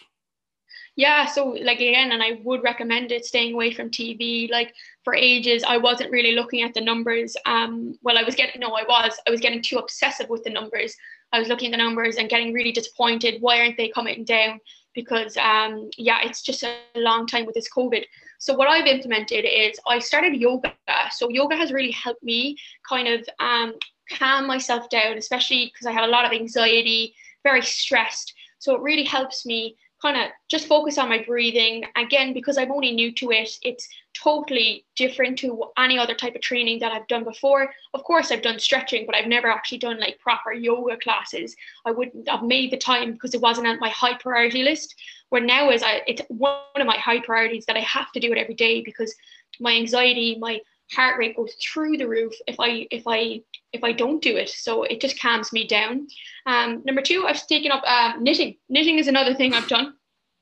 Yeah 0.95 1.25
so 1.25 1.49
like 1.61 1.79
again 1.79 2.11
and 2.11 2.21
i 2.21 2.39
would 2.43 2.63
recommend 2.63 3.11
it 3.11 3.25
staying 3.25 3.53
away 3.53 3.71
from 3.71 3.89
tv 3.89 4.49
like 4.51 4.73
for 5.03 5.13
ages 5.13 5.63
i 5.63 5.77
wasn't 5.77 6.11
really 6.11 6.33
looking 6.33 6.61
at 6.61 6.73
the 6.73 6.81
numbers 6.81 7.37
um 7.45 7.93
well 8.01 8.17
i 8.17 8.23
was 8.23 8.35
getting 8.35 8.59
no 8.59 8.73
i 8.73 8.83
was 8.83 9.17
i 9.27 9.31
was 9.31 9.39
getting 9.39 9.61
too 9.61 9.77
obsessive 9.77 10.29
with 10.29 10.43
the 10.43 10.49
numbers. 10.49 10.95
I 11.31 11.37
was 11.37 11.47
looking 11.47 11.71
at 11.71 11.77
the 11.77 11.83
numbers 11.83 12.15
and 12.15 12.27
getting 12.27 12.53
really 12.53 12.71
disappointed. 12.71 13.39
Why 13.39 13.59
aren't 13.59 13.77
they 13.77 13.89
coming 13.89 14.25
down? 14.25 14.59
Because 14.95 15.37
um 15.37 15.89
yeah 15.97 16.19
it's 16.23 16.41
just 16.41 16.63
a 16.63 16.75
long 16.95 17.27
time 17.27 17.45
with 17.45 17.55
this 17.55 17.69
covid 17.69 18.03
so 18.39 18.53
what 18.53 18.69
I've 18.69 18.87
implemented 18.87 19.45
is 19.45 19.79
I 19.85 19.99
started 19.99 20.33
yoga. 20.35 20.73
So 21.11 21.29
yoga 21.29 21.55
has 21.57 21.73
really 21.73 21.91
helped 21.91 22.23
me 22.23 22.57
kind 22.87 23.07
of 23.07 23.27
um, 23.39 23.73
calm 24.11 24.47
myself 24.47 24.89
down, 24.89 25.17
especially 25.17 25.71
because 25.73 25.85
I 25.85 25.91
have 25.91 26.05
a 26.05 26.11
lot 26.11 26.25
of 26.25 26.31
anxiety, 26.31 27.13
very 27.43 27.61
stressed. 27.61 28.33
So 28.57 28.75
it 28.75 28.81
really 28.81 29.03
helps 29.03 29.45
me 29.45 29.75
kind 30.01 30.17
of 30.17 30.31
just 30.49 30.67
focus 30.67 30.97
on 30.97 31.09
my 31.09 31.23
breathing. 31.23 31.83
Again, 31.95 32.33
because 32.33 32.57
I'm 32.57 32.71
only 32.71 32.91
new 32.91 33.11
to 33.13 33.31
it, 33.31 33.57
it's 33.61 33.87
totally 34.13 34.85
different 34.95 35.37
to 35.39 35.65
any 35.77 35.97
other 35.97 36.15
type 36.15 36.35
of 36.35 36.41
training 36.41 36.79
that 36.79 36.91
I've 36.91 37.07
done 37.07 37.23
before. 37.23 37.71
Of 37.93 38.03
course, 38.03 38.31
I've 38.31 38.41
done 38.41 38.59
stretching, 38.59 39.05
but 39.05 39.15
I've 39.15 39.27
never 39.27 39.47
actually 39.47 39.79
done 39.79 39.99
like 39.99 40.19
proper 40.19 40.51
yoga 40.51 40.97
classes. 40.97 41.55
I 41.85 41.91
wouldn't 41.91 42.29
have 42.29 42.43
made 42.43 42.71
the 42.71 42.77
time 42.77 43.13
because 43.13 43.33
it 43.33 43.41
wasn't 43.41 43.67
on 43.67 43.79
my 43.79 43.89
high 43.89 44.17
priority 44.17 44.63
list. 44.63 44.95
Where 45.29 45.41
now 45.41 45.69
is 45.69 45.83
I, 45.83 46.01
it's 46.07 46.21
one 46.29 46.55
of 46.75 46.87
my 46.87 46.97
high 46.97 47.19
priorities 47.19 47.65
that 47.65 47.77
I 47.77 47.81
have 47.81 48.11
to 48.13 48.19
do 48.19 48.31
it 48.31 48.37
every 48.37 48.55
day 48.55 48.81
because 48.81 49.13
my 49.59 49.73
anxiety, 49.73 50.37
my 50.39 50.61
heart 50.91 51.17
rate 51.17 51.35
goes 51.35 51.53
through 51.55 51.97
the 51.97 52.07
roof 52.07 52.33
if 52.47 52.59
I 52.59 52.87
if 52.91 53.03
I 53.07 53.41
if 53.73 53.83
I 53.83 53.91
don't 53.91 54.21
do 54.21 54.37
it. 54.37 54.49
So 54.49 54.83
it 54.83 55.01
just 55.01 55.19
calms 55.19 55.53
me 55.53 55.67
down. 55.67 56.07
Um, 56.45 56.81
number 56.85 57.01
two, 57.01 57.25
I've 57.27 57.45
taken 57.47 57.71
up 57.71 57.83
um, 57.83 58.23
knitting. 58.23 58.55
Knitting 58.69 58.97
is 58.97 59.07
another 59.07 59.33
thing 59.33 59.53
I've 59.53 59.67
done. 59.67 59.93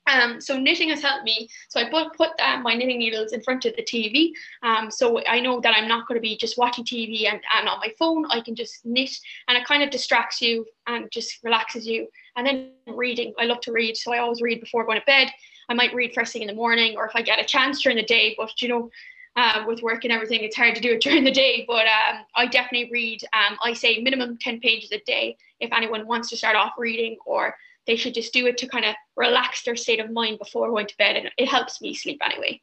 Um, 0.08 0.40
so 0.40 0.58
knitting 0.58 0.90
has 0.90 1.02
helped 1.02 1.26
me. 1.26 1.50
So 1.70 1.80
I 1.80 1.90
put, 1.90 2.14
put 2.16 2.30
uh, 2.40 2.60
my 2.62 2.74
knitting 2.74 3.00
needles 3.00 3.34
in 3.34 3.42
front 3.42 3.66
of 3.66 3.76
the 3.76 3.84
TV. 3.84 4.32
Um, 4.64 4.90
so 4.90 5.22
I 5.26 5.40
know 5.40 5.60
that 5.60 5.76
I'm 5.76 5.88
not 5.88 6.08
going 6.08 6.16
to 6.16 6.22
be 6.22 6.38
just 6.38 6.58
watching 6.58 6.86
TV 6.86 7.28
and, 7.30 7.42
and 7.58 7.68
on 7.68 7.80
my 7.80 7.94
phone. 8.00 8.26
I 8.30 8.42
can 8.42 8.56
just 8.56 8.86
knit 8.86 9.12
and 9.48 9.58
it 9.58 9.66
kind 9.66 9.84
of 9.84 9.90
distracts 9.90 10.42
you 10.42 10.66
and 10.88 11.12
just 11.12 11.44
relaxes 11.44 11.86
you. 11.86 12.08
And 12.36 12.48
then 12.48 12.72
reading, 12.88 13.34
I 13.38 13.46
love 13.46 13.60
to 13.62 13.72
read. 13.72 13.98
So 13.98 14.14
I 14.14 14.20
always 14.20 14.42
read 14.42 14.62
before 14.62 14.86
going 14.86 15.00
to 15.00 15.06
bed. 15.06 15.30
I 15.70 15.74
might 15.74 15.94
read 15.94 16.14
first 16.14 16.32
thing 16.32 16.42
in 16.42 16.48
the 16.48 16.54
morning 16.54 16.96
or 16.96 17.06
if 17.06 17.16
I 17.16 17.22
get 17.22 17.42
a 17.42 17.46
chance 17.46 17.82
during 17.82 17.98
the 17.98 18.04
day. 18.04 18.34
But 18.38 18.62
you 18.62 18.70
know, 18.70 18.90
um, 19.38 19.68
with 19.68 19.84
work 19.84 20.04
and 20.04 20.12
everything, 20.12 20.42
it's 20.42 20.56
hard 20.56 20.76
to 20.76 20.82
do 20.82 20.94
it 20.94 21.02
during 21.02 21.24
the 21.24 21.32
day. 21.32 21.64
But 21.68 21.86
um, 21.88 22.26
I 22.36 22.48
definitely 22.48 22.90
read. 22.92 23.22
Um, 23.34 23.58
I 23.64 23.74
say 23.74 24.00
minimum 24.00 24.38
ten 24.38 24.60
pages 24.60 24.92
a 24.92 25.00
day 25.06 25.38
if 25.60 25.72
anyone 25.72 26.06
wants 26.08 26.30
to 26.30 26.38
start 26.38 26.56
off 26.56 26.74
reading, 26.78 27.18
or 27.26 27.56
they 27.86 27.96
should 27.96 28.14
just 28.14 28.34
do 28.34 28.48
it 28.48 28.58
to 28.58 28.68
kind 28.68 28.84
of 28.84 28.96
relax 29.16 29.64
their 29.64 29.76
state 29.76 30.00
of 30.00 30.12
mind 30.12 30.40
before 30.40 30.70
going 30.70 30.88
to 30.88 30.98
bed, 30.98 31.16
and 31.16 31.32
it 31.38 31.48
helps 31.48 31.82
me 31.82 31.94
sleep 31.94 32.20
anyway. 32.24 32.62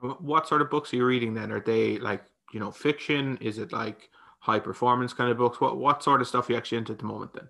What 0.00 0.48
sort 0.48 0.62
of 0.62 0.70
books 0.70 0.92
are 0.92 0.96
you 0.96 1.04
reading 1.04 1.34
then? 1.34 1.52
Are 1.52 1.60
they 1.60 1.98
like 1.98 2.24
you 2.52 2.60
know 2.60 2.72
fiction? 2.72 3.36
Is 3.40 3.58
it 3.58 3.72
like 3.72 4.08
high 4.40 4.60
performance 4.60 5.12
kind 5.12 5.30
of 5.30 5.38
books? 5.38 5.60
What 5.60 5.76
what 5.76 6.02
sort 6.02 6.20
of 6.20 6.28
stuff 6.28 6.48
are 6.48 6.52
you 6.52 6.58
actually 6.58 6.78
into 6.78 6.92
at 6.92 6.98
the 6.98 7.04
moment 7.04 7.34
then? 7.34 7.48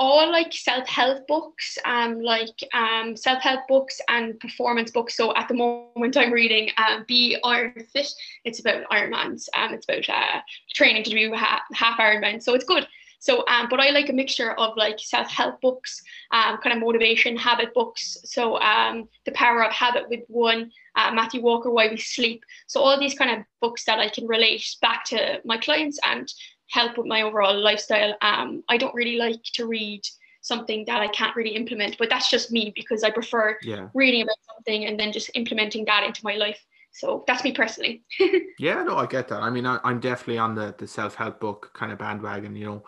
All 0.00 0.32
like 0.32 0.50
self-help 0.50 1.26
books 1.28 1.76
um 1.84 2.20
like 2.22 2.58
um 2.72 3.14
self-help 3.14 3.60
books 3.68 4.00
and 4.08 4.40
performance 4.40 4.90
books. 4.90 5.14
So 5.14 5.36
at 5.36 5.46
the 5.46 5.54
moment 5.54 6.16
i'm 6.16 6.32
reading 6.32 6.70
um 6.78 7.04
be 7.06 7.36
iron 7.44 7.74
fit 7.92 8.08
it's 8.44 8.60
about 8.60 8.88
ironmans 8.90 9.48
um 9.54 9.74
it's 9.74 9.84
about 9.84 10.08
uh 10.08 10.40
training 10.74 11.04
to 11.04 11.10
do 11.10 11.32
half, 11.34 11.60
half 11.74 12.00
ironman 12.00 12.42
so 12.42 12.54
it's 12.54 12.64
good. 12.64 12.88
So 13.18 13.44
um 13.46 13.66
but 13.68 13.78
i 13.78 13.90
like 13.90 14.08
a 14.08 14.14
mixture 14.14 14.52
of 14.52 14.74
like 14.78 14.98
self-help 14.98 15.60
books 15.60 16.02
um 16.32 16.56
kind 16.62 16.74
of 16.74 16.80
motivation 16.80 17.36
habit 17.36 17.74
books. 17.74 18.16
So 18.24 18.58
um 18.58 19.06
the 19.26 19.32
power 19.32 19.62
of 19.62 19.72
habit 19.72 20.08
with 20.08 20.20
one 20.28 20.72
uh, 20.96 21.12
matthew 21.12 21.42
walker 21.42 21.70
why 21.70 21.88
we 21.88 21.98
sleep. 21.98 22.42
So 22.68 22.80
all 22.80 22.98
these 22.98 23.14
kind 23.14 23.32
of 23.38 23.44
books 23.60 23.84
that 23.84 23.98
i 23.98 24.08
can 24.08 24.26
relate 24.26 24.64
back 24.80 25.04
to 25.12 25.42
my 25.44 25.58
clients 25.58 25.98
and 26.02 26.26
help 26.70 26.96
with 26.96 27.06
my 27.06 27.22
overall 27.22 27.58
lifestyle. 27.58 28.16
Um, 28.22 28.62
I 28.68 28.76
don't 28.76 28.94
really 28.94 29.16
like 29.16 29.42
to 29.54 29.66
read 29.66 30.02
something 30.40 30.84
that 30.86 31.00
I 31.00 31.08
can't 31.08 31.36
really 31.36 31.54
implement. 31.54 31.98
But 31.98 32.10
that's 32.10 32.30
just 32.30 32.50
me 32.50 32.72
because 32.74 33.04
I 33.04 33.10
prefer 33.10 33.58
yeah. 33.62 33.88
reading 33.94 34.22
about 34.22 34.36
something 34.54 34.86
and 34.86 34.98
then 34.98 35.12
just 35.12 35.30
implementing 35.34 35.84
that 35.86 36.04
into 36.04 36.20
my 36.24 36.36
life. 36.36 36.64
So 36.92 37.24
that's 37.26 37.44
me 37.44 37.52
personally. 37.52 38.02
yeah, 38.58 38.82
no, 38.82 38.96
I 38.96 39.06
get 39.06 39.28
that. 39.28 39.42
I 39.42 39.50
mean, 39.50 39.66
I, 39.66 39.78
am 39.84 40.00
definitely 40.00 40.38
on 40.38 40.54
the 40.54 40.74
the 40.76 40.88
self 40.88 41.14
help 41.14 41.38
book 41.38 41.70
kind 41.72 41.92
of 41.92 41.98
bandwagon. 41.98 42.56
You 42.56 42.66
know, 42.66 42.84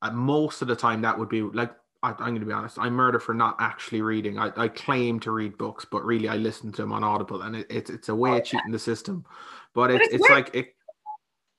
uh, 0.00 0.10
most 0.10 0.62
of 0.62 0.68
the 0.68 0.76
time 0.76 1.02
that 1.02 1.18
would 1.18 1.28
be 1.28 1.42
like 1.42 1.72
I, 2.02 2.10
am 2.10 2.16
going 2.16 2.40
to 2.40 2.46
be 2.46 2.52
honest. 2.52 2.78
I 2.78 2.88
murder 2.88 3.18
for 3.18 3.34
not 3.34 3.56
actually 3.58 4.00
reading. 4.00 4.38
I, 4.38 4.52
I 4.56 4.68
claim 4.68 5.20
to 5.20 5.32
read 5.32 5.58
books, 5.58 5.84
but 5.84 6.04
really 6.04 6.28
I 6.28 6.36
listen 6.36 6.72
to 6.72 6.82
them 6.82 6.92
on 6.92 7.04
Audible, 7.04 7.42
and 7.42 7.56
it, 7.56 7.66
it's 7.68 7.90
it's 7.90 8.08
a 8.08 8.14
way 8.14 8.38
of 8.38 8.44
cheating 8.44 8.72
the 8.72 8.78
system. 8.78 9.24
But 9.74 9.90
it's 9.90 10.14
it's 10.14 10.30
like 10.30 10.54
it 10.54 10.75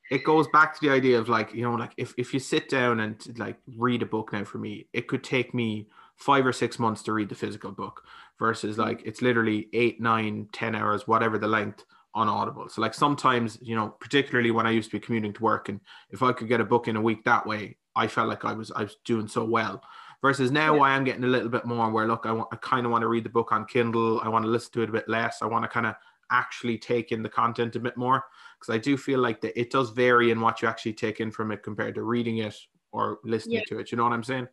it 0.10 0.24
goes 0.24 0.48
back 0.48 0.74
to 0.74 0.80
the 0.82 0.94
idea 0.94 1.20
of 1.20 1.30
like 1.30 1.54
you 1.54 1.64
know 1.64 1.74
like 1.74 1.94
if 1.98 2.14
if 2.18 2.34
you 2.34 2.40
sit 2.40 2.70
down 2.70 3.00
and 3.00 3.38
like 3.38 3.58
read 3.76 4.02
a 4.02 4.06
book 4.06 4.34
now 4.34 4.44
for 4.44 4.58
me, 4.58 4.88
it 4.94 5.08
could 5.08 5.24
take 5.24 5.54
me 5.54 5.88
five 6.16 6.46
or 6.46 6.54
six 6.54 6.80
months 6.80 7.04
to 7.04 7.14
read 7.14 7.30
the 7.30 7.36
physical 7.36 7.72
book 7.72 8.04
versus 8.40 8.78
mm. 8.78 8.80
like 8.80 9.02
it's 9.06 9.22
literally 9.22 9.70
eight, 9.74 10.02
nine, 10.02 10.48
ten 10.52 10.76
hours, 10.76 11.08
whatever 11.08 11.38
the 11.38 11.48
length 11.48 11.86
on 12.14 12.28
Audible. 12.28 12.68
So 12.70 12.82
like 12.82 12.94
sometimes, 12.94 13.60
you 13.62 13.76
know, 13.76 13.90
particularly 14.00 14.52
when 14.52 14.66
I 14.66 14.72
used 14.72 14.90
to 14.90 14.98
be 14.98 15.06
commuting 15.06 15.34
to 15.34 15.44
work 15.44 15.70
and 15.70 15.80
if 16.10 16.24
I 16.24 16.34
could 16.34 16.48
get 16.48 16.60
a 16.60 16.66
book 16.66 16.88
in 16.88 16.96
a 16.96 17.02
week 17.02 17.24
that 17.26 17.46
way, 17.46 17.78
I 17.96 18.08
felt 18.08 18.30
like 18.30 18.46
I 18.46 18.54
was 18.54 18.72
I 18.72 18.84
was 18.84 18.98
doing 19.06 19.28
so 19.28 19.44
well. 19.44 19.82
Versus 20.24 20.50
now 20.50 20.76
yeah. 20.76 20.82
I 20.82 20.96
am 20.96 21.04
getting 21.04 21.24
a 21.24 21.28
little 21.28 21.50
bit 21.50 21.66
more 21.66 21.92
where 21.92 22.08
look, 22.08 22.26
I 22.26 22.32
want 22.32 22.50
I 22.52 22.56
kind 22.58 22.86
of 22.86 22.92
want 22.92 23.04
to 23.04 23.08
read 23.08 23.24
the 23.24 23.30
book 23.30 23.52
on 23.52 23.66
Kindle. 23.66 24.20
I 24.22 24.30
want 24.30 24.46
to 24.46 24.50
listen 24.50 24.72
to 24.74 24.82
it 24.82 24.90
a 24.90 24.92
bit 24.92 25.08
less. 25.08 25.42
I 25.42 25.46
want 25.46 25.64
to 25.64 25.70
kind 25.70 25.86
of 25.86 25.96
actually 26.32 26.78
take 26.78 27.12
in 27.12 27.24
the 27.24 27.30
content 27.30 27.76
a 27.76 27.80
bit 27.80 27.98
more 27.98 28.24
because 28.60 28.74
I 28.74 28.78
do 28.78 28.98
feel 28.98 29.20
like 29.20 29.42
that 29.42 29.60
it 29.60 29.72
does 29.72 29.92
vary 29.92 30.32
in 30.32 30.42
what 30.42 30.62
you 30.62 30.68
actually 30.68 30.94
take 30.94 31.20
in 31.20 31.32
from 31.32 31.52
it 31.52 31.64
compared 31.64 31.96
to 31.96 32.04
reading 32.04 32.40
it 32.40 32.56
or 32.92 33.20
listening 33.24 33.60
yeah. 33.60 33.64
to 33.68 33.80
it. 33.80 33.92
You 33.92 33.98
know 33.98 34.04
what 34.04 34.14
I'm 34.14 34.24
saying? 34.24 34.48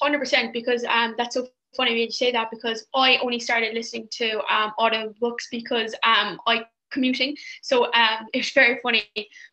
Hundred 0.00 0.18
percent, 0.18 0.52
because 0.52 0.84
um, 0.84 1.14
that's 1.18 1.34
so 1.34 1.46
funny 1.76 1.92
when 1.92 2.00
you 2.00 2.10
say 2.10 2.32
that 2.32 2.50
because 2.50 2.86
I 2.94 3.18
only 3.18 3.40
started 3.40 3.74
listening 3.74 4.08
to 4.12 4.40
um 4.52 4.72
audio 4.78 5.12
books 5.20 5.48
because 5.50 5.94
um 6.04 6.38
I 6.46 6.64
commuting, 6.90 7.36
so 7.62 7.92
um 7.92 8.26
it's 8.32 8.52
very 8.52 8.78
funny, 8.82 9.04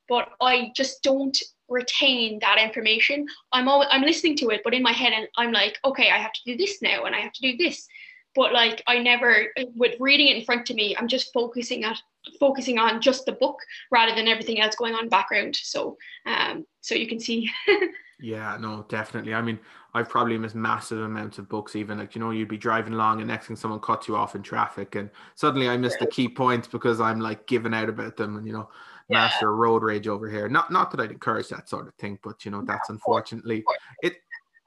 but 0.07 0.29
I 0.41 0.71
just 0.75 1.03
don't 1.03 1.37
retain 1.67 2.39
that 2.39 2.57
information. 2.59 3.27
I'm 3.51 3.67
always 3.67 3.89
I'm 3.91 4.01
listening 4.01 4.37
to 4.37 4.49
it, 4.49 4.61
but 4.63 4.73
in 4.73 4.83
my 4.83 4.91
head, 4.91 5.13
and 5.13 5.27
I'm 5.37 5.51
like, 5.51 5.77
okay, 5.85 6.09
I 6.09 6.17
have 6.17 6.33
to 6.33 6.41
do 6.45 6.57
this 6.57 6.81
now, 6.81 7.05
and 7.05 7.15
I 7.15 7.19
have 7.19 7.33
to 7.33 7.41
do 7.41 7.57
this. 7.57 7.87
But 8.39 8.53
like, 8.53 8.81
I 8.87 8.99
never 8.99 9.47
with 9.75 9.97
reading 9.99 10.29
it 10.29 10.37
in 10.37 10.45
front 10.45 10.69
of 10.69 10.77
me, 10.77 10.95
I'm 10.95 11.09
just 11.09 11.33
focusing 11.33 11.83
at 11.83 12.01
focusing 12.39 12.79
on 12.79 13.01
just 13.01 13.25
the 13.25 13.33
book 13.33 13.57
rather 13.91 14.15
than 14.15 14.29
everything 14.29 14.61
else 14.61 14.77
going 14.77 14.95
on 14.95 15.09
background. 15.09 15.57
So, 15.57 15.97
um, 16.25 16.65
so 16.79 16.95
you 16.95 17.05
can 17.05 17.19
see. 17.19 17.51
yeah, 18.21 18.55
no, 18.57 18.85
definitely. 18.87 19.33
I 19.33 19.41
mean, 19.41 19.59
I've 19.93 20.07
probably 20.07 20.37
missed 20.37 20.55
massive 20.55 21.01
amounts 21.01 21.37
of 21.37 21.49
books. 21.49 21.75
Even 21.75 21.97
like 21.97 22.15
you 22.15 22.21
know, 22.21 22.31
you'd 22.31 22.47
be 22.47 22.57
driving 22.57 22.93
along, 22.93 23.19
and 23.19 23.27
next 23.27 23.47
thing 23.47 23.57
someone 23.57 23.81
cuts 23.81 24.07
you 24.07 24.15
off 24.15 24.35
in 24.35 24.41
traffic, 24.41 24.95
and 24.95 25.09
suddenly 25.35 25.67
I 25.67 25.75
miss 25.75 25.97
the 25.97 26.07
key 26.07 26.29
points 26.29 26.65
because 26.65 27.01
I'm 27.01 27.19
like 27.19 27.45
giving 27.45 27.73
out 27.73 27.89
about 27.89 28.15
them, 28.15 28.37
and 28.37 28.47
you 28.47 28.53
know, 28.53 28.69
yeah. 29.09 29.17
master 29.17 29.53
road 29.53 29.83
rage 29.83 30.07
over 30.07 30.29
here. 30.29 30.47
Not 30.47 30.71
not 30.71 30.91
that 30.91 31.01
I'd 31.01 31.11
encourage 31.11 31.49
that 31.49 31.67
sort 31.67 31.89
of 31.89 31.93
thing, 31.95 32.17
but 32.23 32.45
you 32.45 32.51
know, 32.51 32.63
that's 32.65 32.89
unfortunately 32.89 33.65
it. 34.01 34.13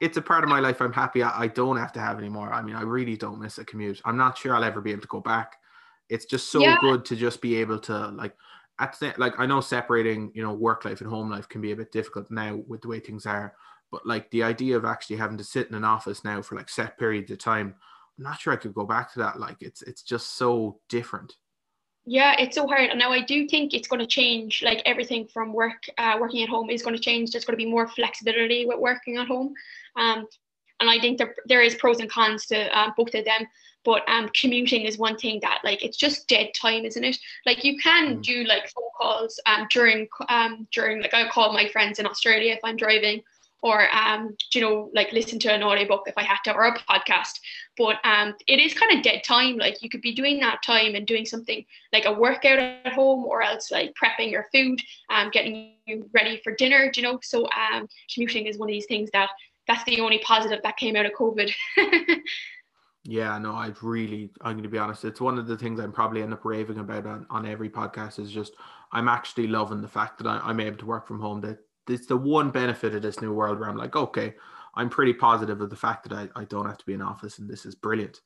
It's 0.03 0.17
a 0.17 0.21
part 0.21 0.43
of 0.43 0.49
my 0.49 0.59
life 0.59 0.81
I'm 0.81 0.93
happy 0.93 1.23
I, 1.23 1.43
I 1.43 1.47
don't 1.47 1.77
have 1.77 1.93
to 1.93 1.99
have 1.99 2.17
anymore. 2.17 2.53
I 2.53 2.61
mean, 2.61 2.75
I 2.75 2.81
really 2.81 3.17
don't 3.17 3.39
miss 3.39 3.57
a 3.57 3.65
commute. 3.65 4.01
I'm 4.05 4.17
not 4.17 4.37
sure 4.37 4.55
I'll 4.55 4.63
ever 4.63 4.81
be 4.81 4.91
able 4.91 5.01
to 5.03 5.07
go 5.07 5.21
back. 5.21 5.57
It's 6.09 6.25
just 6.25 6.51
so 6.51 6.61
yeah. 6.61 6.77
good 6.81 7.05
to 7.05 7.15
just 7.15 7.41
be 7.41 7.55
able 7.55 7.79
to 7.79 8.09
like 8.09 8.35
at 8.79 8.97
the, 8.99 9.13
like 9.17 9.39
I 9.39 9.45
know 9.45 9.61
separating 9.61 10.31
you 10.33 10.43
know 10.43 10.53
work 10.53 10.83
life 10.85 11.01
and 11.01 11.09
home 11.09 11.29
life 11.29 11.47
can 11.47 11.61
be 11.61 11.71
a 11.71 11.75
bit 11.75 11.91
difficult 11.91 12.29
now 12.29 12.61
with 12.67 12.81
the 12.81 12.87
way 12.87 12.99
things 12.99 13.25
are 13.25 13.53
but 13.93 14.07
like 14.07 14.31
the 14.31 14.41
idea 14.41 14.75
of 14.75 14.85
actually 14.85 15.17
having 15.17 15.37
to 15.37 15.43
sit 15.43 15.69
in 15.69 15.75
an 15.75 15.83
office 15.83 16.23
now 16.23 16.41
for 16.41 16.55
like 16.55 16.67
set 16.67 16.97
periods 16.97 17.29
of 17.29 17.37
time, 17.37 17.75
I'm 18.17 18.23
not 18.23 18.41
sure 18.41 18.51
I 18.51 18.55
could 18.55 18.73
go 18.73 18.87
back 18.87 19.13
to 19.13 19.19
that. 19.19 19.39
Like 19.39 19.57
it's 19.61 19.83
it's 19.83 20.01
just 20.01 20.35
so 20.35 20.79
different. 20.89 21.35
Yeah, 22.05 22.35
it's 22.37 22.55
so 22.55 22.67
hard. 22.67 22.89
And 22.89 22.99
now 22.99 23.11
I 23.11 23.21
do 23.21 23.47
think 23.47 23.73
it's 23.73 23.87
going 23.87 24.01
to 24.01 24.07
change. 24.07 24.61
Like 24.61 24.81
everything 24.85 25.25
from 25.27 25.53
work, 25.53 25.83
uh, 25.97 26.17
working 26.19 26.43
at 26.43 26.49
home 26.49 26.69
is 26.69 26.83
going 26.83 26.95
to 26.95 27.01
change. 27.01 27.31
There's 27.31 27.45
going 27.45 27.57
to 27.57 27.63
be 27.63 27.69
more 27.69 27.87
flexibility 27.87 28.65
with 28.65 28.79
working 28.79 29.17
at 29.17 29.27
home. 29.27 29.53
Um, 29.95 30.27
and 30.79 30.89
I 30.89 30.99
think 30.99 31.17
there, 31.17 31.33
there 31.45 31.61
is 31.61 31.75
pros 31.75 31.99
and 31.99 32.09
cons 32.09 32.45
to 32.47 32.77
um, 32.77 32.93
both 32.97 33.13
of 33.13 33.23
them. 33.23 33.47
But 33.85 34.07
um, 34.09 34.29
commuting 34.29 34.83
is 34.83 34.97
one 34.97 35.17
thing 35.17 35.39
that 35.41 35.59
like 35.63 35.83
it's 35.83 35.97
just 35.97 36.27
dead 36.27 36.51
time, 36.59 36.85
isn't 36.85 37.03
it? 37.03 37.17
Like 37.45 37.63
you 37.63 37.77
can 37.77 38.17
mm. 38.17 38.23
do 38.23 38.43
like 38.45 38.69
phone 38.69 38.89
calls 38.97 39.39
um, 39.45 39.67
during 39.69 40.07
um, 40.29 40.67
during 40.71 41.01
like 41.01 41.13
I 41.13 41.27
call 41.29 41.51
my 41.51 41.67
friends 41.67 41.99
in 41.99 42.05
Australia 42.05 42.53
if 42.53 42.59
I'm 42.63 42.77
driving 42.77 43.21
or 43.63 43.89
um, 43.95 44.35
you 44.53 44.61
know, 44.61 44.91
like 44.93 45.11
listen 45.11 45.39
to 45.39 45.51
an 45.51 45.63
audiobook 45.63 46.03
if 46.05 46.13
I 46.17 46.23
had 46.23 46.37
to, 46.43 46.53
or 46.53 46.65
a 46.65 46.77
podcast. 46.79 47.39
But 47.77 47.95
um, 48.03 48.35
it 48.45 48.59
is 48.59 48.73
kind 48.73 48.95
of 48.95 49.03
dead 49.03 49.23
time. 49.23 49.57
Like 49.57 49.81
you 49.81 49.89
could 49.89 50.01
be 50.01 50.13
doing 50.13 50.39
that 50.41 50.61
time 50.63 50.95
and 50.95 51.07
doing 51.07 51.25
something 51.25 51.65
like 51.91 52.05
a 52.05 52.13
workout 52.13 52.59
at 52.59 52.93
home, 52.93 53.23
or 53.25 53.41
else 53.41 53.71
like 53.71 53.93
prepping 54.01 54.31
your 54.31 54.45
food, 54.53 54.79
um, 55.09 55.29
getting 55.31 55.71
you 55.87 56.07
ready 56.13 56.39
for 56.43 56.53
dinner. 56.53 56.91
You 56.93 57.03
know, 57.03 57.19
so 57.23 57.47
um, 57.49 57.87
commuting 58.13 58.45
is 58.45 58.57
one 58.57 58.69
of 58.69 58.73
these 58.73 58.85
things 58.85 59.09
that 59.13 59.29
that's 59.65 59.83
the 59.85 60.01
only 60.01 60.19
positive 60.19 60.59
that 60.63 60.77
came 60.77 60.95
out 60.95 61.05
of 61.05 61.13
COVID. 61.13 61.51
Yeah, 63.05 63.37
no, 63.37 63.53
I've 63.53 63.83
really, 63.83 64.29
I'm 64.41 64.53
going 64.53 64.63
to 64.63 64.69
be 64.69 64.77
honest. 64.77 65.03
It's 65.03 65.19
one 65.19 65.37
of 65.37 65.45
the 65.45 65.57
things 65.57 65.77
I'm 65.79 65.91
probably 65.91 66.21
end 66.21 66.31
up 66.31 66.45
raving 66.45 66.77
about 66.77 67.05
on, 67.05 67.27
on 67.29 67.45
every 67.45 67.69
podcast 67.69 68.17
is 68.17 68.31
just, 68.31 68.53
I'm 68.93 69.09
actually 69.09 69.47
loving 69.47 69.81
the 69.81 69.89
fact 69.89 70.19
that 70.19 70.27
I, 70.27 70.49
am 70.49 70.61
able 70.61 70.77
to 70.77 70.85
work 70.85 71.05
from 71.05 71.19
home. 71.19 71.41
That 71.41 71.57
it's 71.87 72.07
the 72.07 72.17
one 72.17 72.51
benefit 72.51 72.95
of 72.95 73.01
this 73.01 73.21
new 73.21 73.33
world 73.33 73.59
where 73.59 73.69
I'm 73.69 73.77
like, 73.77 73.95
okay, 73.95 74.33
I'm 74.75 74.89
pretty 74.89 75.13
positive 75.13 75.61
of 75.61 75.69
the 75.69 75.75
fact 75.75 76.07
that 76.07 76.13
I, 76.13 76.41
I 76.41 76.45
don't 76.45 76.65
have 76.65 76.77
to 76.77 76.85
be 76.85 76.93
in 76.93 77.01
office 77.01 77.39
and 77.39 77.49
this 77.49 77.65
is 77.65 77.75
brilliant. 77.75 78.21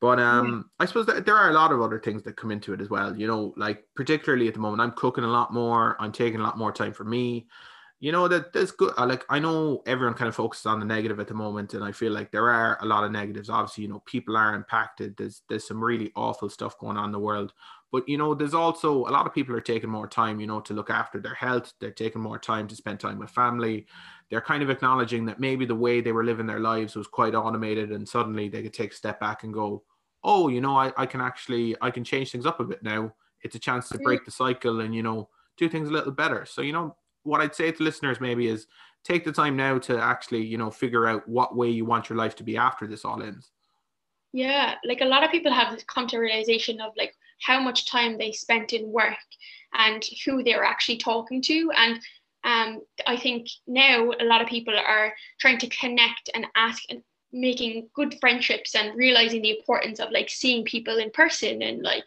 But 0.00 0.20
um, 0.20 0.70
I 0.78 0.86
suppose 0.86 1.06
that 1.06 1.26
there 1.26 1.36
are 1.36 1.50
a 1.50 1.54
lot 1.54 1.72
of 1.72 1.80
other 1.80 1.98
things 1.98 2.22
that 2.22 2.36
come 2.36 2.52
into 2.52 2.72
it 2.72 2.80
as 2.80 2.88
well. 2.88 3.16
You 3.16 3.26
know, 3.26 3.52
like 3.56 3.84
particularly 3.96 4.46
at 4.46 4.54
the 4.54 4.60
moment, 4.60 4.80
I'm 4.80 4.92
cooking 4.92 5.24
a 5.24 5.28
lot 5.28 5.52
more. 5.52 5.96
I'm 5.98 6.12
taking 6.12 6.38
a 6.38 6.42
lot 6.42 6.56
more 6.56 6.70
time 6.70 6.92
for 6.92 7.04
me. 7.04 7.48
You 7.98 8.12
know 8.12 8.28
that 8.28 8.52
there's 8.52 8.70
good. 8.70 8.94
Like 8.96 9.24
I 9.28 9.40
know 9.40 9.82
everyone 9.86 10.14
kind 10.14 10.28
of 10.28 10.36
focuses 10.36 10.66
on 10.66 10.78
the 10.78 10.86
negative 10.86 11.18
at 11.18 11.26
the 11.26 11.34
moment, 11.34 11.74
and 11.74 11.82
I 11.82 11.90
feel 11.90 12.12
like 12.12 12.30
there 12.30 12.48
are 12.48 12.78
a 12.80 12.86
lot 12.86 13.02
of 13.02 13.10
negatives. 13.10 13.50
Obviously, 13.50 13.82
you 13.82 13.88
know, 13.88 14.00
people 14.06 14.36
are 14.36 14.54
impacted. 14.54 15.16
There's 15.16 15.42
there's 15.48 15.66
some 15.66 15.82
really 15.82 16.12
awful 16.14 16.48
stuff 16.48 16.78
going 16.78 16.96
on 16.96 17.06
in 17.06 17.12
the 17.12 17.18
world. 17.18 17.52
But 17.90 18.08
you 18.08 18.18
know, 18.18 18.34
there's 18.34 18.54
also 18.54 19.06
a 19.06 19.10
lot 19.10 19.26
of 19.26 19.34
people 19.34 19.56
are 19.56 19.60
taking 19.60 19.90
more 19.90 20.06
time, 20.06 20.40
you 20.40 20.46
know, 20.46 20.60
to 20.60 20.74
look 20.74 20.90
after 20.90 21.20
their 21.20 21.34
health. 21.34 21.72
They're 21.80 21.90
taking 21.90 22.20
more 22.20 22.38
time 22.38 22.68
to 22.68 22.76
spend 22.76 23.00
time 23.00 23.18
with 23.18 23.30
family. 23.30 23.86
They're 24.30 24.42
kind 24.42 24.62
of 24.62 24.70
acknowledging 24.70 25.24
that 25.26 25.40
maybe 25.40 25.64
the 25.64 25.74
way 25.74 26.00
they 26.00 26.12
were 26.12 26.24
living 26.24 26.46
their 26.46 26.60
lives 26.60 26.96
was 26.96 27.06
quite 27.06 27.34
automated, 27.34 27.90
and 27.90 28.06
suddenly 28.06 28.48
they 28.48 28.62
could 28.62 28.74
take 28.74 28.92
a 28.92 28.96
step 28.96 29.18
back 29.20 29.42
and 29.42 29.54
go, 29.54 29.84
"Oh, 30.22 30.48
you 30.48 30.60
know, 30.60 30.76
I, 30.76 30.92
I 30.96 31.06
can 31.06 31.20
actually 31.20 31.76
I 31.80 31.90
can 31.90 32.04
change 32.04 32.32
things 32.32 32.46
up 32.46 32.60
a 32.60 32.64
bit 32.64 32.82
now. 32.82 33.14
It's 33.42 33.56
a 33.56 33.60
chance 33.60 33.88
to 33.90 33.98
break 33.98 34.24
the 34.24 34.30
cycle 34.30 34.80
and 34.80 34.94
you 34.94 35.02
know 35.02 35.30
do 35.56 35.68
things 35.68 35.88
a 35.88 35.92
little 35.92 36.12
better." 36.12 36.44
So 36.44 36.60
you 36.60 36.74
know, 36.74 36.96
what 37.22 37.40
I'd 37.40 37.54
say 37.54 37.72
to 37.72 37.82
listeners 37.82 38.20
maybe 38.20 38.48
is 38.48 38.66
take 39.02 39.24
the 39.24 39.32
time 39.32 39.56
now 39.56 39.78
to 39.78 39.98
actually 39.98 40.44
you 40.44 40.58
know 40.58 40.70
figure 40.70 41.06
out 41.06 41.26
what 41.26 41.56
way 41.56 41.70
you 41.70 41.86
want 41.86 42.10
your 42.10 42.18
life 42.18 42.36
to 42.36 42.44
be 42.44 42.58
after 42.58 42.86
this 42.86 43.06
all 43.06 43.22
ends. 43.22 43.50
Yeah, 44.32 44.74
like 44.84 45.00
a 45.00 45.06
lot 45.06 45.24
of 45.24 45.30
people 45.30 45.52
have 45.52 45.72
this 45.72 45.84
come 45.84 46.06
to 46.08 46.18
realization 46.18 46.80
of 46.80 46.92
like 46.98 47.14
how 47.40 47.60
much 47.60 47.90
time 47.90 48.18
they 48.18 48.32
spent 48.32 48.72
in 48.72 48.90
work 48.90 49.16
and 49.74 50.04
who 50.24 50.42
they 50.42 50.54
were 50.54 50.64
actually 50.64 50.98
talking 50.98 51.42
to. 51.42 51.70
And 51.76 52.00
um, 52.44 52.82
I 53.06 53.16
think 53.16 53.48
now 53.66 54.12
a 54.18 54.24
lot 54.24 54.40
of 54.40 54.48
people 54.48 54.74
are 54.76 55.12
trying 55.40 55.58
to 55.58 55.68
connect 55.68 56.30
and 56.34 56.46
ask 56.54 56.82
and 56.90 57.02
making 57.32 57.88
good 57.94 58.16
friendships 58.20 58.74
and 58.74 58.96
realizing 58.96 59.42
the 59.42 59.58
importance 59.58 60.00
of 60.00 60.10
like 60.10 60.30
seeing 60.30 60.64
people 60.64 60.96
in 60.98 61.10
person 61.10 61.62
and 61.62 61.82
like 61.82 62.04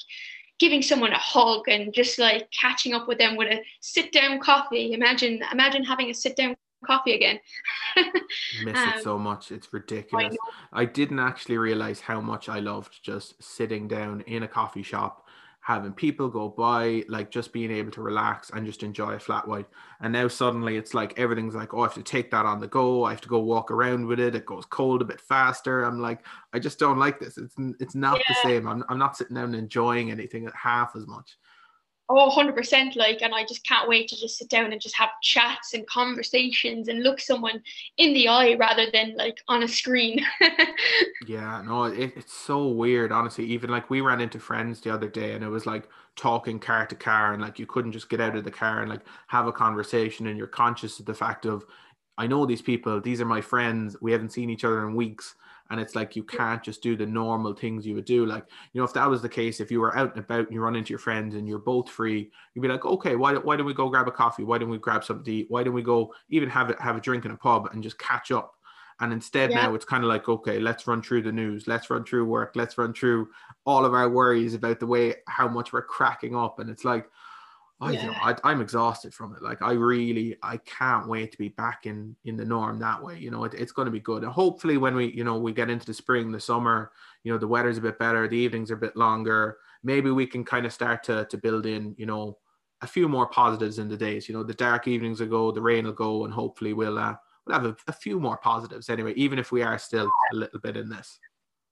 giving 0.60 0.82
someone 0.82 1.12
a 1.12 1.18
hug 1.18 1.68
and 1.68 1.94
just 1.94 2.20
like 2.20 2.50
catching 2.52 2.94
up 2.94 3.08
with 3.08 3.18
them 3.18 3.36
with 3.36 3.52
a 3.52 3.62
sit 3.82 4.12
down 4.12 4.40
coffee. 4.40 4.94
Imagine 4.94 5.42
imagine 5.52 5.84
having 5.84 6.10
a 6.10 6.14
sit 6.14 6.36
down 6.36 6.56
coffee 6.86 7.14
again. 7.14 7.40
miss 8.64 8.76
um, 8.78 8.90
it 8.90 9.04
so 9.04 9.18
much. 9.18 9.52
It's 9.52 9.72
ridiculous. 9.74 10.36
I, 10.72 10.82
I, 10.82 10.86
didn't 10.86 11.20
actually 11.20 11.58
realize 11.58 12.02
how 12.02 12.22
much 12.22 12.50
I 12.50 12.60
loved 12.60 13.00
just 13.04 13.42
sitting 13.42 13.88
down 13.88 14.22
in 14.22 14.44
a 14.44 14.48
coffee 14.48 14.84
shop, 14.84 15.21
having 15.62 15.94
people 15.94 16.28
go 16.28 16.50
by, 16.50 17.04
like 17.08 17.30
just 17.30 17.54
being 17.54 17.72
able 17.72 17.92
to 17.92 18.02
relax 18.02 18.50
and 18.50 18.66
just 18.66 18.82
enjoy 18.82 19.14
a 19.14 19.20
flat 19.20 19.48
white. 19.48 19.68
And 20.02 20.12
now 20.12 20.28
suddenly 20.28 20.76
it's 20.76 20.96
like 20.96 21.18
everything's 21.18 21.54
like, 21.54 21.74
oh, 21.74 21.82
I 21.82 21.84
have 21.84 21.94
to 21.94 22.04
take 22.04 22.32
that 22.32 22.48
on 22.48 22.60
the 22.60 22.68
go. 22.68 23.04
I 23.04 23.12
have 23.12 23.22
to 23.22 23.30
go 23.30 23.40
walk 23.40 23.70
around 23.70 24.08
with 24.08 24.20
it. 24.20 24.34
It 24.36 24.48
goes 24.48 24.66
cold 24.66 25.04
a 25.04 25.06
bit 25.06 25.22
faster. 25.22 25.84
I'm 25.84 26.02
like, 26.02 26.26
I 26.52 26.60
just 26.60 26.80
don't 26.80 26.98
like 26.98 27.20
this. 27.20 27.38
It's 27.38 27.56
it's 27.80 27.96
not 27.96 28.18
yeah. 28.18 28.24
the 28.30 28.50
same. 28.50 28.68
I'm 28.68 28.84
I'm 28.90 28.98
not 28.98 29.16
sitting 29.16 29.36
down 29.36 29.54
enjoying 29.54 30.10
anything 30.10 30.48
at 30.48 30.56
half 30.56 30.96
as 30.96 31.06
much 31.06 31.38
oh 32.10 32.30
100% 32.36 32.96
like 32.96 33.22
and 33.22 33.34
i 33.34 33.46
just 33.46 33.66
can't 33.66 33.88
wait 33.88 34.08
to 34.10 34.20
just 34.20 34.38
sit 34.38 34.50
down 34.50 34.72
and 34.72 34.82
just 34.82 34.98
have 34.98 35.10
chats 35.22 35.74
and 35.74 35.88
conversations 35.88 36.88
and 36.88 37.04
look 37.04 37.20
someone 37.20 37.62
in 37.98 38.14
the 38.14 38.28
eye 38.28 38.56
rather 38.56 38.88
than 38.92 39.16
like 39.16 39.38
on 39.48 39.64
a 39.64 39.68
screen 39.68 40.24
yeah 41.28 41.62
no 41.66 41.86
it, 41.86 42.14
it's 42.16 42.34
so 42.34 42.68
weird 42.68 43.12
honestly 43.12 43.46
even 43.46 43.70
like 43.70 43.90
we 43.90 44.02
ran 44.02 44.20
into 44.20 44.40
friends 44.40 44.82
the 44.82 44.94
other 44.94 45.08
day 45.08 45.34
and 45.34 45.44
it 45.44 45.50
was 45.50 45.66
like 45.66 45.88
talking 46.16 46.60
car 46.60 46.86
to 46.86 46.96
car 46.96 47.34
and 47.34 47.42
like 47.42 47.58
you 47.58 47.66
couldn't 47.66 47.92
just 47.92 48.10
get 48.10 48.20
out 48.20 48.36
of 48.36 48.44
the 48.44 48.52
car 48.52 48.82
and 48.82 48.90
like 48.90 49.02
have 49.28 49.48
a 49.48 49.52
conversation 49.52 50.28
and 50.28 50.38
you're 50.38 50.48
conscious 50.48 51.00
of 51.00 51.06
the 51.06 51.14
fact 51.14 51.46
of 51.46 51.66
I 52.18 52.28
know 52.28 52.46
these 52.46 52.62
people, 52.62 53.02
these 53.02 53.20
are 53.20 53.26
my 53.26 53.42
friends, 53.42 53.96
we 54.00 54.12
haven't 54.12 54.32
seen 54.32 54.50
each 54.50 54.64
other 54.64 54.88
in 54.88 54.96
weeks. 54.96 55.34
And 55.72 55.80
it's 55.80 55.96
like 55.96 56.16
you 56.16 56.24
can't 56.24 56.62
just 56.62 56.84
do 56.84 56.96
the 56.96 57.06
normal 57.06 57.54
things 57.54 57.88
you 57.88 57.96
would 57.96 58.06
do. 58.06 58.26
Like, 58.26 58.46
you 58.74 58.82
know, 58.82 58.86
if 58.86 58.94
that 58.94 59.10
was 59.10 59.22
the 59.22 59.30
case, 59.30 59.60
if 59.60 59.72
you 59.72 59.80
were 59.80 59.98
out 59.98 60.14
and 60.16 60.24
about 60.24 60.46
and 60.46 60.54
you 60.54 60.62
run 60.62 60.76
into 60.76 60.90
your 60.90 61.00
friends 61.00 61.34
and 61.34 61.48
you're 61.48 61.60
both 61.60 61.90
free, 61.90 62.30
you'd 62.54 62.62
be 62.62 62.68
like, 62.68 62.86
okay, 62.86 63.16
why, 63.16 63.34
why 63.36 63.56
don't 63.56 63.66
we 63.66 63.74
go 63.74 63.90
grab 63.90 64.08
a 64.08 64.12
coffee? 64.12 64.44
Why 64.44 64.58
don't 64.58 64.70
we 64.70 64.78
grab 64.78 65.04
something 65.04 65.26
to 65.26 65.32
eat? 65.32 65.46
Why 65.50 65.64
don't 65.64 65.74
we 65.74 65.82
go 65.82 66.14
even 66.30 66.50
have 66.50 66.70
a, 66.70 66.84
have 66.84 66.98
a 66.98 67.02
drink 67.02 67.26
in 67.26 67.32
a 67.32 67.38
pub 67.38 67.70
and 67.72 67.82
just 67.82 67.98
catch 67.98 68.32
up? 68.32 68.54
And 69.00 69.12
instead 69.12 69.50
yeah. 69.50 69.64
now 69.64 69.74
it's 69.74 69.86
kind 69.86 70.04
of 70.04 70.10
like, 70.10 70.30
okay, 70.30 70.60
let's 70.60 70.86
run 70.86 71.02
through 71.02 71.24
the 71.24 71.32
news, 71.32 71.68
let's 71.68 71.90
run 71.90 72.04
through 72.04 72.26
work, 72.26 72.52
let's 72.56 72.78
run 72.78 72.94
through 72.94 73.30
all 73.66 73.84
of 73.84 73.96
our 73.96 74.10
worries 74.10 74.54
about 74.54 74.80
the 74.80 74.86
way 74.86 75.16
how 75.28 75.48
much 75.48 75.74
we're 75.74 75.82
cracking 75.82 76.36
up. 76.36 76.60
And 76.60 76.70
it's 76.70 76.86
like, 76.86 77.10
I 77.82 77.92
yeah. 77.94 78.06
know, 78.06 78.14
I, 78.22 78.52
am 78.52 78.62
exhausted 78.62 79.12
from 79.12 79.36
it. 79.36 79.42
Like 79.42 79.64
I 79.64 79.72
really, 79.72 80.38
I 80.44 80.58
can't 80.58 81.08
wait 81.08 81.32
to 81.32 81.38
be 81.38 81.50
back 81.50 81.88
in 81.88 82.16
in 82.26 82.38
the 82.38 82.46
norm 82.46 82.78
that 82.80 83.02
way. 83.02 83.18
You 83.18 83.32
know, 83.32 83.44
it, 83.44 83.56
it's 83.56 83.72
going 83.72 83.88
to 83.88 83.92
be 83.92 84.00
good. 84.00 84.24
And 84.24 84.32
hopefully, 84.32 84.78
when 84.78 84.94
we, 84.96 85.12
you 85.12 85.24
know, 85.24 85.38
we 85.38 85.52
get 85.52 85.70
into 85.70 85.88
the 85.88 85.94
spring, 85.94 86.32
the 86.32 86.40
summer, 86.40 86.92
you 87.24 87.32
know, 87.32 87.40
the 87.40 87.48
weather's 87.48 87.80
a 87.80 87.82
bit 87.82 87.98
better, 87.98 88.28
the 88.28 88.38
evenings 88.38 88.70
are 88.70 88.76
a 88.76 88.78
bit 88.78 88.96
longer. 88.96 89.58
Maybe 89.84 90.12
we 90.12 90.28
can 90.28 90.46
kind 90.46 90.68
of 90.68 90.74
start 90.74 91.04
to 91.06 91.26
to 91.26 91.38
build 91.38 91.66
in, 91.66 91.96
you 91.98 92.06
know, 92.06 92.38
a 92.82 92.88
few 92.88 93.10
more 93.10 93.28
positives 93.28 93.80
in 93.80 93.90
the 93.90 93.98
days. 93.98 94.30
You 94.30 94.36
know, 94.36 94.44
the 94.44 94.54
dark 94.54 94.88
evenings 94.88 95.20
will 95.20 95.28
go, 95.28 95.52
the 95.52 95.62
rain 95.62 95.86
will 95.86 95.94
go, 95.94 96.26
and 96.26 96.34
hopefully 96.34 96.74
we'll 96.74 97.00
uh, 97.00 97.16
we'll 97.48 97.60
have 97.60 97.66
a, 97.66 97.76
a 97.88 97.94
few 97.94 98.20
more 98.20 98.38
positives 98.38 98.90
anyway, 98.90 99.14
even 99.16 99.40
if 99.40 99.52
we 99.52 99.64
are 99.64 99.80
still 99.80 100.10
a 100.34 100.36
little 100.36 100.60
bit 100.60 100.78
in 100.78 100.88
this. 100.88 101.20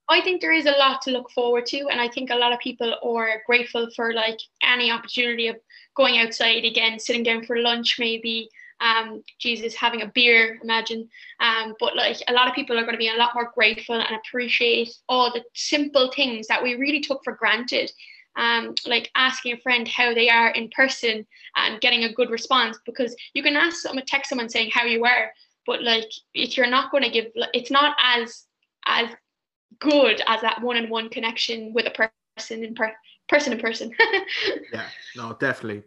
I 0.09 0.21
think 0.21 0.41
there 0.41 0.51
is 0.51 0.65
a 0.65 0.71
lot 0.71 1.01
to 1.03 1.11
look 1.11 1.29
forward 1.29 1.67
to, 1.67 1.87
and 1.89 2.01
I 2.01 2.07
think 2.07 2.31
a 2.31 2.35
lot 2.35 2.51
of 2.51 2.59
people 2.59 2.95
are 3.03 3.43
grateful 3.45 3.89
for 3.95 4.11
like 4.13 4.39
any 4.63 4.91
opportunity 4.91 5.47
of 5.47 5.57
going 5.95 6.17
outside 6.17 6.65
again, 6.65 6.99
sitting 6.99 7.23
down 7.23 7.45
for 7.45 7.59
lunch, 7.59 7.97
maybe. 7.99 8.49
Um, 8.81 9.23
Jesus, 9.39 9.75
having 9.75 10.01
a 10.01 10.07
beer, 10.07 10.57
imagine. 10.63 11.09
Um, 11.41 11.75
but 11.79 11.97
like 11.97 12.17
a 12.27 12.33
lot 12.33 12.47
of 12.47 12.55
people 12.55 12.79
are 12.79 12.83
going 12.83 12.93
to 12.93 12.97
be 12.97 13.09
a 13.09 13.17
lot 13.17 13.35
more 13.35 13.51
grateful 13.53 13.95
and 13.95 14.15
appreciate 14.15 14.89
all 15.09 15.31
the 15.31 15.43
simple 15.53 16.11
things 16.15 16.47
that 16.47 16.63
we 16.63 16.75
really 16.75 17.01
took 17.01 17.21
for 17.23 17.33
granted. 17.33 17.91
Um, 18.37 18.73
like 18.87 19.11
asking 19.15 19.53
a 19.53 19.59
friend 19.59 19.85
how 19.85 20.13
they 20.13 20.29
are 20.29 20.51
in 20.51 20.69
person 20.69 21.27
and 21.57 21.81
getting 21.81 22.05
a 22.05 22.13
good 22.13 22.29
response 22.29 22.79
because 22.85 23.13
you 23.33 23.43
can 23.43 23.57
ask 23.57 23.81
someone, 23.81 24.05
text 24.07 24.29
someone 24.29 24.47
saying 24.47 24.69
how 24.73 24.85
you 24.85 25.03
are, 25.03 25.33
but 25.65 25.83
like 25.83 26.09
if 26.33 26.55
you're 26.55 26.67
not 26.67 26.89
going 26.89 27.03
to 27.03 27.09
give, 27.09 27.25
it's 27.53 27.71
not 27.71 27.97
as 28.01 28.45
as 28.85 29.09
good 29.79 30.21
as 30.27 30.41
that 30.41 30.61
one-on-one 30.61 31.09
connection 31.09 31.73
with 31.73 31.85
a 31.87 31.91
person 31.91 32.63
in 32.63 32.73
per- 32.73 32.95
person 33.27 33.53
in 33.53 33.59
person. 33.59 33.91
yeah, 34.73 34.87
no, 35.15 35.33
definitely. 35.39 35.83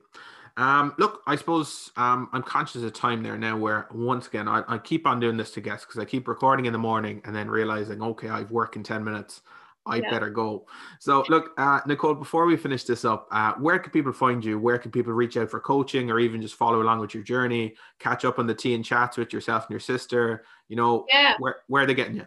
Um, 0.56 0.94
look, 0.98 1.22
I 1.26 1.36
suppose 1.36 1.90
um, 1.96 2.28
I'm 2.32 2.42
conscious 2.42 2.82
of 2.82 2.92
time 2.92 3.22
there 3.22 3.38
now 3.38 3.56
where 3.56 3.88
once 3.90 4.26
again 4.26 4.48
I, 4.48 4.62
I 4.68 4.78
keep 4.78 5.06
on 5.06 5.18
doing 5.18 5.36
this 5.36 5.50
to 5.52 5.60
guests 5.60 5.86
because 5.86 5.98
I 5.98 6.04
keep 6.04 6.28
recording 6.28 6.66
in 6.66 6.72
the 6.72 6.78
morning 6.78 7.22
and 7.24 7.34
then 7.34 7.50
realizing, 7.50 8.02
okay, 8.02 8.28
I've 8.28 8.50
work 8.50 8.76
in 8.76 8.82
10 8.82 9.02
minutes. 9.02 9.40
I 9.84 9.96
yeah. 9.96 10.10
better 10.10 10.30
go. 10.30 10.64
So, 11.00 11.24
look, 11.28 11.50
uh, 11.58 11.80
Nicole, 11.86 12.14
before 12.14 12.46
we 12.46 12.56
finish 12.56 12.84
this 12.84 13.04
up, 13.04 13.26
uh, 13.32 13.54
where 13.54 13.80
can 13.80 13.90
people 13.90 14.12
find 14.12 14.44
you? 14.44 14.56
Where 14.56 14.78
can 14.78 14.92
people 14.92 15.12
reach 15.12 15.36
out 15.36 15.50
for 15.50 15.58
coaching 15.58 16.08
or 16.08 16.20
even 16.20 16.40
just 16.40 16.54
follow 16.54 16.80
along 16.80 17.00
with 17.00 17.14
your 17.14 17.24
journey, 17.24 17.74
catch 17.98 18.24
up 18.24 18.38
on 18.38 18.46
the 18.46 18.54
tea 18.54 18.74
and 18.74 18.84
chats 18.84 19.16
with 19.16 19.32
yourself 19.32 19.64
and 19.64 19.70
your 19.70 19.80
sister? 19.80 20.44
You 20.68 20.76
know, 20.76 21.04
yeah. 21.08 21.34
where, 21.40 21.56
where 21.66 21.82
are 21.82 21.86
they 21.86 21.94
getting 21.94 22.14
you? 22.14 22.26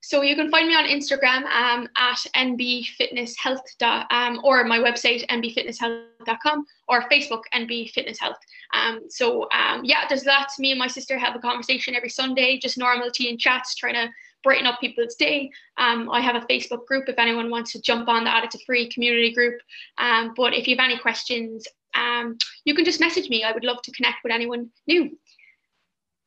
So 0.00 0.22
you 0.22 0.36
can 0.36 0.50
find 0.50 0.68
me 0.68 0.74
on 0.74 0.84
Instagram 0.84 1.44
um, 1.46 1.88
at 1.96 2.18
nbfitnesshealth 2.36 3.58
um, 4.10 4.40
or 4.44 4.64
my 4.64 4.78
website 4.78 5.26
nbfitnesshealth.com 5.26 6.64
or 6.88 7.08
Facebook 7.08 7.42
NB 7.52 7.90
Fitness 7.90 8.18
Health. 8.18 8.38
Um, 8.74 9.02
so 9.08 9.48
um, 9.52 9.84
yeah, 9.84 10.04
there's 10.08 10.24
lots. 10.24 10.58
Me 10.58 10.70
and 10.70 10.78
my 10.78 10.86
sister 10.86 11.18
have 11.18 11.34
a 11.34 11.40
conversation 11.40 11.94
every 11.94 12.10
Sunday, 12.10 12.58
just 12.58 12.78
normal 12.78 13.10
tea 13.10 13.28
and 13.28 13.40
chats, 13.40 13.74
trying 13.74 13.94
to 13.94 14.08
brighten 14.44 14.66
up 14.66 14.80
people's 14.80 15.16
day. 15.16 15.50
Um, 15.78 16.08
I 16.10 16.20
have 16.20 16.36
a 16.36 16.46
Facebook 16.46 16.86
group 16.86 17.08
if 17.08 17.18
anyone 17.18 17.50
wants 17.50 17.72
to 17.72 17.80
jump 17.80 18.08
on 18.08 18.24
that. 18.24 18.44
It's 18.44 18.54
a 18.54 18.64
free 18.64 18.88
community 18.88 19.32
group. 19.32 19.60
Um, 19.98 20.32
but 20.36 20.54
if 20.54 20.68
you 20.68 20.76
have 20.76 20.84
any 20.84 20.98
questions, 20.98 21.66
um, 21.94 22.38
you 22.64 22.74
can 22.74 22.84
just 22.84 23.00
message 23.00 23.28
me. 23.28 23.42
I 23.42 23.52
would 23.52 23.64
love 23.64 23.82
to 23.82 23.92
connect 23.92 24.18
with 24.22 24.32
anyone 24.32 24.70
new. 24.86 25.18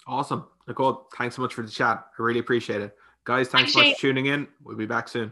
Awesome. 0.07 0.45
Nicole, 0.67 1.07
thanks 1.17 1.35
so 1.35 1.41
much 1.41 1.53
for 1.53 1.61
the 1.61 1.71
chat. 1.71 2.05
I 2.19 2.21
really 2.21 2.39
appreciate 2.39 2.81
it. 2.81 2.95
Guys, 3.23 3.49
thanks 3.49 3.73
so 3.73 3.79
much 3.79 3.93
for 3.93 4.01
tuning 4.01 4.25
in. 4.25 4.47
We'll 4.63 4.77
be 4.77 4.85
back 4.85 5.07
soon. 5.07 5.31